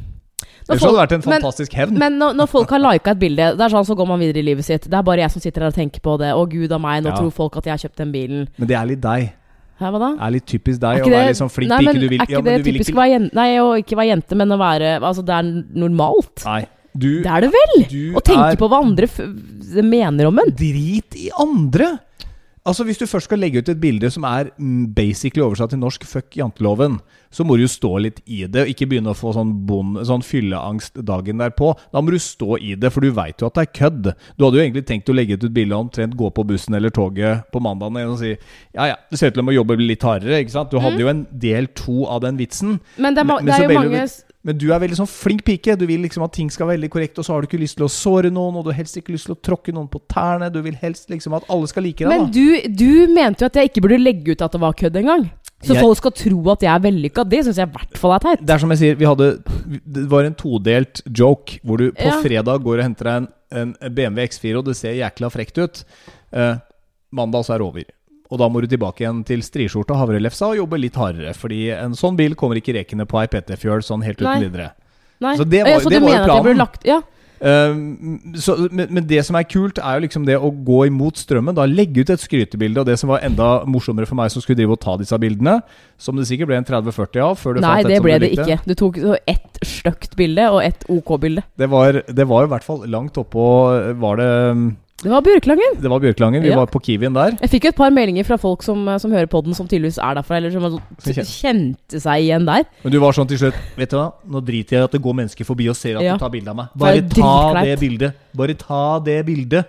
Ellers 0.64 0.84
hadde 0.84 0.94
det 0.96 1.02
vært 1.02 1.14
en 1.18 1.24
fantastisk 1.26 1.74
hevn. 1.76 1.98
Men 2.00 2.18
når, 2.20 2.36
når 2.40 2.50
folk 2.52 2.72
har 2.72 2.80
lika 2.80 3.12
et 3.12 3.20
bilde, 3.20 3.50
det 3.60 3.64
er 3.66 3.74
sånn 3.74 3.88
så 3.88 3.96
går 4.00 4.08
man 4.08 4.22
videre 4.22 4.40
i 4.40 4.48
livet 4.48 4.68
sitt. 4.68 4.88
Det 4.88 4.96
er 4.96 5.06
bare 5.08 5.26
jeg 5.26 5.34
som 5.34 5.44
sitter 5.44 5.66
her 5.66 5.74
og 5.74 5.76
tenker 5.76 6.04
på 6.04 6.16
det. 6.22 6.30
Å 6.36 6.44
gud 6.48 6.72
av 6.72 6.80
meg, 6.84 7.02
nå 7.04 7.12
Ja. 7.12 7.18
tror 7.20 7.34
folk 7.36 7.58
at 7.60 7.68
jeg 7.68 7.74
har 7.76 7.82
kjøpt 7.84 8.00
den 8.00 8.14
bilen. 8.14 8.46
Men 8.56 8.70
det 8.72 8.78
er 8.80 8.88
litt 8.88 9.02
deg. 9.04 9.34
Hæ, 9.82 9.90
hva 9.90 10.00
da? 10.00 10.10
Det 10.16 10.26
er 10.28 10.34
litt 10.38 10.48
typisk 10.48 10.84
deg 10.84 11.04
å 11.04 11.10
være 11.12 11.32
litt 11.32 11.42
sånn 11.42 11.52
flink 11.52 11.74
pike. 11.74 11.96
Du 11.98 12.08
vil, 12.08 12.20
er 12.20 12.28
ikke 12.28 12.38
ja, 12.38 12.44
det 12.48 12.56
typisk 12.68 12.94
ikke 12.94 13.10
jente? 13.12 13.36
Nei, 13.40 13.50
å 13.60 13.74
ikke 13.82 14.00
være 14.00 14.12
jente, 14.14 14.40
men 14.40 14.56
å 14.56 14.60
være 14.62 14.94
Altså, 15.02 15.26
det 15.28 15.36
er 15.36 15.52
normalt. 15.84 16.46
Nei. 16.48 16.62
Du, 16.94 17.10
Det 17.26 17.32
er 17.34 17.42
det 17.42 17.50
vel? 17.50 17.76
Å 18.14 18.22
tenke 18.22 18.58
på 18.62 18.70
hva 18.70 18.84
andre 18.86 19.08
mener 19.82 20.30
om 20.30 20.40
en. 20.44 20.52
Drit 20.54 21.18
i 21.18 21.32
andre! 21.42 21.96
Altså 22.66 22.86
Hvis 22.88 22.98
du 22.98 23.06
først 23.06 23.28
skal 23.28 23.42
legge 23.44 23.60
ut 23.60 23.70
et 23.70 23.80
bilde 23.82 24.08
som 24.14 24.24
er 24.24 24.48
mm, 24.56 24.94
basically 24.96 25.44
oversatt 25.44 25.74
til 25.74 25.80
norsk 25.82 26.06
'fuck 26.08 26.38
janteloven', 26.40 27.00
så 27.32 27.44
må 27.44 27.58
du 27.58 27.64
jo 27.66 27.68
stå 27.68 27.92
litt 28.00 28.22
i 28.26 28.46
det, 28.48 28.62
og 28.62 28.70
ikke 28.72 28.88
begynne 28.88 29.12
å 29.12 29.18
få 29.18 29.34
sånn, 29.36 29.52
sånn 30.06 30.24
fylleangst 30.24 31.02
dagen 31.04 31.42
derpå. 31.42 31.74
Da 31.92 32.00
må 32.00 32.14
du 32.14 32.20
stå 32.22 32.58
i 32.62 32.76
det, 32.80 32.92
for 32.94 33.02
du 33.02 33.12
veit 33.12 33.42
jo 33.42 33.48
at 33.48 33.56
det 33.58 33.64
er 33.68 33.74
kødd. 33.80 34.04
Du 34.38 34.46
hadde 34.46 34.60
jo 34.62 34.64
egentlig 34.64 34.86
tenkt 34.86 35.10
å 35.10 35.16
legge 35.18 35.34
ut 35.34 35.44
et 35.44 35.54
bilde 35.54 35.76
og 35.76 35.90
omtrent 35.90 36.16
gå 36.16 36.30
på 36.32 36.46
bussen 36.48 36.76
eller 36.78 36.90
toget 36.94 37.52
på 37.52 37.60
mandagen 37.60 38.14
og 38.14 38.20
si 38.20 38.32
ja 38.76 38.86
ja, 38.94 38.96
det 39.12 39.20
ser 39.20 39.28
ut 39.28 39.34
til 39.34 39.44
å 39.44 39.48
må 39.50 39.58
jobbe 39.58 39.76
litt 39.82 40.04
hardere, 40.04 40.40
ikke 40.46 40.56
sant. 40.56 40.72
Du 40.72 40.80
hadde 40.80 41.02
jo 41.02 41.10
en 41.12 41.26
del 41.32 41.68
to 41.76 42.06
av 42.06 42.22
den 42.22 42.38
vitsen. 42.38 42.80
Men 42.98 43.14
det 43.14 43.22
er, 43.22 43.26
Men- 43.26 43.46
det 43.46 43.54
er 43.60 43.68
jo 43.68 43.80
mange 43.82 44.08
Men 44.44 44.58
du 44.60 44.66
er 44.76 44.80
veldig 44.84 44.98
sånn 45.00 45.08
flink 45.08 45.46
pike. 45.48 45.78
Du 45.80 45.86
vil 45.88 46.02
liksom 46.04 46.24
at 46.26 46.34
ting 46.36 46.50
skal 46.52 46.68
være 46.68 46.76
veldig 46.82 46.90
korrekt, 46.92 47.20
og 47.20 47.24
så 47.24 47.32
har 47.34 47.42
du 47.42 47.48
ikke 47.48 47.62
lyst 47.62 47.78
til 47.80 47.86
å 47.86 47.92
såre 47.92 48.30
noen, 48.34 48.58
og 48.60 48.66
du 48.66 48.72
har 48.74 48.80
helst 48.82 48.98
ikke 49.00 49.14
lyst 49.16 49.30
til 49.30 49.36
å 49.38 49.40
tråkke 49.40 49.72
noen 49.74 49.88
på 49.88 50.02
tærne. 50.12 50.50
Du 50.52 50.62
vil 50.66 50.76
helst 50.82 51.08
liksom 51.10 51.34
at 51.38 51.46
alle 51.50 51.70
skal 51.72 51.84
like 51.88 52.04
deg, 52.04 52.10
Men 52.12 52.28
du, 52.32 52.60
du 52.68 53.08
mente 53.14 53.40
jo 53.46 53.46
at 53.48 53.56
jeg 53.62 53.72
ikke 53.72 53.82
burde 53.88 54.02
legge 54.04 54.36
ut 54.36 54.42
at 54.44 54.52
det 54.52 54.60
var 54.66 54.74
kødd 54.74 55.00
engang. 55.00 55.30
Så 55.64 55.74
Jeg- 55.78 55.80
folk 55.86 55.98
skal 55.98 56.12
tro 56.12 56.42
at 56.52 56.60
jeg 56.60 56.74
er 56.76 56.80
vellykka. 56.84 57.24
Det 57.30 57.46
syns 57.46 57.56
jeg 57.56 57.70
i 57.70 57.72
hvert 57.72 57.98
fall 57.98 58.12
er 58.18 58.20
teit. 58.20 58.46
Det 58.46 58.50
er 58.54 58.58
som 58.60 58.70
jeg 58.76 58.80
sier, 58.80 58.96
vi 59.00 59.06
hadde 59.08 59.30
Det 59.88 60.10
var 60.12 60.26
en 60.28 60.36
todelt 60.36 61.02
joke 61.08 61.60
hvor 61.64 61.78
du 61.78 61.92
på 61.94 62.04
Ja. 62.04 62.20
fredag 62.22 62.60
går 62.66 62.80
og 62.80 62.84
henter 62.84 63.04
deg 63.06 63.16
en 63.16 63.76
en 63.80 63.94
BMW 63.96 64.26
X4, 64.28 64.58
og 64.58 64.66
det 64.66 64.76
ser 64.76 64.96
jækla 64.98 65.30
frekt 65.32 65.58
ut. 65.62 65.84
Eh, 66.34 66.56
mandag 67.14 67.46
så 67.46 67.54
er 67.54 67.60
det 67.60 67.68
over. 67.68 67.84
Og 68.34 68.40
da 68.42 68.48
må 68.50 68.64
du 68.64 68.68
tilbake 68.72 69.04
igjen 69.06 69.20
til 69.30 69.44
striskjorte 69.46 69.94
og 69.94 70.00
havrelefsa 70.02 70.48
og 70.50 70.58
jobbe 70.64 70.80
litt 70.82 70.96
hardere. 70.98 71.36
Fordi 71.38 71.68
en 71.78 71.94
sånn 71.94 72.18
bil 72.18 72.34
kommer 72.40 72.58
ikke 72.58 72.74
rekende 72.80 73.06
på 73.06 73.22
ei 73.22 73.28
PT-fjøl 73.30 73.86
sånn 73.86 74.02
helt 74.08 74.18
uten 74.24 74.48
videre. 74.48 74.72
Nei. 75.22 75.36
Så 75.38 75.46
det 75.48 75.62
var- 75.64 75.80
så 75.86 75.90
det 75.94 76.00
du 76.02 76.08
var 76.08 76.18
jo 76.18 76.26
planen. 76.32 76.58
Lagt, 76.58 76.84
ja. 76.90 77.02
Eh, 77.44 77.74
så, 78.40 78.54
men, 78.72 78.88
men 78.90 79.06
det 79.06 79.20
som 79.28 79.36
er 79.36 79.44
kult, 79.44 79.78
er 79.78 79.98
jo 80.00 80.04
liksom 80.08 80.26
det 80.26 80.38
å 80.40 80.50
gå 80.64 80.86
imot 80.88 81.20
strømmen. 81.20 81.54
Da 81.58 81.66
Legge 81.68 82.02
ut 82.06 82.10
et 82.10 82.20
skrytebilde. 82.24 82.80
Og 82.82 82.86
det 82.88 82.98
som 83.02 83.10
var 83.12 83.20
enda 83.28 83.50
morsommere 83.70 84.08
for 84.08 84.16
meg 84.16 84.32
som 84.32 84.42
skulle 84.42 84.58
drive 84.62 84.72
og 84.78 84.80
ta 84.84 84.96
disse 84.98 85.18
bildene, 85.20 85.58
som 86.00 86.16
det 86.16 86.26
sikkert 86.30 86.48
ble 86.48 86.56
en 86.62 86.66
30-40 86.70 87.22
av 87.26 87.36
før 87.38 87.58
du 87.58 87.62
Nei, 87.62 87.74
fant 87.76 87.86
et 87.86 87.92
det 87.92 87.98
som 88.00 88.08
ble 88.08 88.14
Nei, 88.16 88.20
det 88.24 88.32
likte. 88.32 88.48
ikke. 88.48 88.66
Du 88.66 88.74
tok 88.80 89.02
ett 89.28 89.60
stygt 89.68 90.16
bilde 90.20 90.48
og 90.56 90.62
ett 90.64 90.86
OK-bilde. 90.90 91.44
Det 91.60 91.70
var, 91.70 92.02
det 92.08 92.28
var 92.32 92.48
i 92.48 92.52
hvert 92.56 92.64
fall 92.64 92.88
langt 92.88 93.20
oppå 93.22 93.46
Var 94.00 94.16
det 94.24 94.32
Det 95.04 95.12
var 95.12 95.22
Bjørklangen. 95.26 95.76
Det 95.84 95.90
var 95.92 96.00
Bjørklangen. 96.00 96.42
Vi 96.42 96.50
Ja. 96.50 96.56
var 96.62 96.68
på 96.72 96.80
Kiwien 96.82 97.14
der. 97.14 97.36
Jeg 97.42 97.50
fikk 97.52 97.64
jo 97.68 97.70
et 97.74 97.76
par 97.76 97.92
meldinger 97.92 98.24
fra 98.26 98.38
folk 98.40 98.64
som, 98.64 98.86
som 99.00 99.12
hører 99.12 99.28
på 99.28 99.44
den, 99.44 99.54
som 99.54 99.68
tydeligvis 99.68 99.98
er 100.00 100.16
derfra, 100.16 100.38
eller 100.40 100.52
som 100.52 100.80
kjente 101.04 102.00
seg 102.00 102.24
igjen 102.24 102.46
der. 102.48 102.64
Men 102.84 102.92
du 102.96 103.00
var 103.04 103.12
sånn 103.12 103.28
til 103.28 103.38
slutt 103.38 103.60
Vet 103.78 103.90
du 103.92 103.98
hva, 103.98 104.14
nå 104.30 104.42
driter 104.46 104.78
jeg 104.78 104.82
i 104.82 104.88
at 104.88 104.92
det 104.96 105.02
går 105.04 105.14
mennesker 105.20 105.46
forbi 105.46 105.68
og 105.70 105.76
ser 105.76 105.98
at 105.98 106.04
Ja. 106.04 106.14
du 106.14 106.20
tar 106.24 106.30
bilde 106.34 106.50
av 106.50 106.56
meg. 106.56 106.68
Bare 106.76 107.02
det 107.02 107.10
ta 107.12 107.54
dritkleint. 107.54 107.66
det 107.66 107.80
bildet. 107.80 108.14
Bare 108.36 108.54
ta 108.56 109.00
det 109.00 109.26
bildet. 109.26 109.66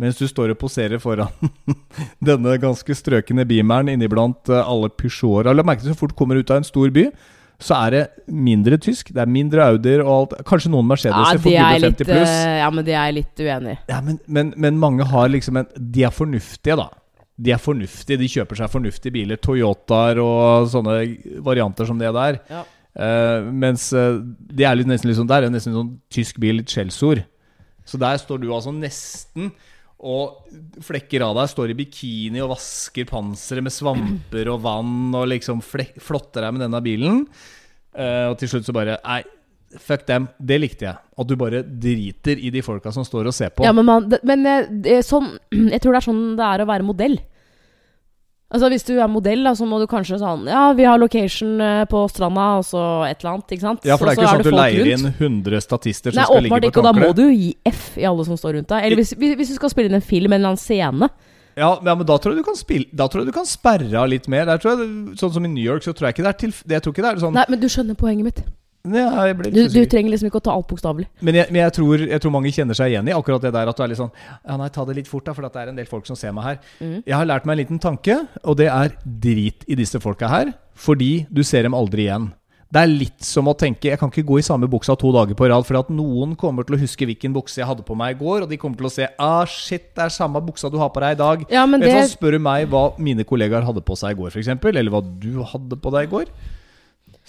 Mens 0.00 0.16
du 0.16 0.24
står 0.26 0.50
og 0.54 0.58
poserer 0.58 0.98
foran 0.98 1.28
denne 2.24 2.54
ganske 2.58 2.94
strøkne 2.96 3.44
beameren 3.44 3.90
inniblant 3.92 4.48
eh, 4.48 4.62
alle 4.64 4.88
Peugeoter. 4.88 5.52
La 5.54 5.62
merke 5.62 5.82
til 5.84 5.92
så 5.92 5.98
fort 5.98 6.14
kommer 6.16 6.38
ut 6.40 6.50
av 6.50 6.56
en 6.62 6.64
stor 6.64 6.88
by, 6.94 7.10
så 7.60 7.76
er 7.76 7.92
det 7.92 8.02
mindre 8.32 8.78
tysk. 8.80 9.10
Det 9.12 9.20
er 9.20 9.28
mindre 9.28 9.66
Audier 9.68 10.00
og 10.04 10.10
alt. 10.14 10.32
Kanskje 10.48 10.70
noen 10.72 10.88
Mercedeser 10.88 11.36
Ja, 11.36 11.42
for 11.42 11.50
det 11.50 11.58
er 11.60 11.74
gubbe 11.74 11.82
litt, 11.84 12.00
50 12.00 12.08
pluss. 12.08 12.32
eh, 12.32 12.56
ja, 12.62 12.70
men 12.72 12.86
det 12.86 12.94
er 12.94 13.10
jeg 13.10 13.16
litt 13.18 13.42
uenig 13.44 13.74
i. 13.74 13.78
Ja, 13.92 14.00
men, 14.06 14.18
men, 14.26 14.52
men 14.56 14.80
mange 14.80 15.06
har 15.10 15.28
liksom 15.28 15.60
en 15.60 15.68
De 15.76 16.04
er 16.08 16.14
fornuftige, 16.14 16.78
da. 16.80 16.88
De 17.40 17.52
er 17.52 17.60
fornuftige, 17.60 18.18
de 18.20 18.28
kjøper 18.28 18.58
seg 18.60 18.72
fornuftige 18.72 19.12
biler. 19.14 19.40
Toyotaer 19.40 20.20
og 20.24 20.68
sånne 20.72 20.96
varianter 21.44 21.88
som 21.88 22.00
det 22.00 22.12
der. 22.16 22.40
Ja. 22.50 22.64
Uh, 22.90 23.46
mens 23.54 23.92
eh, 23.94 24.16
det 24.50 24.66
er 24.66 24.74
litt, 24.74 24.88
nesten 24.90 25.06
litt 25.06 25.14
sånn 25.14 25.28
Der 25.30 25.44
er 25.44 25.46
det 25.46 25.54
nesten 25.54 25.76
sånn 25.76 25.92
tysk 26.10 26.40
bil, 26.42 26.58
litt 26.58 26.72
skjellsord. 26.72 27.22
Så 27.86 28.00
der 28.00 28.18
står 28.20 28.40
du 28.42 28.48
altså 28.50 28.72
nesten 28.74 29.52
og 30.00 30.82
flekker 30.84 31.24
av 31.24 31.36
deg. 31.38 31.50
Står 31.52 31.72
i 31.72 31.78
bikini 31.78 32.40
og 32.44 32.54
vasker 32.54 33.08
panseret 33.08 33.66
med 33.66 33.74
svamper 33.74 34.52
og 34.52 34.62
vann 34.64 35.10
og 35.16 35.28
liksom 35.32 35.60
flotter 35.64 36.46
deg 36.46 36.56
med 36.56 36.64
denne 36.66 36.80
bilen. 36.84 37.26
Uh, 37.90 38.30
og 38.30 38.38
til 38.38 38.52
slutt 38.52 38.68
så 38.68 38.74
bare 38.74 39.00
Nei, 39.02 39.22
fuck 39.78 40.06
dem. 40.08 40.28
Det 40.38 40.60
likte 40.60 40.88
jeg. 40.88 40.98
At 41.20 41.28
du 41.28 41.36
bare 41.38 41.62
driter 41.62 42.40
i 42.40 42.52
de 42.54 42.62
folka 42.64 42.92
som 42.94 43.06
står 43.06 43.30
og 43.30 43.36
ser 43.36 43.52
på. 43.54 43.66
Ja, 43.66 43.74
men, 43.76 43.86
man, 43.86 44.08
men 44.26 44.46
eh, 44.48 45.02
sånn, 45.06 45.32
jeg 45.74 45.82
tror 45.82 45.94
det 45.94 46.02
er 46.02 46.08
sånn 46.08 46.24
det 46.38 46.46
er 46.46 46.64
å 46.64 46.70
være 46.70 46.86
modell. 46.86 47.18
Altså 48.50 48.68
Hvis 48.72 48.82
du 48.82 48.96
er 48.98 49.06
modell, 49.06 49.44
da, 49.46 49.52
så 49.54 49.66
må 49.68 49.78
du 49.78 49.86
kanskje 49.86 50.18
sånn 50.18 50.48
Ja, 50.50 50.72
vi 50.74 50.82
har 50.88 50.98
location 50.98 51.60
eh, 51.62 51.84
på 51.90 52.02
stranda, 52.10 52.46
og 52.58 52.64
så 52.66 52.80
et 53.06 53.20
eller 53.22 53.36
annet. 53.36 53.52
ikke 53.54 53.66
sant? 53.66 53.84
Ja, 53.86 53.96
for 53.96 54.10
det 54.10 54.16
er 54.16 54.18
ikke 54.18 54.26
så 54.26 54.40
ikke 54.40 54.42
sånn 54.42 54.46
at 54.46 54.50
du 54.50 54.58
leier 54.58 54.88
rundt. 54.88 55.20
inn 55.20 55.44
100 55.46 55.60
statister 55.62 56.10
som 56.10 56.18
Nei, 56.18 56.26
skal 56.26 56.42
ligge 56.42 56.60
på 56.60 56.70
ikke, 56.72 56.82
og 56.82 56.88
da 56.88 56.94
må 56.98 57.10
du 57.14 57.26
gi 57.30 57.50
F 57.70 57.82
i 57.96 58.06
alle 58.10 58.24
som 58.26 58.36
står 58.40 58.56
rundt 58.58 58.68
deg. 58.72 58.84
Eller 58.88 58.98
hvis, 58.98 59.14
hvis 59.14 59.52
du 59.54 59.54
skal 59.54 59.70
spille 59.70 59.90
inn 59.92 59.98
en 60.00 60.04
film, 60.04 60.32
en 60.32 60.40
eller 60.40 60.54
annen 60.54 60.64
scene. 60.64 61.10
Ja, 61.58 61.70
men- 61.82 62.06
da 62.06 62.16
tror 62.18 62.34
jeg 62.34 62.42
du 62.42 62.46
kan 62.46 62.56
spille 62.56 62.86
Da 62.94 63.08
tror 63.10 63.22
jeg 63.24 63.26
du 63.32 63.36
kan 63.36 63.44
sperre 63.46 63.94
av 63.98 64.08
litt 64.08 64.26
mer. 64.28 64.46
Der 64.46 64.58
tror 64.58 64.78
jeg, 64.78 65.16
Sånn 65.18 65.32
som 65.34 65.44
i 65.44 65.48
New 65.48 65.64
York, 65.64 65.82
så 65.82 65.92
tror 65.92 66.08
jeg 66.08 66.14
ikke 66.14 66.26
det 66.26 66.34
er 66.34 66.38
til 66.38 66.52
Jeg 66.74 66.82
tror 66.82 66.92
ikke 66.94 67.02
det 67.02 67.10
er 67.10 67.20
sånn 67.26 67.34
Nei, 67.34 67.44
men 67.48 67.60
du 67.60 67.66
skjønner 67.68 67.94
poenget 67.98 68.24
mitt. 68.24 68.42
Ja, 68.88 69.26
Du, 69.34 69.60
du 69.68 69.82
trenger 69.84 70.14
liksom 70.14 70.30
ikke 70.30 70.40
å 70.40 70.44
ta 70.46 70.54
alt 70.56 70.68
bokstavelig. 70.70 71.04
Men, 71.20 71.36
jeg, 71.36 71.52
men 71.52 71.60
jeg, 71.66 71.74
tror, 71.76 72.00
jeg 72.08 72.22
tror 72.24 72.32
mange 72.32 72.52
kjenner 72.54 72.78
seg 72.78 72.94
igjen 72.94 73.10
i 73.10 73.12
akkurat 73.12 73.44
det 73.44 73.52
der 73.52 73.68
at 73.68 73.76
du 73.76 73.84
er 73.84 73.92
litt 73.92 74.00
sånn 74.00 74.12
Ja, 74.16 74.56
nei, 74.56 74.70
ta 74.72 74.86
det 74.88 74.96
litt 74.96 75.10
fort, 75.10 75.26
da, 75.28 75.34
for 75.36 75.44
det 75.44 75.60
er 75.60 75.72
en 75.72 75.76
del 75.80 75.88
folk 75.90 76.08
som 76.08 76.16
ser 76.16 76.32
meg 76.36 76.46
her. 76.46 76.58
Mm. 76.80 76.98
Jeg 77.04 77.16
har 77.18 77.28
lært 77.28 77.44
meg 77.48 77.58
en 77.58 77.62
liten 77.64 77.82
tanke, 77.82 78.16
og 78.40 78.56
det 78.60 78.70
er 78.72 78.96
drit 79.04 79.68
i 79.68 79.76
disse 79.76 80.00
folka 80.00 80.30
her, 80.32 80.54
fordi 80.72 81.26
du 81.28 81.44
ser 81.44 81.68
dem 81.68 81.76
aldri 81.76 82.08
igjen. 82.08 82.30
Det 82.70 82.78
er 82.78 82.90
litt 82.90 83.24
som 83.26 83.48
å 83.50 83.54
tenke 83.58 83.88
Jeg 83.90 83.98
kan 83.98 84.12
ikke 84.12 84.22
gå 84.28 84.36
i 84.38 84.44
samme 84.46 84.68
buksa 84.70 84.94
to 84.98 85.10
dager 85.10 85.34
på 85.34 85.48
rad, 85.50 85.66
for 85.66 85.80
at 85.80 85.88
noen 85.90 86.36
kommer 86.38 86.66
til 86.66 86.76
å 86.76 86.80
huske 86.80 87.08
hvilken 87.08 87.34
bukse 87.34 87.58
jeg 87.58 87.66
hadde 87.66 87.82
på 87.86 87.96
meg 87.98 88.14
i 88.14 88.20
går, 88.20 88.44
og 88.44 88.52
de 88.52 88.58
kommer 88.62 88.78
til 88.78 88.86
å 88.86 88.92
se 88.94 89.08
Ah, 89.18 89.42
shit, 89.50 89.88
det 89.98 90.06
er 90.06 90.14
samme 90.14 90.40
buksa 90.46 90.70
du 90.70 90.78
har 90.78 90.92
på 90.94 91.02
deg 91.02 91.16
i 91.16 91.20
dag. 91.20 91.42
Ja, 91.50 91.66
men 91.66 91.82
Vet 91.82 91.96
det 91.98 92.12
Spør 92.14 92.38
du 92.38 92.44
meg 92.46 92.70
hva 92.70 92.84
mine 93.02 93.26
kollegaer 93.26 93.66
hadde 93.66 93.82
på 93.84 93.98
seg 93.98 94.14
i 94.14 94.20
går, 94.22 94.30
f.eks., 94.30 94.54
eller 94.70 94.94
hva 94.94 95.02
du 95.02 95.42
hadde 95.50 95.80
på 95.82 95.92
deg 95.96 96.06
i 96.06 96.12
går, 96.14 96.30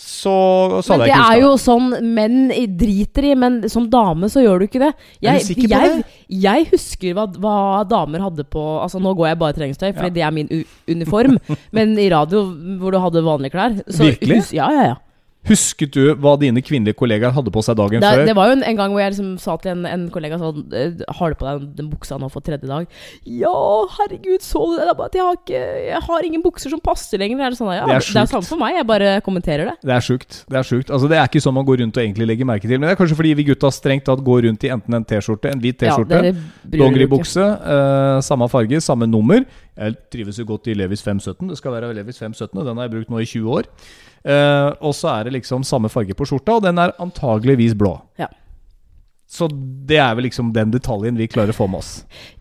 så, 0.01 0.81
så 0.81 0.95
Men 0.97 1.03
det 1.05 1.13
er 1.17 1.39
jo 1.43 1.51
sånn 1.61 1.91
menn 2.15 2.49
driter 2.77 3.27
i, 3.29 3.35
men 3.37 3.59
som 3.69 3.85
dame 3.91 4.29
så 4.33 4.41
gjør 4.41 4.63
du 4.63 4.65
ikke 4.67 4.81
det. 4.81 4.89
Er 5.21 5.21
du 5.21 5.27
Jeg, 5.27 5.43
sikker 5.45 5.67
på 5.67 5.69
jeg, 5.75 6.05
jeg 6.41 6.65
husker 6.71 7.13
hva, 7.17 7.25
hva 7.43 7.55
damer 7.89 8.23
hadde 8.25 8.45
på 8.49 8.63
Altså 8.81 9.01
Nå 9.03 9.13
går 9.19 9.27
jeg 9.31 9.39
bare 9.43 9.53
i 9.53 9.59
treningstøy, 9.59 9.91
fordi 9.93 10.09
Ja. 10.09 10.15
det 10.17 10.25
er 10.25 10.35
min 10.35 10.49
uniform. 10.89 11.37
men 11.77 11.93
i 12.01 12.09
radio, 12.09 12.43
hvor 12.81 12.91
du 12.95 12.99
hadde 13.03 13.23
vanlige 13.25 13.53
klær 13.53 13.77
så 13.87 14.09
Virkelig? 14.09 14.41
hus- 14.41 14.53
ja, 14.57 14.69
ja, 14.73 14.83
ja. 14.91 14.99
Husket 15.49 15.95
du 15.95 16.11
hva 16.21 16.35
dine 16.37 16.61
kvinnelige 16.61 16.93
kollegaer 16.99 17.33
hadde 17.33 17.49
på 17.53 17.63
seg 17.65 17.77
dagen 17.79 18.03
Det, 18.03 18.09
før? 18.13 18.25
det 18.29 18.35
var 18.37 18.51
jo 18.51 18.55
en, 18.59 18.63
en 18.69 18.77
gang 18.77 18.91
hvor 18.93 19.01
jeg 19.01 19.13
liksom 19.15 19.31
sa 19.41 19.55
til 19.57 19.71
en, 19.71 19.87
en 19.89 20.03
kollega 20.13 20.37
sånn 20.37 20.67
Har 21.17 21.33
du 21.33 21.37
på 21.39 21.47
deg 21.47 21.63
den 21.79 21.87
buksa 21.89 22.19
nå 22.21 22.29
for 22.29 22.45
tredje 22.45 22.69
dag? 22.69 22.85
Ja, 23.25 23.53
herregud, 23.97 24.45
så 24.45 24.61
du 24.69 24.75
det? 24.77 24.85
Det 24.91 24.95
bare 24.99 25.17
jeg 25.17 25.25
har, 25.25 25.39
ikke, 25.39 25.61
jeg 25.87 26.01
har 26.05 26.27
ingen 26.27 26.43
bukser 26.45 26.73
som 26.73 26.83
passer 26.83 27.21
lenger. 27.21 27.41
Det 27.41 27.47
er, 27.47 27.57
sånn, 27.57 27.71
ja, 27.73 27.87
Det 27.89 27.95
er 27.97 28.05
det 28.05 28.21
er 28.21 28.29
samme 28.35 28.47
for 28.51 28.61
meg, 28.61 28.77
jeg 28.77 28.87
bare 28.91 29.09
kommenterer 29.25 29.71
det. 29.71 29.75
Det 29.81 29.95
er 29.95 30.05
sjukt. 30.05 30.43
Det 30.45 30.59
er 30.61 30.67
sjukt. 30.67 30.93
Altså, 30.93 31.09
det 31.09 31.17
er 31.17 31.31
ikke 31.31 31.41
sånn 31.43 31.57
man 31.57 31.65
går 31.67 31.81
rundt 31.81 31.97
og 31.97 32.03
egentlig 32.03 32.29
legger 32.29 32.49
merke 32.51 32.67
til. 32.69 32.77
Men 32.77 32.91
det 32.91 32.93
er 32.93 33.01
kanskje 33.01 33.17
fordi 33.17 33.33
vi 33.41 33.47
gutta 33.49 33.73
strengt 33.73 34.05
tatt 34.11 34.21
går 34.27 34.45
rundt 34.45 34.67
i 34.67 34.71
enten 34.77 34.99
en 34.99 35.07
T-skjorte, 35.09 35.55
en 35.55 35.63
hvit 35.63 35.79
T-skjorte, 35.81 36.21
ja, 36.21 36.35
bukse, 36.37 36.77
dongeribukse, 36.77 37.49
eh, 37.75 38.21
samme 38.29 38.49
farge, 38.53 38.83
samme 38.85 39.09
nummer. 39.09 39.41
Jeg 39.73 39.97
trives 40.13 40.37
jo 40.37 40.45
godt 40.53 40.69
i 40.69 40.77
Levis 40.77 41.01
517. 41.01 41.49
Det 41.49 41.57
skal 41.57 41.75
være 41.79 41.93
Levis 41.97 42.21
517, 42.21 42.53
og 42.61 42.65
den 42.69 42.77
har 42.77 42.89
jeg 42.89 42.95
brukt 42.99 43.13
nå 43.13 43.21
i 43.23 43.29
20 43.29 43.57
år. 43.57 43.69
Eh, 44.23 44.69
og 44.81 44.93
så 44.97 45.15
er 45.15 45.25
det 45.25 45.35
liksom 45.39 45.65
samme 45.67 45.89
farge 45.89 46.15
på 46.17 46.27
skjorta, 46.29 46.59
og 46.59 46.65
den 46.67 46.81
er 46.81 46.93
antageligvis 47.01 47.75
blå. 47.77 47.95
Ja. 48.21 48.29
Så 49.31 49.47
det 49.87 49.97
er 50.03 50.15
vel 50.17 50.25
liksom 50.27 50.49
den 50.51 50.73
detaljen 50.73 51.15
vi 51.15 51.29
klarer 51.31 51.53
å 51.53 51.55
få 51.55 51.69
med 51.71 51.79
oss. 51.79 51.91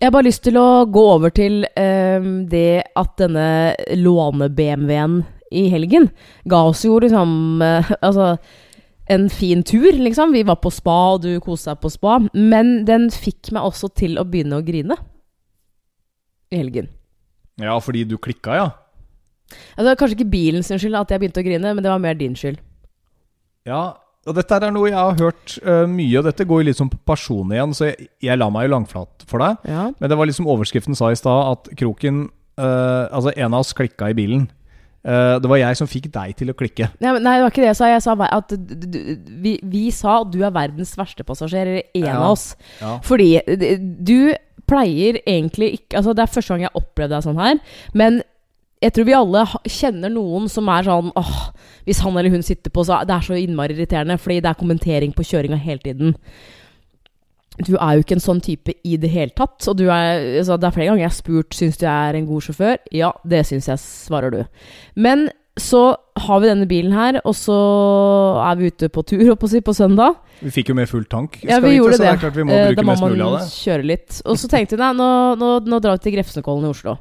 Jeg 0.00 0.08
har 0.08 0.14
bare 0.16 0.26
lyst 0.26 0.42
til 0.42 0.58
å 0.58 0.82
gå 0.90 1.04
over 1.12 1.30
til 1.30 1.62
ehm, 1.78 2.48
det 2.50 2.82
at 2.98 3.12
denne 3.20 3.76
låne-BMW-en 3.94 5.20
i 5.54 5.68
helgen 5.70 6.08
ga 6.50 6.64
oss 6.70 6.84
jo 6.86 6.98
liksom 7.02 7.58
uh, 7.58 7.88
Altså 8.06 8.36
en 9.10 9.24
fin 9.30 9.64
tur, 9.66 9.90
liksom. 9.98 10.30
Vi 10.34 10.44
var 10.46 10.60
på 10.62 10.70
spa, 10.70 10.96
og 11.16 11.24
du 11.24 11.32
koste 11.42 11.72
deg 11.72 11.80
på 11.82 11.90
spa. 11.90 12.20
Men 12.30 12.84
den 12.86 13.08
fikk 13.10 13.50
meg 13.50 13.66
også 13.66 13.90
til 13.98 14.20
å 14.20 14.22
begynne 14.22 14.60
å 14.60 14.62
grine 14.62 14.94
i 16.50 16.60
helgen. 16.60 16.86
Ja, 17.58 17.74
fordi 17.82 18.04
du 18.06 18.14
klikka, 18.22 18.54
ja. 18.54 18.68
Altså 19.76 19.96
Kanskje 20.00 20.18
ikke 20.18 20.30
bilen 20.32 20.62
sin 20.66 20.78
skyld 20.80 20.98
at 21.00 21.10
jeg 21.14 21.20
begynte 21.22 21.42
å 21.42 21.46
grine, 21.46 21.74
men 21.74 21.82
det 21.84 21.90
var 21.92 22.02
mer 22.02 22.14
din 22.18 22.36
skyld. 22.38 22.58
Ja, 23.68 23.82
og 24.28 24.36
dette 24.36 24.56
er 24.60 24.72
noe 24.72 24.90
jeg 24.90 24.96
har 24.98 25.16
hørt 25.20 25.54
uh, 25.64 25.86
mye, 25.88 26.18
og 26.20 26.26
dette 26.28 26.44
går 26.48 26.62
jo 26.62 26.68
litt 26.70 26.78
som 26.80 26.90
på 26.92 26.98
person 27.08 27.52
igjen, 27.54 27.72
så 27.76 27.88
jeg, 27.90 28.10
jeg 28.24 28.36
la 28.40 28.50
meg 28.52 28.66
jo 28.68 28.74
langflat 28.74 29.24
for 29.28 29.40
deg. 29.42 29.62
Ja. 29.70 29.86
Men 29.96 30.12
det 30.12 30.18
var 30.20 30.28
liksom 30.28 30.48
overskriften 30.50 30.96
sa 30.98 31.10
i 31.12 31.18
stad, 31.18 31.54
at 31.54 31.70
Kroken 31.80 32.26
uh, 32.60 33.08
Altså, 33.08 33.32
en 33.36 33.54
av 33.54 33.62
oss 33.64 33.72
klikka 33.76 34.10
i 34.12 34.16
bilen. 34.18 34.48
Uh, 35.00 35.38
det 35.40 35.48
var 35.48 35.56
jeg 35.62 35.78
som 35.80 35.88
fikk 35.88 36.10
deg 36.12 36.34
til 36.36 36.52
å 36.52 36.56
klikke. 36.56 36.90
Nei, 37.00 37.14
men- 37.16 37.24
nei, 37.24 37.38
det 37.38 37.46
var 37.46 37.54
ikke 37.54 37.62
det 37.64 37.70
jeg 37.70 37.78
sa. 37.78 37.88
Jeg 37.88 38.02
sa 38.04 38.16
at 38.28 38.52
du, 38.52 38.98
vi, 39.40 39.54
vi 39.64 39.86
sa 39.96 40.18
at 40.20 40.32
du 40.34 40.42
er 40.44 40.52
verdens 40.52 40.92
verste 41.00 41.24
passasjer, 41.24 41.70
eller 41.72 41.82
en 42.02 42.04
Ja. 42.04 42.18
av 42.20 42.34
oss. 42.34 42.50
Ja. 42.82 42.98
Fordi 43.08 43.30
du 44.04 44.34
pleier 44.68 45.16
egentlig 45.24 45.72
ikke 45.80 45.96
Altså, 45.98 46.12
det 46.14 46.22
er 46.22 46.30
første 46.30 46.52
gang 46.52 46.60
jeg 46.66 46.70
har 46.70 46.82
opplevd 46.82 47.10
deg 47.16 47.24
sånn 47.24 47.40
her, 47.40 47.56
men 47.96 48.20
jeg 48.80 48.94
tror 48.96 49.06
vi 49.08 49.16
alle 49.16 49.42
kjenner 49.68 50.12
noen 50.12 50.46
som 50.48 50.68
er 50.72 50.86
sånn 50.86 51.10
åh, 51.20 51.34
Hvis 51.84 52.00
han 52.04 52.16
eller 52.16 52.32
hun 52.32 52.44
sitter 52.46 52.72
på, 52.72 52.84
så 52.86 53.02
Det 53.04 53.16
er 53.16 53.26
så 53.26 53.36
innmari 53.36 53.76
irriterende, 53.76 54.16
fordi 54.18 54.40
det 54.40 54.50
er 54.50 54.60
kommentering 54.60 55.12
på 55.16 55.26
kjøringa 55.26 55.58
hele 55.60 55.84
tiden. 55.84 56.14
Du 57.60 57.74
er 57.76 57.96
jo 57.96 58.04
ikke 58.04 58.16
en 58.16 58.24
sånn 58.24 58.40
type 58.40 58.72
i 58.86 58.96
det 58.96 59.10
hele 59.12 59.34
tatt. 59.36 59.58
Og 59.68 59.76
du 59.76 59.84
er, 59.90 60.38
altså, 60.40 60.56
det 60.56 60.68
er 60.68 60.76
flere 60.76 60.88
ganger 60.88 61.02
jeg 61.02 61.10
har 61.10 61.18
spurt 61.18 61.56
Syns 61.56 61.76
du 61.76 61.84
jeg 61.84 61.92
er 61.92 62.16
en 62.16 62.30
god 62.30 62.46
sjåfør. 62.46 62.78
Ja, 62.96 63.12
det 63.28 63.42
syns 63.50 63.68
jeg, 63.68 63.82
svarer 63.84 64.32
du. 64.32 64.40
Men 64.96 65.28
så 65.60 65.82
har 66.24 66.40
vi 66.40 66.48
denne 66.48 66.64
bilen 66.70 66.94
her, 66.96 67.18
og 67.26 67.34
så 67.36 67.58
er 68.46 68.56
vi 68.56 68.70
ute 68.70 68.88
på 68.88 69.02
tur 69.04 69.34
på, 69.36 69.50
på 69.66 69.74
søndag. 69.76 70.16
Vi 70.40 70.54
fikk 70.54 70.70
jo 70.72 70.78
med 70.78 70.88
full 70.88 71.04
tank. 71.04 71.36
Ja, 71.42 71.58
vi 71.60 71.74
vite, 71.74 71.82
gjorde 71.82 71.98
så 71.98 72.06
det. 72.06 72.14
det 72.22 72.32
vi 72.38 72.46
må 72.48 72.56
Eh, 72.56 72.72
da 72.78 72.86
må 72.86 72.96
man 72.96 73.44
kjøre 73.44 73.84
litt. 73.84 74.22
Og 74.24 74.40
så 74.40 74.48
tenkte 74.48 74.78
vi 74.78 74.80
nei, 74.80 74.94
nå, 74.96 75.10
nå, 75.36 75.52
nå 75.68 75.80
drar 75.84 75.98
vi 75.98 76.06
til 76.06 76.16
Grefsenkollen 76.16 76.64
i 76.64 76.72
Oslo. 76.72 76.96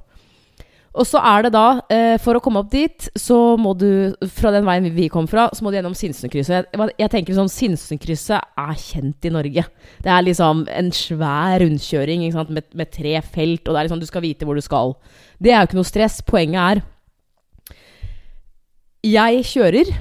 Og 0.97 1.06
så 1.06 1.19
er 1.21 1.43
det 1.45 1.52
da, 1.54 1.82
eh, 1.93 2.15
for 2.17 2.34
å 2.34 2.41
komme 2.41 2.63
opp 2.63 2.71
dit, 2.73 3.10
så 3.15 3.56
må 3.62 3.75
du 3.78 4.15
Fra 4.25 4.49
den 4.52 4.65
veien 4.65 4.88
vi 4.95 5.08
kom 5.12 5.28
fra, 5.30 5.49
så 5.54 5.62
må 5.62 5.69
du 5.69 5.78
gjennom 5.78 5.93
Sinsenkrysset. 5.93 6.71
Jeg, 6.73 6.93
jeg 6.97 7.12
tenker 7.13 7.38
sånn 7.38 7.52
Sinsenkrysset 7.52 8.41
er 8.58 8.73
kjent 8.73 9.28
i 9.30 9.32
Norge. 9.34 9.65
Det 10.02 10.10
er 10.10 10.25
liksom 10.25 10.65
en 10.73 10.89
svær 10.95 11.60
rundkjøring 11.62 12.25
ikke? 12.25 12.47
Med, 12.49 12.65
med 12.73 12.91
tre 12.91 13.19
felt, 13.21 13.67
og 13.67 13.75
det 13.75 13.80
er 13.80 13.89
liksom 13.89 14.02
du 14.02 14.10
skal 14.10 14.25
vite 14.25 14.47
hvor 14.49 14.58
du 14.58 14.65
skal. 14.65 14.95
Det 15.38 15.54
er 15.54 15.62
jo 15.62 15.69
ikke 15.69 15.80
noe 15.80 15.91
stress. 15.91 16.21
Poenget 16.25 16.60
er 16.60 16.82
Jeg 19.06 19.45
kjører, 19.47 19.93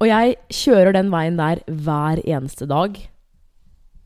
og 0.00 0.06
jeg 0.06 0.36
kjører 0.54 0.94
den 0.94 1.10
veien 1.10 1.40
der 1.40 1.64
hver 1.66 2.20
eneste 2.24 2.68
dag. 2.68 3.00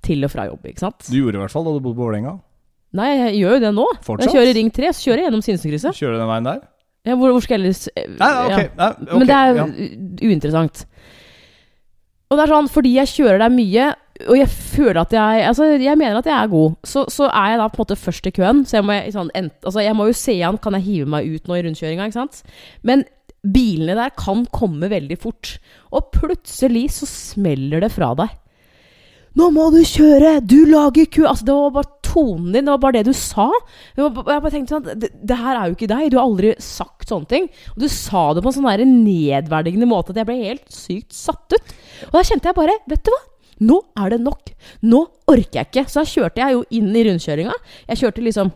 til 0.04 0.24
og 0.26 0.30
fra 0.30 0.44
jobb, 0.44 0.66
ikke 0.68 0.82
sant? 0.82 1.06
Du 1.08 1.16
gjorde 1.16 1.38
i 1.38 1.40
hvert 1.40 1.52
fall 1.52 1.64
da 1.64 1.70
du 1.72 1.80
bodde 1.80 1.96
på 1.96 2.04
Vålerenga. 2.04 2.34
Nei, 2.94 3.10
jeg 3.18 3.40
gjør 3.40 3.56
jo 3.56 3.62
det 3.64 3.72
nå. 3.74 3.88
Fortsatt? 4.06 4.28
Jeg 4.30 4.38
kjører 4.38 4.56
Ring 4.60 4.70
3, 4.74 4.92
så 4.94 5.08
kjører 5.08 5.22
jeg 5.22 5.28
gjennom 5.28 5.44
Sinsenkrysset. 5.44 5.98
Kjører 5.98 6.14
du 6.16 6.22
den 6.22 6.30
veien 6.30 6.48
der? 6.48 6.62
Ja, 7.04 7.16
hvor, 7.20 7.34
hvor 7.34 7.44
skal 7.44 7.58
jeg 7.58 7.64
ellers 7.64 7.82
eh, 7.92 8.06
Nei, 8.16 8.30
ok. 8.46 8.52
ja. 8.54 8.60
Nei, 8.78 8.88
ok, 8.94 9.10
Men 9.18 9.28
det 9.28 9.36
er 9.36 9.58
ja. 9.58 9.66
uinteressant. 10.24 10.84
Og 12.30 12.38
det 12.38 12.44
er 12.46 12.52
sånn, 12.54 12.70
fordi 12.72 12.94
jeg 12.94 13.10
kjører 13.10 13.42
der 13.44 13.52
mye, 13.52 13.88
og 14.24 14.38
jeg 14.38 14.46
føler 14.48 15.00
at 15.02 15.12
jeg 15.12 15.42
Altså, 15.48 15.66
jeg 15.74 15.98
mener 15.98 16.20
at 16.20 16.28
jeg 16.30 16.36
er 16.38 16.52
god, 16.52 16.78
så, 16.86 17.02
så 17.10 17.26
er 17.28 17.50
jeg 17.52 17.60
da 17.60 17.66
på 17.72 17.80
en 17.80 17.82
måte 17.84 17.98
først 17.98 18.30
i 18.30 18.32
køen. 18.34 18.62
Så 18.68 18.78
jeg 18.78 18.86
må, 18.86 18.96
sånn, 19.14 19.32
ent, 19.36 19.56
altså, 19.66 19.82
jeg 19.84 19.98
må 19.98 20.06
jo 20.08 20.16
se 20.16 20.38
an 20.46 20.60
Kan 20.62 20.78
jeg 20.78 20.86
hive 20.86 21.10
meg 21.16 21.28
ut 21.28 21.50
nå 21.50 21.58
i 21.58 21.66
rundkjøringa, 21.66 22.08
ikke 22.08 22.20
sant? 22.22 22.40
Men 22.86 23.04
bilene 23.44 23.98
der 23.98 24.14
kan 24.16 24.46
komme 24.54 24.88
veldig 24.88 25.18
fort. 25.20 25.58
Og 25.92 26.08
plutselig 26.14 26.86
så 26.96 27.10
smeller 27.10 27.84
det 27.84 27.92
fra 27.92 28.14
deg. 28.22 28.32
Nå 29.34 29.50
må 29.50 29.66
du 29.74 29.80
kjøre! 29.82 30.38
Du 30.46 30.62
lager 30.70 31.10
kø! 31.10 31.26
Altså, 31.26 31.44
det 31.50 31.58
var 31.58 31.74
bare 31.74 31.93
tonen 32.14 32.52
din, 32.52 32.64
det 32.64 32.72
var 32.72 32.80
bare 32.84 32.98
det 33.00 33.10
du 33.10 33.16
sa. 33.18 33.48
Jeg 33.98 34.14
bare, 34.16 34.52
tenkte 34.52 34.76
sånn 34.76 35.02
det, 35.02 35.10
det 35.18 35.38
her 35.40 35.58
er 35.58 35.68
jo 35.68 35.76
ikke 35.76 35.90
deg. 35.90 36.08
Du 36.12 36.18
har 36.20 36.28
aldri 36.28 36.54
sagt 36.62 37.10
sånne 37.10 37.30
ting. 37.30 37.50
Og 37.74 37.84
du 37.84 37.88
sa 37.90 38.26
det 38.34 38.44
på 38.44 38.52
en 38.52 38.58
sånn 38.58 38.96
nedverdigende 39.04 39.90
måte 39.90 40.14
at 40.14 40.22
jeg 40.22 40.30
ble 40.30 40.40
helt 40.40 40.66
sykt 40.72 41.14
satt 41.16 41.56
ut. 41.56 41.78
Og 42.10 42.18
da 42.18 42.26
kjente 42.26 42.50
jeg 42.50 42.58
bare 42.58 42.80
Vet 42.90 43.06
du 43.06 43.14
hva? 43.14 43.22
Nå 43.64 43.78
er 44.02 44.14
det 44.14 44.20
nok. 44.24 44.50
Nå 44.82 45.00
orker 45.30 45.60
jeg 45.60 45.70
ikke. 45.70 45.86
Så 45.86 46.02
da 46.02 46.10
kjørte 46.10 46.42
jeg 46.42 46.56
jo 46.56 46.64
inn 46.74 46.90
i 46.94 47.04
rundkjøringa. 47.06 47.54
Jeg 47.90 48.02
kjørte 48.02 48.24
liksom 48.24 48.50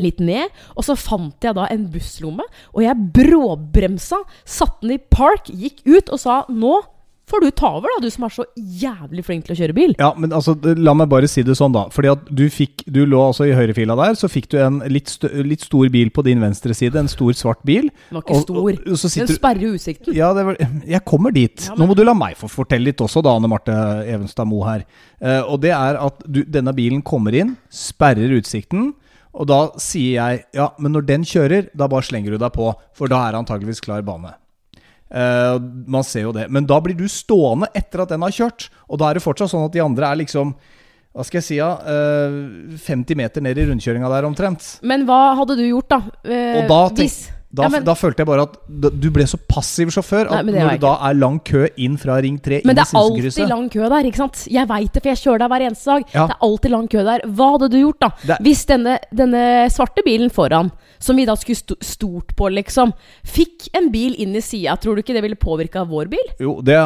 litt 0.00 0.22
ned, 0.24 0.48
og 0.72 0.86
så 0.86 0.96
fant 0.96 1.44
jeg 1.44 1.52
da 1.56 1.66
en 1.68 1.84
busslomme, 1.92 2.46
og 2.72 2.80
jeg 2.80 3.08
bråbremsa, 3.12 4.22
satte 4.48 4.86
den 4.86 4.96
i 4.96 5.02
park, 5.12 5.50
gikk 5.52 5.82
ut 5.84 6.12
og 6.14 6.22
sa 6.22 6.38
nå 6.48 6.78
får 7.32 7.44
du 7.46 7.50
ta 7.56 7.70
over, 7.78 7.88
da, 7.96 8.02
du 8.04 8.10
som 8.12 8.26
er 8.28 8.34
så 8.34 8.44
jævlig 8.56 9.24
flink 9.26 9.46
til 9.48 9.54
å 9.56 9.58
kjøre 9.58 9.74
bil. 9.76 9.94
Ja, 9.98 10.12
men 10.20 10.30
altså, 10.36 10.54
la 10.78 10.94
meg 10.94 11.08
bare 11.12 11.28
si 11.30 11.42
det 11.46 11.56
sånn, 11.58 11.72
da. 11.74 11.86
Fordi 11.94 12.10
at 12.12 12.28
du 12.28 12.44
fikk 12.52 12.84
Du 12.92 13.00
lå 13.08 13.18
altså 13.24 13.46
i 13.48 13.54
høyrefila 13.56 13.96
der, 13.96 14.16
så 14.18 14.28
fikk 14.30 14.50
du 14.52 14.58
en 14.60 14.80
litt, 14.92 15.08
st 15.08 15.30
litt 15.46 15.64
stor 15.64 15.88
bil 15.94 16.10
på 16.12 16.24
din 16.26 16.40
venstre 16.44 16.74
side. 16.76 16.96
En 17.00 17.08
stor, 17.10 17.32
svart 17.38 17.62
bil. 17.64 17.88
Den 18.10 18.18
var 18.18 18.22
ikke 18.26 18.36
Og- 18.36 18.42
stor. 18.42 18.56
og- 18.60 18.86
og 18.92 18.98
så 19.00 19.10
Den 19.18 19.34
sperrer 19.34 19.74
utsikten. 19.74 20.14
Ja, 20.14 20.32
det 20.34 20.44
var, 20.44 20.56
jeg 20.86 21.04
kommer 21.04 21.32
dit. 21.32 21.66
Ja, 21.68 21.74
Nå 21.74 21.86
må 21.88 21.96
du 21.96 22.04
la 22.04 22.14
meg 22.14 22.36
få 22.36 22.48
fortelle 22.50 22.84
litt 22.84 22.98
også, 23.00 23.22
da, 23.22 23.36
Anne 23.36 23.48
Marte 23.48 23.72
Evenstad 24.06 24.46
Moe 24.46 24.64
her. 24.68 24.84
Uh, 25.22 25.42
og 25.52 25.60
det 25.62 25.70
er 25.70 25.96
at 25.96 26.22
du, 26.30 26.42
denne 26.44 26.74
bilen 26.74 27.02
kommer 27.02 27.32
inn, 27.34 27.56
sperrer 27.70 28.28
utsikten. 28.40 28.92
Og 29.34 29.46
da 29.48 29.70
sier 29.80 30.18
jeg 30.20 30.44
ja, 30.52 30.68
men 30.78 30.92
når 30.92 31.06
den 31.06 31.22
kjører, 31.24 31.70
da 31.74 31.86
bare 31.88 32.02
slenger 32.04 32.32
du 32.34 32.38
deg 32.38 32.52
på, 32.52 32.74
for 32.92 33.08
da 33.08 33.28
er 33.28 33.32
det 33.32 33.40
antageligvis 33.46 33.80
klar 33.80 34.02
bane. 34.04 34.34
Eh, 35.12 35.56
man 35.86 36.04
ser 36.08 36.24
jo 36.26 36.32
det. 36.32 36.46
Men 36.48 36.66
da 36.68 36.78
blir 36.80 36.96
du 36.96 37.04
stående 37.10 37.68
etter 37.76 38.04
at 38.04 38.14
den 38.14 38.24
har 38.24 38.32
kjørt. 38.32 38.70
Og 38.88 39.00
da 39.00 39.10
er 39.10 39.18
det 39.18 39.24
fortsatt 39.24 39.52
sånn 39.52 39.66
at 39.66 39.74
de 39.74 39.84
andre 39.84 40.08
er 40.08 40.24
liksom 40.24 40.54
hva 41.12 41.26
skal 41.28 41.42
jeg 41.42 41.44
si, 41.44 41.56
ja, 41.58 41.74
uh, 41.76 42.76
50 42.80 43.18
meter 43.20 43.42
ned 43.44 43.58
i 43.60 43.66
rundkjøringa 43.68 44.08
der 44.08 44.24
omtrent. 44.24 44.78
Men 44.80 45.02
hva 45.04 45.34
hadde 45.36 45.58
du 45.58 45.66
gjort, 45.66 45.90
da? 45.92 45.98
Uh, 46.24 46.62
Og 46.62 46.70
da 46.70 46.78
hvis 46.96 47.18
Da, 47.54 47.64
Ja, 47.64 47.68
men- 47.68 47.84
da 47.84 47.92
følte 47.92 48.20
jeg 48.22 48.26
bare 48.26 48.42
at 48.46 48.54
du 48.98 49.10
ble 49.10 49.24
så 49.28 49.36
passiv 49.36 49.90
sjåfør 49.92 50.24
at 50.32 50.44
nei, 50.46 50.52
når 50.54 50.70
det 50.70 50.80
da 50.80 50.92
er 51.10 51.14
lang 51.14 51.38
kø 51.44 51.66
inn 51.76 51.98
fra 51.98 52.14
Ring 52.24 52.38
3 52.40 52.62
Men 52.64 52.74
det 52.76 52.86
er 52.86 52.96
alltid 52.96 53.48
lang 53.48 53.68
kø 53.68 53.88
der, 53.92 54.04
ikke 54.08 54.16
sant? 54.16 54.46
Jeg 54.48 54.66
veit 54.68 54.90
det, 54.92 55.02
for 55.02 55.10
jeg 55.10 55.18
kjører 55.20 55.38
der 55.38 55.48
hver 55.52 55.64
eneste 55.66 55.84
dag. 55.84 56.04
Ja. 56.14 56.26
Det 56.28 56.36
er 56.36 56.46
alltid 56.48 56.70
lang 56.72 56.88
kø 56.88 57.04
der. 57.04 57.20
Hva 57.28 57.50
hadde 57.58 57.68
du 57.70 57.76
gjort, 57.76 58.00
da? 58.00 58.08
Det- 58.24 58.38
Hvis 58.40 58.64
denne, 58.66 58.98
denne 59.14 59.68
svarte 59.68 60.00
bilen 60.02 60.30
foran, 60.32 60.70
som 60.98 61.16
vi 61.16 61.26
da 61.26 61.34
skulle 61.36 61.56
sto 61.56 61.74
stort 61.82 62.34
på, 62.36 62.48
liksom, 62.48 62.94
fikk 63.22 63.68
en 63.74 63.90
bil 63.92 64.14
inn 64.18 64.34
i 64.34 64.40
sida, 64.40 64.76
tror 64.80 64.94
du 64.96 65.02
ikke 65.02 65.12
det 65.12 65.22
ville 65.22 65.36
påvirka 65.36 65.84
vår 65.86 66.08
bil? 66.08 66.26
Jo, 66.40 66.56
det, 66.62 66.78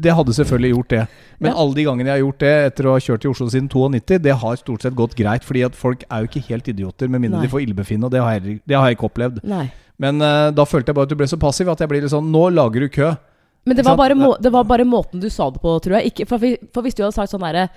det 0.00 0.14
hadde 0.14 0.30
selvfølgelig 0.32 0.74
gjort 0.76 0.88
det. 0.94 1.08
Men 1.40 1.50
Ja. 1.52 1.58
alle 1.58 1.74
de 1.74 1.84
gangene 1.84 2.06
jeg 2.06 2.20
har 2.22 2.24
gjort 2.30 2.38
det 2.38 2.54
etter 2.72 2.84
å 2.84 2.92
ha 2.92 2.98
kjørt 3.00 3.24
i 3.24 3.28
Oslo 3.34 3.46
siden 3.48 3.68
92, 3.68 4.18
det 4.22 4.36
har 4.36 4.56
stort 4.56 4.82
sett 4.82 4.94
gått 4.94 5.16
greit. 5.16 5.42
Fordi 5.42 5.64
at 5.64 5.74
folk 5.74 6.04
er 6.08 6.22
jo 6.22 6.28
ikke 6.28 6.46
helt 6.48 6.68
idioter, 6.68 7.08
med 7.08 7.20
mindre 7.20 7.40
Nei. 7.40 7.46
de 7.48 7.52
får 7.52 7.66
illebefinnende. 7.66 8.04
Og 8.04 8.10
det 8.12 8.20
har, 8.22 8.38
jeg, 8.38 8.60
det 8.64 8.76
har 8.76 8.86
jeg 8.88 8.96
ikke 8.98 9.10
opplevd. 9.10 9.42
Nei. 9.44 9.72
Men 10.02 10.18
uh, 10.22 10.50
da 10.54 10.66
følte 10.66 10.90
jeg 10.90 10.98
bare 10.98 11.08
at 11.08 11.12
du 11.12 11.18
ble 11.18 11.28
så 11.30 11.38
passiv 11.40 11.70
at 11.70 11.82
jeg 11.82 11.90
blir 11.90 12.02
litt 12.02 12.12
sånn 12.12 12.32
Nå 12.34 12.48
lager 12.54 12.84
du 12.84 12.90
kø. 12.92 13.12
Men 13.64 13.78
det 13.78 13.84
var, 13.86 13.96
bare 13.96 14.16
må, 14.18 14.34
det 14.44 14.50
var 14.52 14.66
bare 14.68 14.84
måten 14.84 15.22
du 15.22 15.30
sa 15.32 15.46
det 15.48 15.60
på, 15.62 15.72
tror 15.80 15.96
jeg. 15.96 16.12
Ikke, 16.12 16.26
for, 16.28 16.42
for 16.74 16.84
hvis 16.84 16.96
du 16.98 17.00
hadde 17.00 17.16
sagt 17.16 17.32
sånn 17.32 17.44
derre 17.46 17.70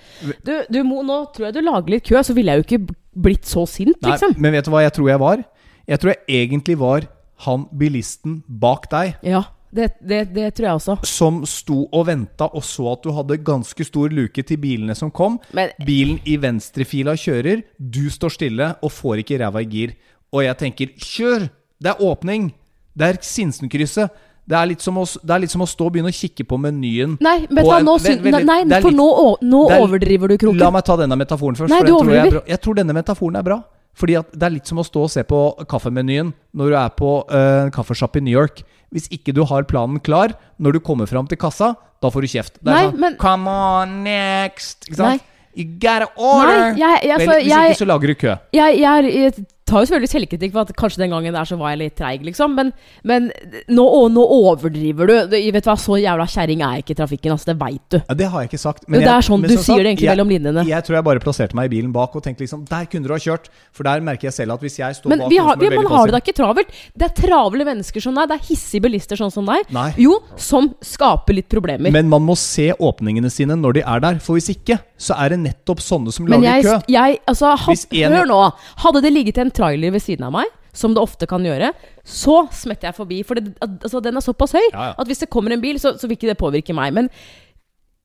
du, 0.44 0.52
du 0.68 0.82
Mo, 0.84 1.00
Nå 1.06 1.22
tror 1.32 1.48
jeg 1.48 1.56
du 1.56 1.62
lager 1.64 1.94
litt 1.94 2.04
kø, 2.04 2.18
så 2.20 2.36
ville 2.36 2.52
jeg 2.52 2.60
jo 2.60 2.66
ikke 2.66 2.96
blitt 3.18 3.48
så 3.48 3.64
sint, 3.66 3.96
Nei, 4.04 4.12
liksom. 4.12 4.36
men 4.36 4.52
vet 4.54 4.68
du 4.68 4.72
hva 4.74 4.84
jeg 4.84 4.94
tror 4.98 5.08
jeg 5.08 5.22
var? 5.22 5.46
Jeg 5.88 6.02
tror 6.02 6.12
jeg 6.12 6.42
egentlig 6.42 6.76
var 6.78 7.08
han 7.46 7.64
bilisten 7.80 8.42
bak 8.60 8.90
deg. 8.92 9.16
Ja, 9.24 9.46
det, 9.74 9.88
det, 10.00 10.20
det 10.34 10.50
tror 10.56 10.66
jeg 10.66 10.80
også. 10.80 10.96
Som 11.08 11.40
sto 11.48 11.82
og 11.86 12.06
venta 12.08 12.50
og 12.52 12.64
så 12.66 12.90
at 12.92 13.04
du 13.04 13.12
hadde 13.16 13.40
ganske 13.46 13.86
stor 13.86 14.12
luke 14.12 14.44
til 14.44 14.60
bilene 14.60 14.96
som 14.98 15.12
kom. 15.14 15.38
Men 15.56 15.72
Bilen 15.86 16.20
i 16.28 16.36
venstrefila 16.40 17.16
kjører, 17.18 17.64
du 17.78 18.06
står 18.12 18.34
stille 18.36 18.72
og 18.82 18.92
får 18.92 19.24
ikke 19.24 19.40
ræva 19.40 19.64
i 19.64 19.70
gir. 19.70 19.96
Og 20.34 20.44
jeg 20.44 20.60
tenker 20.60 20.92
kjør! 21.00 21.48
Det 21.80 21.92
er 21.94 22.02
åpning! 22.04 22.52
Det 22.98 23.06
er 23.06 23.18
Sinsenkrysset. 23.22 24.10
Det 24.48 24.56
er 24.56 24.66
å, 24.96 25.04
det 25.22 25.30
er 25.34 25.40
litt 25.44 25.50
som 25.52 25.60
å 25.60 25.66
stå 25.68 25.86
og 25.86 25.92
begynne 25.92 26.08
å 26.08 26.16
kikke 26.16 26.46
på 26.48 26.56
menyen. 26.58 27.18
Nei, 27.20 27.46
men 27.50 27.64
en- 27.80 27.84
nå 27.84 27.98
syn- 28.00 28.22
vent 28.22 28.24
litt. 28.38 28.46
Nei, 28.46 28.64
er 28.78 28.80
for 28.80 28.90
litt- 28.90 28.96
nå, 28.98 29.36
nå 29.42 29.70
er- 29.70 29.80
overdriver 29.84 30.28
du 30.28 30.38
kroken. 30.38 30.58
La 30.58 30.70
meg 30.70 30.84
ta 30.84 30.96
denne 30.96 31.16
metaforen 31.20 31.54
først. 31.54 31.68
Nei, 31.68 31.82
du 31.82 31.92
tror 31.92 32.08
jeg, 32.08 32.16
er 32.16 32.20
overdriver. 32.22 32.30
bra. 32.40 32.48
jeg 32.48 32.60
tror 32.62 32.74
denne 32.74 32.94
metaforen 32.96 33.36
er 33.36 33.42
bra. 33.42 33.62
Fordi 33.94 34.14
det 34.32 34.42
er 34.42 34.50
litt 34.50 34.66
som 34.66 34.78
å 34.78 34.84
stå 34.86 35.02
og 35.04 35.10
se 35.10 35.22
på 35.24 35.66
kaffemenyen 35.66 36.32
når 36.56 36.68
du 36.70 36.76
er 36.76 36.88
på 36.90 37.10
en 37.30 37.64
en 37.66 37.70
kaffesjapp 37.70 38.16
i 38.16 38.20
New 38.20 38.32
York. 38.32 38.62
Hvis 38.94 39.08
ikke 39.10 39.34
du 39.34 39.44
har 39.44 39.64
planen 39.64 40.00
klar 40.00 40.32
når 40.58 40.72
du 40.72 40.80
kommer 40.80 41.06
fram 41.06 41.26
til 41.28 41.36
kassa, 41.36 41.76
da 42.00 42.08
får 42.08 42.20
du 42.22 42.28
kjeft. 42.28 42.54
Det 42.62 42.68
er 42.68 42.74
Nei, 42.74 42.84
sånn 42.90 42.98
men- 42.98 43.16
Come 43.16 43.46
on, 43.48 44.02
next! 44.04 44.86
Ikke 44.88 44.96
sant? 44.96 45.20
Nei. 45.20 45.20
You 45.56 45.64
gotta 45.80 46.06
order! 46.16 46.72
Nei, 46.72 46.78
jeg, 46.78 47.02
jeg, 47.02 47.18
Vel, 47.18 47.28
hvis 47.28 47.46
jeg, 47.50 47.70
ikke 47.74 47.82
så 47.82 47.86
lager 47.86 48.06
du 48.06 48.14
kø. 48.14 48.38
jeg, 48.52 48.78
jeg, 48.78 49.24
er- 49.26 49.44
tar 49.68 49.84
jo 49.84 49.88
selvfølgelig 49.90 50.12
selvkritikk 50.14 50.54
for 50.54 50.64
at 50.64 50.72
kanskje 50.78 51.02
den 51.04 51.12
gangen 51.14 51.36
der 51.36 51.48
så 51.48 51.58
var 51.60 51.74
jeg 51.74 51.80
litt 51.82 51.96
treig, 51.98 52.24
liksom. 52.26 52.56
Men, 52.58 52.72
men 53.08 53.28
nå, 53.68 53.84
å, 53.84 54.00
nå 54.12 54.24
overdriver 54.38 55.10
du. 55.10 55.14
du. 55.30 55.36
Vet 55.36 55.64
du 55.64 55.70
hva, 55.70 55.76
Så 55.78 55.98
jævla 56.00 56.26
kjerring 56.28 56.64
er 56.64 56.78
jeg 56.78 56.86
ikke 56.86 56.96
i 56.96 57.00
trafikken, 57.02 57.34
altså. 57.36 57.52
Det 57.52 57.56
veit 57.60 57.84
du. 57.94 57.98
Ja, 58.00 58.16
det 58.18 58.30
har 58.32 58.44
jeg 58.44 58.50
ikke 58.52 58.62
sagt. 58.64 58.88
Men 58.88 59.04
det 59.04 59.12
er 59.12 59.26
sånn 59.28 59.44
du 59.44 59.52
sier 59.52 59.62
sagt, 59.62 59.82
det 59.82 59.92
egentlig 59.92 60.08
jeg, 60.08 60.16
mellom 60.16 60.32
linjene. 60.34 60.66
Jeg 60.68 60.86
tror 60.88 60.98
jeg 60.98 61.06
bare 61.10 61.22
plasserte 61.24 61.58
meg 61.58 61.70
i 61.70 61.72
bilen 61.76 61.92
bak 61.94 62.16
og 62.18 62.24
tenkte 62.24 62.44
liksom 62.44 62.64
Der 62.68 62.88
kunne 62.90 63.08
du 63.08 63.14
ha 63.14 63.20
kjørt. 63.22 63.48
For 63.74 63.86
der 63.88 64.04
merker 64.04 64.28
jeg 64.30 64.36
selv 64.40 64.56
at 64.56 64.64
hvis 64.64 64.78
jeg 64.80 64.98
står 64.98 65.12
Men 65.12 65.24
bak 65.24 65.32
vi 65.32 65.40
har, 65.42 65.60
vi, 65.60 65.70
man 65.76 65.90
har 65.92 66.08
det 66.10 66.16
da 66.16 66.22
ikke 66.24 66.36
travelt. 66.40 66.74
Det 66.98 67.08
er 67.08 67.14
travle 67.18 67.68
mennesker 67.68 68.04
som 68.04 68.16
deg. 68.18 68.30
Det 68.32 68.38
er 68.38 68.46
hissige 68.48 68.84
bilister 68.88 69.20
sånn 69.20 69.32
som 69.34 69.48
deg. 69.48 69.68
Nei. 69.74 69.88
Jo, 70.00 70.18
som 70.40 70.70
skaper 70.84 71.38
litt 71.38 71.48
problemer. 71.52 71.92
Men 71.94 72.10
man 72.10 72.24
må 72.26 72.36
se 72.38 72.70
åpningene 72.74 73.30
sine 73.32 73.56
når 73.58 73.78
de 73.80 73.84
er 73.84 74.04
der. 74.04 74.20
For 74.24 74.38
hvis 74.38 74.50
ikke, 74.54 74.78
så 74.98 75.16
er 75.22 75.34
det 75.34 75.40
nettopp 75.44 75.82
sånne 75.84 76.12
som 76.14 76.26
Men 76.26 76.40
lager 76.42 76.58
jeg, 76.58 76.66
kø. 76.66 76.92
jeg 76.92 77.18
altså, 77.30 77.54
had, 77.54 77.74
Hvis 77.74 77.86
en- 78.02 78.16
Hør 78.18 78.26
nå. 78.28 78.40
Hadde 78.84 79.02
det 79.04 79.12
ligget 79.14 79.38
en 79.38 79.50
trailer 79.58 79.92
ved 79.96 80.04
siden 80.04 80.24
av 80.28 80.32
meg, 80.38 80.46
som 80.78 80.94
det 80.94 81.02
ofte 81.02 81.26
kan 81.28 81.42
gjøre, 81.46 81.72
så 82.06 82.44
smetter 82.54 82.88
jeg 82.92 82.98
forbi. 83.00 83.22
For 83.26 83.38
det, 83.40 83.56
altså, 83.64 84.00
den 84.04 84.16
er 84.20 84.24
såpass 84.24 84.54
høy 84.54 84.62
Ja, 84.72 84.90
ja. 84.90 84.94
at 84.98 85.06
hvis 85.10 85.24
det 85.24 85.30
kommer 85.34 85.52
en 85.56 85.62
bil, 85.64 85.80
så, 85.82 85.96
så 85.98 86.06
vil 86.06 86.16
ikke 86.18 86.30
det 86.30 86.38
påvirke 86.40 86.76
meg. 86.76 86.94
Men 86.94 87.10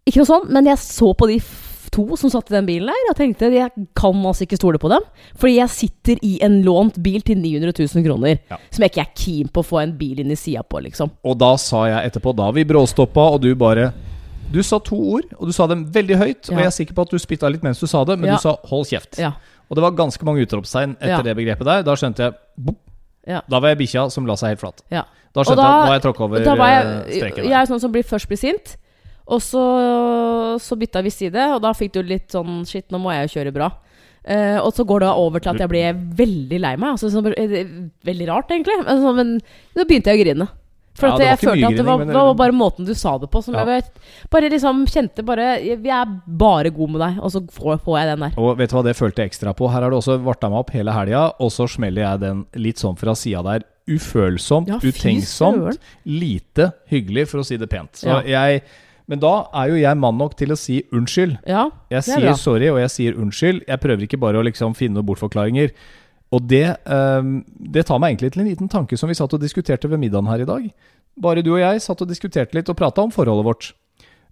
Ikke 0.04 0.20
noe 0.20 0.28
sånn, 0.28 0.50
men 0.52 0.66
jeg 0.68 0.82
så 0.84 1.14
på 1.16 1.30
de 1.30 1.38
to 1.94 2.18
som 2.18 2.32
satt 2.34 2.50
i 2.50 2.56
den 2.56 2.66
bilen 2.66 2.90
der, 2.90 3.04
og 3.12 3.16
tenkte 3.16 3.52
jeg 3.54 3.70
kan 3.96 4.18
altså 4.26 4.44
ikke 4.48 4.58
stole 4.58 4.80
på 4.82 4.90
dem. 4.92 5.04
Fordi 5.40 5.54
jeg 5.60 5.70
sitter 5.72 6.24
i 6.26 6.32
en 6.44 6.58
lånt 6.66 6.98
bil 7.06 7.22
til 7.24 7.38
900 7.38 7.72
000 7.78 8.04
kroner, 8.08 8.40
Ja. 8.50 8.58
som 8.74 8.82
jeg 8.84 8.92
ikke 8.92 9.04
er 9.06 9.14
keen 9.16 9.48
på 9.54 9.62
å 9.62 9.68
få 9.70 9.80
en 9.84 9.94
bil 10.00 10.20
inn 10.20 10.34
i 10.34 10.36
sida 10.40 10.64
på, 10.66 10.82
liksom. 10.84 11.12
Og 11.24 11.38
da 11.40 11.54
sa 11.62 11.86
jeg 11.88 12.10
etterpå, 12.10 12.34
da 12.36 12.50
vi 12.52 12.66
bråstoppa, 12.66 13.30
og 13.36 13.42
du 13.46 13.54
bare 13.56 13.94
Du 14.54 14.60
sa 14.62 14.78
to 14.78 14.98
ord, 15.16 15.24
og 15.40 15.48
du 15.48 15.54
sa 15.56 15.66
dem 15.66 15.86
veldig 15.90 16.16
høyt. 16.20 16.50
Og 16.52 16.58
jeg 16.60 16.66
er 16.68 16.74
sikker 16.76 16.94
på 16.94 17.02
at 17.08 17.10
du 17.10 17.18
spytta 17.18 17.50
litt 17.50 17.64
mens 17.64 17.80
du 17.80 17.88
sa 17.88 18.04
det, 18.06 18.20
men 18.20 18.30
Ja. 18.30 18.36
du 18.36 18.42
sa 18.42 18.58
'hold 18.68 18.86
kjeft'. 18.86 19.18
Ja. 19.18 19.32
Og 19.74 19.80
det 19.80 19.84
var 19.88 19.96
ganske 19.98 20.22
mange 20.28 20.44
utropstegn 20.46 20.92
etter 21.00 21.16
Ja. 21.18 21.22
det 21.26 21.34
begrepet 21.40 21.66
der. 21.66 21.82
Da 21.88 21.96
skjønte 21.98 22.28
jeg 22.28 22.36
bop, 22.62 22.78
Ja. 23.26 23.40
Da 23.50 23.60
var 23.64 23.72
jeg 23.74 23.80
bikkja 23.80 24.12
som 24.12 24.28
la 24.28 24.36
seg 24.36 24.54
helt 24.54 24.60
flat. 24.62 24.82
ja. 24.92 25.04
Da 25.34 25.42
skjønte 25.42 25.64
da- 25.64 25.64
jeg 25.66 25.74
at 25.74 25.86
nå 25.88 25.90
har 25.90 25.96
jeg 26.00 26.04
tråkka 26.04 26.24
over 26.28 26.44
da 26.46 26.56
var 26.56 26.70
eh, 26.70 26.84
jeg, 27.10 27.22
streken. 27.24 27.44
jeg 27.50 27.58
er 27.58 27.66
sånn 27.66 27.80
som 27.82 27.92
blir 27.92 28.04
først 28.06 28.28
blir 28.30 28.38
sint. 28.38 28.76
Og 29.26 29.40
så, 29.42 29.64
så 30.60 30.76
bytta 30.78 31.02
vi 31.02 31.10
side, 31.10 31.42
og 31.56 31.62
da 31.64 31.72
fikk 31.74 31.94
du 31.94 32.04
litt 32.04 32.30
sånn 32.30 32.68
Shit, 32.68 32.92
nå 32.92 33.00
må 33.00 33.14
jeg 33.16 33.30
jo 33.30 33.40
kjøre 33.40 33.54
bra. 33.56 33.72
Uh, 34.24 34.60
og 34.64 34.72
så 34.76 34.86
går 34.88 35.00
det 35.04 35.10
over 35.10 35.40
til 35.44 35.52
at 35.52 35.60
jeg 35.60 35.70
ble 35.72 35.82
veldig 36.16 36.60
lei 36.62 36.76
meg. 36.80 36.94
Altså, 36.96 37.10
sånn, 37.12 37.34
eh, 37.36 37.66
veldig 38.06 38.28
rart, 38.30 38.52
egentlig. 38.52 38.78
Men, 38.86 39.02
sånn, 39.04 39.16
men 39.16 39.32
da 39.76 39.84
begynte 39.84 40.12
jeg 40.14 40.20
å 40.20 40.24
grine. 40.24 40.48
For 40.96 41.08
Ja, 41.10 41.18
jeg 41.18 41.40
følte 41.42 41.66
at 41.72 41.76
det 41.80 41.86
var, 41.88 42.04
det 42.06 42.14
var 42.14 42.36
bare 42.38 42.54
måten 42.54 42.86
du 42.86 42.94
sa 42.94 43.18
det 43.18 43.30
på, 43.34 43.42
som 43.44 43.56
Ja. 43.56 43.64
jeg 43.66 43.82
vet, 43.84 44.04
bare 44.30 44.50
liksom 44.54 44.84
kjente 44.86 45.26
bare 45.26 45.48
Vi 45.82 45.90
er 45.90 46.06
bare 46.28 46.70
gode 46.70 46.92
med 46.94 47.02
deg, 47.02 47.18
og 47.24 47.32
så 47.34 47.42
får, 47.50 47.80
får 47.82 47.98
jeg 48.00 48.08
den 48.12 48.20
der. 48.28 48.38
Og 48.38 48.58
vet 48.58 48.70
du 48.70 48.76
hva 48.78 48.84
det 48.86 48.96
følte 48.96 49.24
jeg 49.24 49.32
ekstra 49.32 49.56
på? 49.58 49.72
Her 49.72 49.82
har 49.82 49.90
det 49.90 49.98
også 49.98 50.20
varta 50.24 50.50
meg 50.50 50.60
opp 50.60 50.70
hele 50.72 50.92
helga, 50.94 51.34
og 51.40 51.50
så 51.52 51.68
smeller 51.68 52.04
jeg 52.06 52.20
den 52.20 52.46
litt 52.56 52.78
sånn 52.78 52.96
fra 52.98 53.16
sida 53.18 53.42
der. 53.44 53.66
Ufølsomt, 53.90 54.68
Ja, 54.70 54.78
utenksomt, 54.80 55.78
lite 56.06 56.70
hyggelig, 56.90 57.28
for 57.28 57.40
å 57.42 57.46
si 57.46 57.58
det 57.58 57.70
pent. 57.70 58.04
Jeg 58.26 58.62
Men 59.06 59.20
da 59.20 59.48
er 59.54 59.68
jo 59.68 59.76
jeg 59.76 59.98
mann 60.00 60.18
nok 60.18 60.38
til 60.40 60.54
å 60.54 60.58
si 60.58 60.78
unnskyld. 60.94 61.38
Jeg 61.46 61.72
er 61.92 62.02
sier 62.02 62.22
bra. 62.22 62.34
sorry, 62.40 62.70
og 62.70 62.78
jeg 62.80 62.90
sier 62.90 63.18
unnskyld. 63.20 63.66
Jeg 63.68 63.80
prøver 63.82 64.04
ikke 64.08 64.18
bare 64.20 64.40
å 64.40 64.44
liksom 64.46 64.74
finne 64.80 64.96
noen 64.96 65.06
bortforklaringer. 65.10 65.72
Og 66.34 66.42
det, 66.50 66.66
ehm, 66.90 67.44
det 67.74 67.86
tar 67.86 68.00
meg 68.02 68.14
egentlig 68.14 68.34
til 68.34 68.44
en 68.44 68.50
liten 68.50 68.72
tanke 68.72 68.98
som 68.98 69.12
vi 69.12 69.18
satt 69.18 69.34
og 69.36 69.42
diskuterte 69.44 69.90
ved 69.92 70.02
middagen 70.02 70.30
her 70.32 70.42
i 70.42 70.50
dag. 70.50 70.70
Bare 71.22 71.44
du 71.46 71.52
og 71.54 71.62
jeg 71.62 71.82
satt 71.84 72.02
og 72.02 72.10
diskuterte 72.10 72.58
litt 72.58 72.70
og 72.72 72.78
prata 72.80 73.04
om 73.06 73.12
forholdet 73.14 73.46
vårt. 73.46 73.74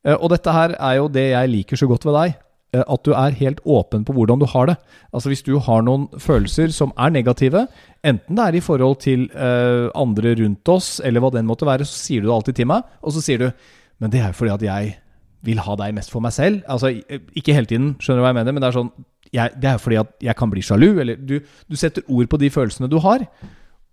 Eh, 0.04 0.16
og 0.16 0.32
dette 0.34 0.56
her 0.56 0.74
er 0.80 0.96
jo 0.98 1.12
det 1.14 1.28
jeg 1.32 1.52
liker 1.52 1.78
så 1.78 1.90
godt 1.92 2.08
ved 2.10 2.18
deg. 2.18 2.40
eh, 2.74 2.84
at 2.88 3.04
du 3.04 3.12
er 3.12 3.36
helt 3.36 3.60
åpen 3.68 4.06
på 4.08 4.14
hvordan 4.16 4.40
du 4.40 4.46
har 4.48 4.66
det. 4.66 4.78
Altså 5.14 5.30
Hvis 5.30 5.44
du 5.44 5.60
har 5.60 5.82
noen 5.84 6.08
følelser 6.18 6.72
som 6.72 6.94
er 6.98 7.12
negative, 7.12 7.68
enten 8.02 8.36
det 8.36 8.46
er 8.46 8.56
i 8.56 8.64
forhold 8.64 9.02
til 9.04 9.30
eh, 9.36 9.92
andre 9.94 10.36
rundt 10.40 10.70
oss, 10.70 11.02
eller 11.04 11.20
hva 11.20 11.34
den 11.36 11.46
måtte 11.46 11.68
være, 11.68 11.84
så 11.84 12.00
sier 12.00 12.22
du 12.22 12.30
det 12.30 12.34
alltid 12.34 12.56
til 12.56 12.68
meg, 12.72 12.84
og 13.04 13.12
så 13.12 13.22
sier 13.22 13.38
du 13.38 13.52
Men 14.00 14.10
det 14.10 14.22
er 14.22 14.32
jo 14.32 14.34
fordi 14.40 14.54
at 14.54 14.62
jeg 14.64 14.96
vil 15.44 15.60
ha 15.60 15.76
deg 15.76 15.94
mest 15.94 16.10
for 16.10 16.22
meg 16.22 16.32
selv. 16.34 16.64
Altså 16.66 16.90
Ikke 17.36 17.54
hele 17.54 17.68
tiden, 17.68 17.96
skjønner 18.00 18.22
du 18.22 18.24
hva 18.24 18.32
jeg 18.32 18.40
mener, 18.40 18.52
men 18.52 18.62
det 18.64 18.70
er 18.70 18.80
sånn 18.80 18.92
jeg, 19.32 19.56
Det 19.62 19.70
er 19.70 19.80
fordi 19.80 20.00
at 20.02 20.12
jeg 20.22 20.36
kan 20.36 20.52
bli 20.52 20.64
sjalu, 20.66 20.90
eller 21.00 21.16
du, 21.16 21.40
du 21.40 21.80
setter 21.80 22.04
ord 22.08 22.28
på 22.28 22.40
de 22.42 22.50
følelsene 22.52 22.90
du 22.92 23.00
har. 23.00 23.26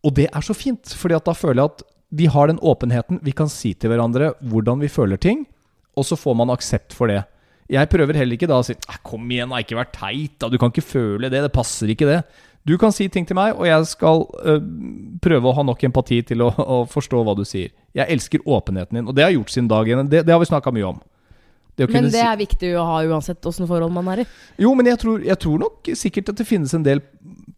Og 0.04 0.14
det 0.14 0.28
er 0.32 0.44
så 0.44 0.54
fint, 0.54 0.94
fordi 0.94 1.16
at 1.18 1.26
da 1.26 1.34
føler 1.36 1.62
jeg 1.62 1.72
at 1.72 1.86
vi 2.18 2.26
har 2.26 2.48
den 2.48 2.60
åpenheten. 2.64 3.20
Vi 3.22 3.34
kan 3.36 3.50
si 3.52 3.74
til 3.74 3.92
hverandre 3.92 4.32
hvordan 4.40 4.80
vi 4.80 4.88
føler 4.88 5.20
ting, 5.20 5.44
og 5.98 6.06
så 6.06 6.16
får 6.16 6.38
man 6.38 6.50
aksept 6.54 6.94
for 6.96 7.10
det. 7.10 7.22
Jeg 7.68 7.90
prøver 7.92 8.16
heller 8.16 8.38
ikke 8.38 8.48
da 8.48 8.62
å 8.62 8.64
si 8.64 8.74
Kom 9.04 9.26
igjen, 9.28 9.50
da, 9.52 9.60
ikke 9.60 9.76
vær 9.76 9.90
teit. 9.92 10.38
da, 10.40 10.48
Du 10.48 10.56
kan 10.58 10.72
ikke 10.72 10.84
føle 10.84 11.28
det. 11.28 11.42
Det 11.44 11.52
passer 11.52 11.92
ikke, 11.92 12.08
det. 12.08 12.22
Du 12.64 12.76
kan 12.80 12.92
si 12.92 13.08
ting 13.08 13.26
til 13.28 13.36
meg, 13.36 13.54
og 13.56 13.68
jeg 13.68 13.84
skal 13.88 14.24
øh, 14.44 14.64
prøve 15.24 15.48
å 15.48 15.54
ha 15.56 15.64
nok 15.64 15.84
empati 15.88 16.20
til 16.26 16.42
å, 16.44 16.50
å, 16.52 16.78
forstå 16.88 17.22
hva 17.24 17.36
du 17.36 17.44
sier. 17.48 17.70
Jeg 17.96 18.08
elsker 18.12 18.44
åpenheten 18.44 18.98
din, 18.98 19.08
og 19.08 19.16
det 19.16 19.24
har 19.24 19.32
gjort 19.32 19.52
sin 19.52 19.68
dag 19.70 19.88
igjen. 19.88 20.08
Det, 20.10 20.24
det 20.26 20.34
har 20.34 20.42
vi 20.42 20.50
snakka 20.50 20.72
mye 20.74 20.90
om. 20.90 20.98
Det 21.78 21.88
men 21.94 22.10
det 22.10 22.22
er 22.24 22.38
viktig 22.40 22.72
å 22.74 22.84
ha 22.88 23.02
uansett 23.06 23.44
åssen 23.46 23.68
forhold 23.70 23.94
man 23.94 24.10
er 24.10 24.24
i. 24.24 24.28
Jo, 24.58 24.74
men 24.74 24.90
jeg 24.90 24.98
tror, 25.04 25.22
jeg 25.22 25.38
tror, 25.44 25.60
nok 25.62 25.90
sikkert 25.98 26.32
at 26.32 26.40
det 26.40 26.46
finnes 26.48 26.74
en 26.74 26.86
del 26.86 27.02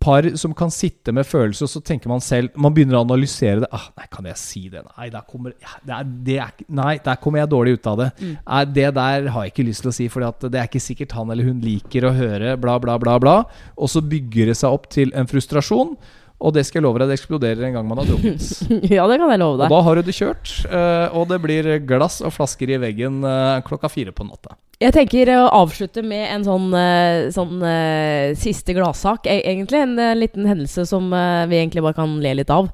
par 0.00 0.24
som 0.40 0.52
kan 0.56 0.72
sitte 0.72 1.12
med 1.12 1.28
følelser, 1.28 1.66
og 1.66 1.72
så 1.74 1.80
tenker 1.84 2.08
man 2.08 2.22
selv 2.24 2.54
Man 2.56 2.72
begynner 2.72 2.96
å 2.96 3.02
analysere 3.04 3.60
det. 3.64 3.68
Ah, 3.72 3.90
'Nei, 3.96 4.06
kan 4.12 4.28
jeg 4.30 4.38
si 4.40 4.62
det?' 4.72 4.84
Nei, 4.96 5.08
der 5.12 5.24
kommer, 5.28 5.52
det 5.84 5.94
er, 5.96 6.04
det 6.28 6.38
er, 6.40 6.54
nei, 6.68 6.94
der 7.04 7.20
kommer 7.20 7.42
jeg 7.42 7.52
dårlig 7.52 7.74
ut 7.76 7.90
av 7.90 7.98
det. 8.00 8.10
Mm. 8.20 8.36
Det 8.72 8.88
der 8.96 9.28
har 9.28 9.44
jeg 9.44 9.52
ikke 9.52 9.68
lyst 9.68 9.84
til 9.84 9.92
å 9.92 9.96
si, 9.96 10.08
for 10.08 10.24
det 10.24 10.60
er 10.60 10.68
ikke 10.68 10.80
sikkert 10.80 11.12
han 11.12 11.30
eller 11.30 11.44
hun 11.44 11.60
liker 11.60 12.08
å 12.08 12.14
høre, 12.16 12.56
bla, 12.56 12.78
bla, 12.78 12.96
bla. 12.98 13.18
bla 13.18 13.36
Og 13.76 13.92
så 13.92 14.00
bygger 14.00 14.52
det 14.52 14.56
seg 14.56 14.72
opp 14.72 14.88
til 14.88 15.12
en 15.14 15.28
frustrasjon. 15.28 15.96
Og 16.40 16.54
det 16.56 16.64
skal 16.64 16.80
jeg 16.80 16.86
love 16.86 17.02
deg, 17.02 17.10
det 17.10 17.18
eksploderer 17.18 17.66
en 17.68 17.74
gang 17.76 17.88
man 17.88 18.00
har 18.00 18.08
drukket. 18.08 18.46
ja, 18.96 19.04
det 19.10 19.18
kan 19.20 19.28
jeg 19.28 19.42
love 19.42 19.60
deg. 19.60 19.66
Og 19.68 19.74
da 19.74 19.80
har 19.84 19.98
du 19.98 20.06
det 20.08 20.16
kjørt, 20.16 20.54
eh, 20.70 21.16
og 21.16 21.28
det 21.28 21.40
blir 21.44 21.68
glass 21.84 22.20
og 22.24 22.32
flasker 22.32 22.72
i 22.72 22.80
veggen 22.80 23.20
eh, 23.28 23.60
klokka 23.66 23.92
fire 23.92 24.14
på 24.16 24.24
natta. 24.24 24.56
Jeg 24.80 24.94
tenker 24.96 25.28
å 25.34 25.40
avslutte 25.58 26.00
med 26.00 26.22
en 26.32 26.44
sånn, 26.46 26.70
eh, 26.72 27.26
sånn 27.34 27.58
uh, 27.60 28.32
siste 28.32 28.72
gladsak, 28.72 29.26
e 29.28 29.42
egentlig. 29.50 29.82
En 29.84 29.98
en 30.00 30.16
liten 30.16 30.46
hendelse 30.48 30.86
som 30.88 31.10
uh, 31.12 31.44
vi 31.50 31.58
egentlig 31.58 31.82
bare 31.84 31.98
kan 31.98 32.14
le 32.22 32.32
litt 32.38 32.52
av. 32.52 32.70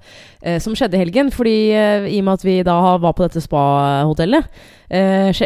som 0.62 0.76
skjedde 0.78 0.94
i 0.94 1.00
helgen. 1.00 1.32
Fordi 1.34 1.54
i 1.74 2.18
og 2.20 2.26
med 2.28 2.36
at 2.38 2.44
vi 2.46 2.60
da 2.62 2.76
var 3.02 3.14
på 3.18 3.24
dette 3.24 3.42
spa-hotellet, 3.42 4.46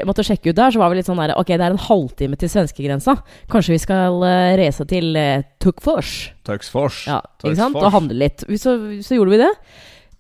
måtte 0.05 0.25
sjekke 0.27 0.53
ut 0.53 0.59
der, 0.59 0.75
så 0.75 0.83
var 0.83 0.91
vi 0.93 0.99
litt 0.99 1.09
sånn 1.09 1.23
der 1.23 1.33
Ok, 1.41 1.55
det 1.55 1.65
er 1.65 1.73
en 1.73 1.81
halvtime 1.81 2.37
til 2.37 2.51
svenskegrensa. 2.53 3.15
Kanskje 3.49 3.79
vi 3.79 3.81
skal 3.81 4.21
reise 4.61 4.85
til 4.91 5.17
uh, 5.17 5.41
Tukfors? 5.65 6.35
Tuxfors. 6.45 7.07
Ja, 7.09 7.23
ikke 7.41 7.57
sant? 7.57 7.81
Og 7.81 7.89
handle 7.95 8.21
litt. 8.27 8.45
Så, 8.61 8.77
så 9.01 9.17
gjorde 9.17 9.39
vi 9.39 9.41
det. 9.47 9.55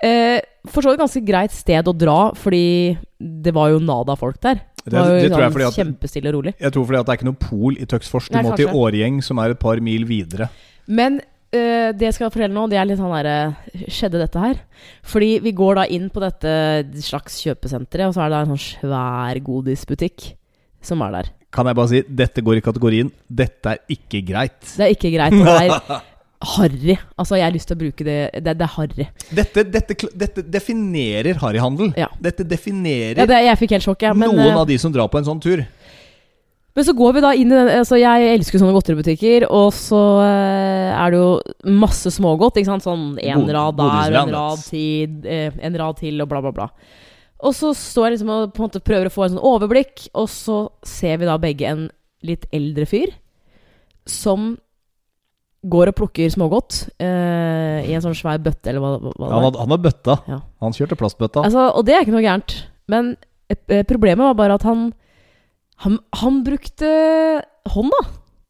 Eh, 0.00 0.40
for 0.70 0.80
så 0.80 0.92
vidt 0.92 1.02
ganske 1.02 1.20
greit 1.24 1.52
sted 1.52 1.88
å 1.88 1.96
dra, 1.96 2.32
fordi 2.36 2.96
det 3.20 3.52
var 3.52 3.72
jo 3.74 3.82
nada 3.84 4.16
folk 4.16 4.38
der. 4.40 4.62
Det, 4.90 4.98
var 4.98 5.10
jo 5.10 5.18
det 5.20 5.30
tror 5.30 5.42
jeg 5.44 5.48
sånn 5.48 5.56
fordi 5.56 5.66
at, 5.68 5.80
kjempestille 5.80 6.30
og 6.30 6.38
rolig. 6.38 6.54
Jeg 6.58 6.74
tror 6.74 6.86
fordi 6.88 7.00
at 7.00 7.08
det 7.08 7.12
er 7.12 7.20
ikke 7.20 7.28
noe 7.30 7.42
pol 7.44 7.76
i 7.76 7.88
Tøksfors. 7.90 8.30
Du 8.30 8.36
Nei, 8.36 8.44
må 8.44 8.54
kanskje. 8.54 8.66
til 8.66 8.80
Årgjeng, 8.82 9.20
som 9.26 9.42
er 9.42 9.54
et 9.54 9.62
par 9.62 9.82
mil 9.84 10.06
videre. 10.08 10.50
Men 10.90 11.20
uh, 11.22 11.88
det 11.94 12.08
jeg 12.08 12.18
skal 12.18 12.32
fortelle 12.34 12.54
nå, 12.56 12.66
det 12.72 12.80
er 12.80 12.88
litt 12.90 13.00
sånn 13.00 13.14
herre 13.14 13.36
Skjedde 13.86 14.22
dette 14.22 14.44
her? 14.44 14.62
Fordi 15.06 15.32
vi 15.44 15.54
går 15.56 15.80
da 15.80 15.88
inn 15.98 16.10
på 16.12 16.22
dette 16.24 16.52
slags 17.06 17.38
kjøpesenteret, 17.44 18.10
og 18.10 18.16
så 18.16 18.24
er 18.24 18.32
det 18.32 18.38
da 18.38 18.44
en 18.46 18.54
sånn 18.56 18.64
svær 18.66 19.42
godisbutikk 19.46 20.32
som 20.84 21.02
er 21.06 21.20
der. 21.20 21.34
Kan 21.50 21.66
jeg 21.66 21.76
bare 21.76 21.90
si, 21.90 22.00
dette 22.06 22.42
går 22.46 22.60
i 22.60 22.62
kategorien 22.62 23.08
'dette 23.26 23.72
er 23.72 23.80
ikke 23.90 24.22
greit'. 24.22 24.62
Det 24.76 24.86
er 24.86 24.92
ikke 24.94 25.10
greit. 25.10 25.34
Det 25.34 25.56
er 25.66 26.02
harry. 26.40 26.96
Altså, 27.20 27.36
jeg 27.36 27.44
har 27.44 27.52
lyst 27.54 27.68
til 27.68 27.76
å 27.76 27.80
bruke 27.82 28.04
det 28.06 28.18
Det, 28.32 28.54
det 28.56 28.64
er 28.64 28.72
harry. 28.76 29.06
Dette, 29.36 29.64
dette, 29.68 29.96
dette, 30.16 30.44
definerer 30.48 31.40
harryhandel. 31.42 31.92
Ja. 32.00 32.08
Dette 32.20 32.46
definerer 32.48 33.20
ja, 33.20 33.28
det, 33.28 33.42
jeg 33.44 33.60
fikk 33.60 33.76
helt 33.76 33.86
sjokk, 33.86 34.06
ja, 34.08 34.14
men, 34.16 34.32
noen 34.32 34.54
uh, 34.54 34.62
av 34.62 34.70
de 34.70 34.78
som 34.80 34.92
drar 34.94 35.10
på 35.12 35.20
en 35.20 35.28
sånn 35.28 35.42
tur. 35.42 35.64
Men 36.78 36.86
så 36.86 36.94
går 36.96 37.16
vi 37.16 37.22
da 37.24 37.32
inn 37.34 37.50
i 37.50 37.56
den 37.56 37.68
altså 37.80 37.98
Jeg 37.98 38.28
elsker 38.36 38.60
sånne 38.62 38.72
godteributikker, 38.76 39.48
og 39.50 39.68
så 39.76 40.00
uh, 40.22 40.96
er 40.96 41.12
det 41.12 41.20
jo 41.20 41.76
masse 41.82 42.14
smågodt. 42.14 42.62
Ikke 42.62 42.72
sant? 42.72 42.86
Sånn 42.86 43.06
en 43.20 43.46
rad 43.50 43.78
der, 43.80 44.18
en 44.22 44.34
rad, 44.38 44.64
til, 44.64 45.20
uh, 45.26 45.60
en 45.60 45.78
rad 45.82 46.00
til, 46.00 46.24
og 46.24 46.30
bla, 46.30 46.42
bla, 46.46 46.54
bla. 46.56 46.70
Og 47.40 47.56
så 47.56 47.72
står 47.76 48.06
jeg 48.06 48.16
liksom 48.16 48.32
og 48.32 48.50
på 48.52 48.62
en 48.62 48.68
måte 48.68 48.84
prøver 48.84 49.08
å 49.08 49.12
få 49.12 49.26
en 49.26 49.34
sånn 49.34 49.46
overblikk, 49.52 50.08
og 50.16 50.28
så 50.32 50.62
ser 50.86 51.20
vi 51.20 51.28
da 51.28 51.36
begge 51.40 51.68
en 51.68 51.86
litt 52.24 52.44
eldre 52.52 52.84
fyr 52.88 53.14
som 54.08 54.54
går 55.60 55.90
og 55.90 55.96
plukker 55.98 56.30
smågodt 56.32 56.86
uh, 57.02 57.80
i 57.84 57.92
en 57.92 58.04
sånn 58.04 58.16
svær 58.16 58.40
bøtte, 58.40 58.70
eller 58.70 58.80
hva, 58.80 58.94
hva 59.02 59.12
ja, 59.12 59.32
han, 59.34 59.44
hadde, 59.44 59.60
han 59.60 59.74
har 59.74 59.82
bøtta. 59.84 60.16
Ja. 60.30 60.38
Han 60.64 60.76
kjørte 60.76 60.96
plastbøtta. 61.00 61.44
Altså, 61.44 61.66
og 61.76 61.84
det 61.88 61.96
er 61.96 62.06
ikke 62.06 62.16
noe 62.16 62.24
gærent. 62.24 62.56
Men 62.90 63.12
uh, 63.52 63.82
problemet 63.88 64.24
var 64.30 64.38
bare 64.40 64.56
at 64.60 64.66
han 64.68 64.90
Han, 65.80 65.94
han 66.12 66.42
brukte 66.44 66.88
hånda. 67.72 68.00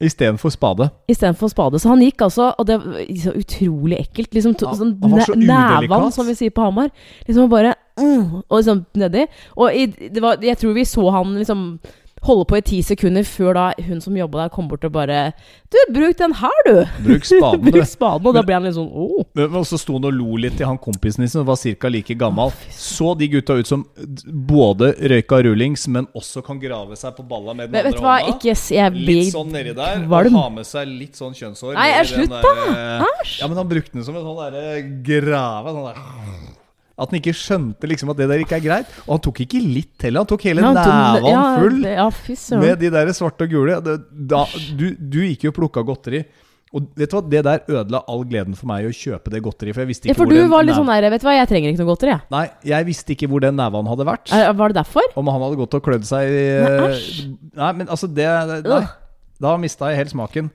Istedenfor 0.02 0.50
spade. 0.50 0.88
Istedenfor 1.12 1.48
spade. 1.52 1.78
Så 1.78 1.88
han 1.92 2.00
gikk 2.02 2.22
altså 2.24 2.48
Og 2.58 2.66
det 2.66 2.78
var 2.80 2.96
så 3.22 3.34
utrolig 3.36 3.98
ekkelt. 4.00 4.32
Liksom 4.34 4.56
to, 4.58 4.70
sånn 4.74 4.96
han 5.02 5.12
var 5.12 5.28
så 5.28 5.36
Nævann, 5.36 6.08
som 6.10 6.26
vi 6.26 6.34
sier 6.34 6.54
på 6.56 6.64
Hamar. 6.64 6.88
Liksom 7.28 7.50
bare 7.52 7.74
mm, 8.00 8.40
Og 8.48 8.56
liksom 8.56 8.84
nedi. 8.98 9.26
Og 9.54 9.76
i, 9.76 9.86
det 9.86 10.24
var, 10.24 10.40
jeg 10.42 10.58
tror 10.58 10.74
vi 10.74 10.86
så 10.88 11.04
han 11.14 11.36
liksom 11.36 11.66
holde 12.26 12.44
på 12.48 12.58
i 12.58 12.64
ti 12.64 12.80
sekunder 12.84 13.24
før 13.26 13.56
da 13.56 13.64
hun 13.86 14.00
som 14.04 14.16
jobba 14.16 14.44
der, 14.44 14.52
kom 14.52 14.68
bort 14.70 14.84
og 14.84 14.92
bare 14.94 15.32
Du, 15.72 15.78
bruk 15.94 16.18
den 16.18 16.34
her, 16.36 16.60
du! 16.66 16.74
Bruk 17.06 17.26
spaden, 17.28 17.70
bruk 17.72 17.88
spaden 17.88 18.28
Og 18.28 18.36
da 18.36 18.42
ble 18.46 18.58
han 18.58 18.66
litt 18.66 18.76
sånn 18.76 18.90
oh. 18.90 19.24
Men 19.38 19.64
så 19.68 19.78
sto 19.80 19.96
han 19.96 20.08
og 20.10 20.16
lo 20.16 20.36
litt 20.40 20.58
til 20.60 20.68
han 20.68 20.80
kompisen 20.80 21.24
din 21.24 21.32
som 21.32 21.46
var 21.48 21.58
ca. 21.60 21.90
like 21.92 22.14
gammel. 22.18 22.52
Så 22.74 23.14
de 23.18 23.28
gutta 23.32 23.56
ut 23.58 23.68
som 23.68 23.84
både 24.50 24.92
røyka 25.12 25.40
rullings, 25.46 25.86
men 25.88 26.08
også 26.16 26.42
kan 26.44 26.60
grave 26.60 26.98
seg 26.98 27.16
på 27.16 27.24
balla 27.28 27.54
med 27.56 27.70
den 27.70 27.78
men, 27.78 27.90
andre 27.92 28.04
hånda? 28.04 28.34
Ikke, 28.34 28.54
jeg 28.74 28.94
blir 28.96 29.20
litt 29.22 29.34
sånn 29.34 29.52
nedi 29.54 29.74
der. 29.76 30.04
Og 30.06 30.32
ha 30.36 30.46
med 30.52 30.68
seg 30.68 30.88
litt 30.90 31.20
sånn 31.20 31.36
kjønnshår. 31.36 31.76
Nei, 31.78 31.90
slutt, 32.10 32.36
da! 32.36 32.54
Æsj! 33.08 33.36
Ja, 33.42 33.50
men 33.50 33.60
han 33.60 33.70
brukte 33.70 33.96
den 33.96 34.06
som 34.06 34.18
en 34.18 34.26
sånn 34.26 34.40
derre 34.44 34.80
grave. 35.06 35.76
Sånn 35.76 35.92
der 35.92 36.58
at 37.00 37.12
han 37.12 37.20
ikke 37.20 37.34
skjønte 37.36 37.88
liksom 37.88 38.12
at 38.12 38.20
det 38.20 38.28
der 38.30 38.42
ikke 38.44 38.58
er 38.58 38.64
greit. 38.64 38.92
Og 39.06 39.16
han 39.16 39.24
tok 39.24 39.42
ikke 39.46 39.62
litt 39.62 40.04
heller, 40.04 40.24
han 40.24 40.30
tok 40.30 40.44
hele 40.48 40.64
ja, 40.64 40.74
neven 40.76 41.56
full 41.62 41.80
ja, 41.88 42.06
med 42.60 42.78
de 42.82 42.92
der 42.92 43.10
svarte 43.16 43.48
og 43.48 43.54
gule. 43.54 43.80
Da, 43.80 44.44
du, 44.76 44.86
du, 44.98 45.20
gikk 45.30 45.48
jo 45.48 45.54
og 45.54 45.58
plukka 45.62 45.84
godteri. 45.86 46.22
Og 46.70 46.84
vet 46.94 47.10
du 47.10 47.16
hva, 47.16 47.22
Det 47.26 47.40
der 47.42 47.64
ødela 47.66 48.00
all 48.06 48.20
gleden 48.30 48.54
for 48.54 48.70
meg 48.70 48.86
å 48.86 48.92
kjøpe 48.94 49.32
det 49.32 49.40
godteriet. 49.42 49.74
For 49.74 49.82
jeg 49.82 49.90
visste 49.90 50.06
ikke 50.06 50.12
ja, 50.12 50.18
for 50.20 50.30
hvor 50.30 50.38
du 50.38 50.52
var 50.52 50.68
litt 50.68 50.78
sånn 50.78 50.92
der, 50.92 51.08
vet 51.10 51.24
du 51.24 51.26
hva, 51.26 51.34
jeg 51.40 51.50
trenger 51.50 51.72
ikke 51.72 51.82
noe 51.82 51.90
godteri. 51.90 52.12
Jeg. 52.14 52.26
Nei, 52.36 52.44
jeg 52.70 52.88
visste 52.92 53.16
ikke 53.16 53.30
hvor 53.32 53.42
den 53.42 53.58
neven 53.58 53.90
hadde 53.90 54.06
vært. 54.06 54.30
Var 54.30 54.74
det 54.74 54.78
derfor? 54.78 55.10
Om 55.18 55.32
han 55.34 55.44
hadde 55.48 55.60
gått 55.64 55.76
og 55.80 55.84
klødd 55.88 56.06
seg 56.06 56.30
i 56.30 56.46
Nei, 56.68 57.34
nei 57.58 57.72
men 57.80 57.90
altså, 57.90 58.10
det 58.10 58.30
Nei. 58.68 58.84
Da 59.40 59.56
mista 59.56 59.88
jeg 59.88 60.02
helt 60.02 60.12
smaken. 60.12 60.50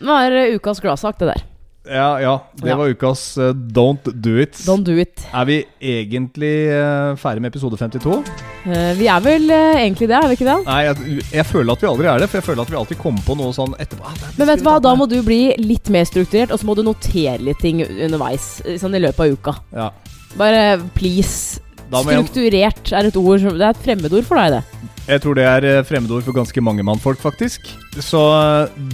Det 0.00 0.10
var 0.10 0.34
ukas 0.58 0.82
gladsak, 0.82 1.20
det 1.22 1.30
der. 1.30 1.44
Ja, 1.84 2.20
ja. 2.20 2.50
Det 2.56 2.68
ja. 2.68 2.76
var 2.76 2.88
ukas 2.88 3.38
uh, 3.38 3.50
Don't 3.52 4.08
Do 4.12 4.38
It. 4.40 4.56
Don't 4.64 4.84
do 4.84 4.94
it 4.96 5.20
Er 5.32 5.44
vi 5.44 5.58
egentlig 5.80 6.52
uh, 6.72 7.12
ferdig 7.20 7.42
med 7.44 7.52
episode 7.52 7.76
52? 7.76 8.22
Uh, 8.64 8.92
vi 8.96 9.08
er 9.12 9.20
vel 9.20 9.50
egentlig 9.52 10.08
det, 10.08 10.16
er 10.16 10.30
vi 10.30 10.38
ikke 10.38 10.48
det? 10.48 10.56
Nei, 10.64 10.78
jeg, 10.86 11.18
jeg, 11.34 11.46
føler 11.50 11.76
at 11.76 11.84
vi 11.84 11.90
aldri 11.90 12.08
er 12.08 12.24
det. 12.24 12.30
For 12.32 12.40
jeg 12.40 12.46
føler 12.48 12.64
at 12.64 12.72
vi 12.72 12.80
alltid 12.80 13.00
kommer 13.02 13.26
på 13.26 13.36
noe 13.36 13.52
sånn 13.52 13.76
etterpå. 13.76 14.08
Ah, 14.08 14.16
Men 14.38 14.48
vet 14.48 14.62
du 14.62 14.66
hva, 14.70 14.78
da 14.80 14.94
må 14.96 15.08
du 15.10 15.18
bli 15.26 15.42
litt 15.60 15.92
mer 15.92 16.08
strukturert, 16.08 16.54
og 16.54 16.62
så 16.62 16.70
må 16.70 16.78
du 16.78 16.84
notere 16.86 17.36
litt 17.44 17.60
ting 17.60 17.84
underveis. 17.84 18.48
Sånn 18.80 18.96
i 18.96 19.04
løpet 19.04 19.20
av 19.20 19.36
uka. 19.36 19.56
Ja. 19.76 19.92
Bare 20.40 20.64
please. 20.96 21.60
Strukturert 21.84 22.88
er 22.96 23.06
et 23.06 23.16
ord 23.20 23.42
Det 23.44 23.60
er 23.60 23.68
et 23.68 23.82
fremmedord 23.84 24.24
for 24.24 24.40
deg, 24.40 24.56
det. 24.56 24.90
Jeg 25.04 25.20
tror 25.20 25.36
det 25.36 25.44
er 25.44 25.84
fremmedord 25.84 26.24
for 26.24 26.32
ganske 26.32 26.62
mange 26.64 26.82
mannfolk, 26.86 27.20
faktisk. 27.20 27.68
Så 28.00 28.22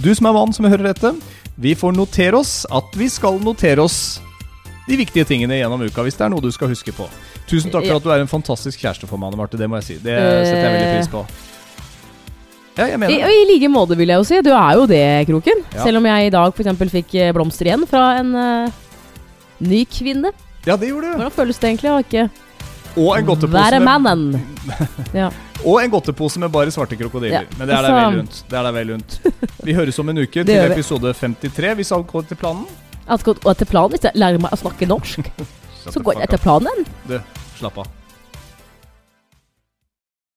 du 0.03 0.11
som 0.11 0.27
er 0.27 0.35
mann 0.35 0.51
som 0.51 0.67
hører 0.67 0.91
dette 0.91 1.15
vi 1.61 1.75
får 1.77 1.93
notere 1.93 2.39
oss 2.39 2.63
at 2.73 2.95
vi 2.97 3.07
skal 3.11 3.37
notere 3.43 3.83
oss 3.83 4.19
de 4.87 4.97
viktige 4.97 5.27
tingene 5.29 5.59
gjennom 5.59 5.83
uka, 5.85 6.03
hvis 6.03 6.17
det 6.17 6.25
er 6.25 6.33
noe 6.33 6.41
du 6.43 6.49
skal 6.53 6.71
huske 6.71 6.93
på. 6.95 7.05
Tusen 7.49 7.71
takk 7.71 7.85
for 7.85 7.99
at 7.99 8.05
du 8.05 8.11
er 8.15 8.23
en 8.23 8.31
fantastisk 8.31 8.81
kjæreste 8.81 9.07
for 9.09 9.21
meg, 9.21 9.35
Marte. 9.37 9.59
Det 9.59 9.69
må 9.69 9.77
jeg 9.79 9.87
si. 9.87 9.97
Det 10.01 10.17
setter 10.17 10.63
jeg 10.65 10.73
veldig 10.73 10.93
pris 10.97 11.11
på. 11.11 11.23
Ja, 12.79 12.87
jeg 12.87 12.99
mener. 13.01 13.13
I, 13.13 13.41
I 13.43 13.47
like 13.51 13.69
måte, 13.69 13.97
vil 13.99 14.09
jeg 14.09 14.23
jo 14.23 14.27
si. 14.27 14.39
Du 14.41 14.51
er 14.55 14.77
jo 14.79 14.87
det, 14.89 15.03
Kroken. 15.29 15.65
Ja. 15.75 15.83
Selv 15.85 16.01
om 16.01 16.07
jeg 16.09 16.29
i 16.29 16.33
dag 16.33 16.55
f.eks. 16.55 16.85
fikk 16.95 17.17
eh, 17.19 17.33
blomster 17.35 17.69
igjen 17.69 17.83
fra 17.89 18.05
en 18.21 18.31
uh, 18.33 18.79
ny 19.61 19.83
kvinne. 19.91 20.31
Ja, 20.65 20.77
det 20.79 20.89
gjorde 20.89 21.11
du. 21.11 21.19
Hvordan 21.19 21.35
føles 21.35 21.61
det 21.61 21.69
egentlig 21.69 21.91
å 21.91 21.99
ikke 22.01 22.25
Og 22.97 23.13
en 23.15 23.25
godtepose 23.25 23.55
Være 23.55 23.79
mannen. 23.83 24.35
ja. 25.21 25.29
Og 25.61 25.77
en 25.83 25.93
godtepose 25.93 26.41
med 26.41 26.51
bare 26.51 26.73
svarte 26.73 26.97
krokodiller. 26.99 27.45
Ja. 27.45 27.57
Men 27.59 27.69
det 27.69 27.77
er 27.77 27.85
da 27.85 27.93
vel 27.95 28.19
rundt. 28.19 28.41
Det 28.49 28.57
er 28.57 28.67
deg 28.67 28.77
vel 28.79 28.93
rundt. 28.95 29.17
Vi 29.67 29.77
høres 29.77 30.01
om 30.01 30.11
en 30.11 30.23
uke 30.23 30.45
til 30.47 30.65
episode 30.65 31.13
53, 31.21 31.73
hvis 31.79 31.93
alt 31.95 32.09
går 32.09 32.27
til 32.31 32.41
planen. 32.41 32.67
Alt 33.11 33.25
går 33.27 33.57
til 33.61 33.69
planen? 33.69 33.95
Hvis 33.95 34.09
jeg 34.09 34.17
lærer 34.17 34.41
meg 34.41 34.53
å 34.53 34.61
snakke 34.63 34.89
norsk, 34.89 35.31
så 35.93 36.03
går 36.03 36.19
jeg 36.19 36.29
etter 36.29 36.41
planen. 36.41 36.85
Du, 37.07 37.17
slapp 37.59 37.83
av. 37.83 38.00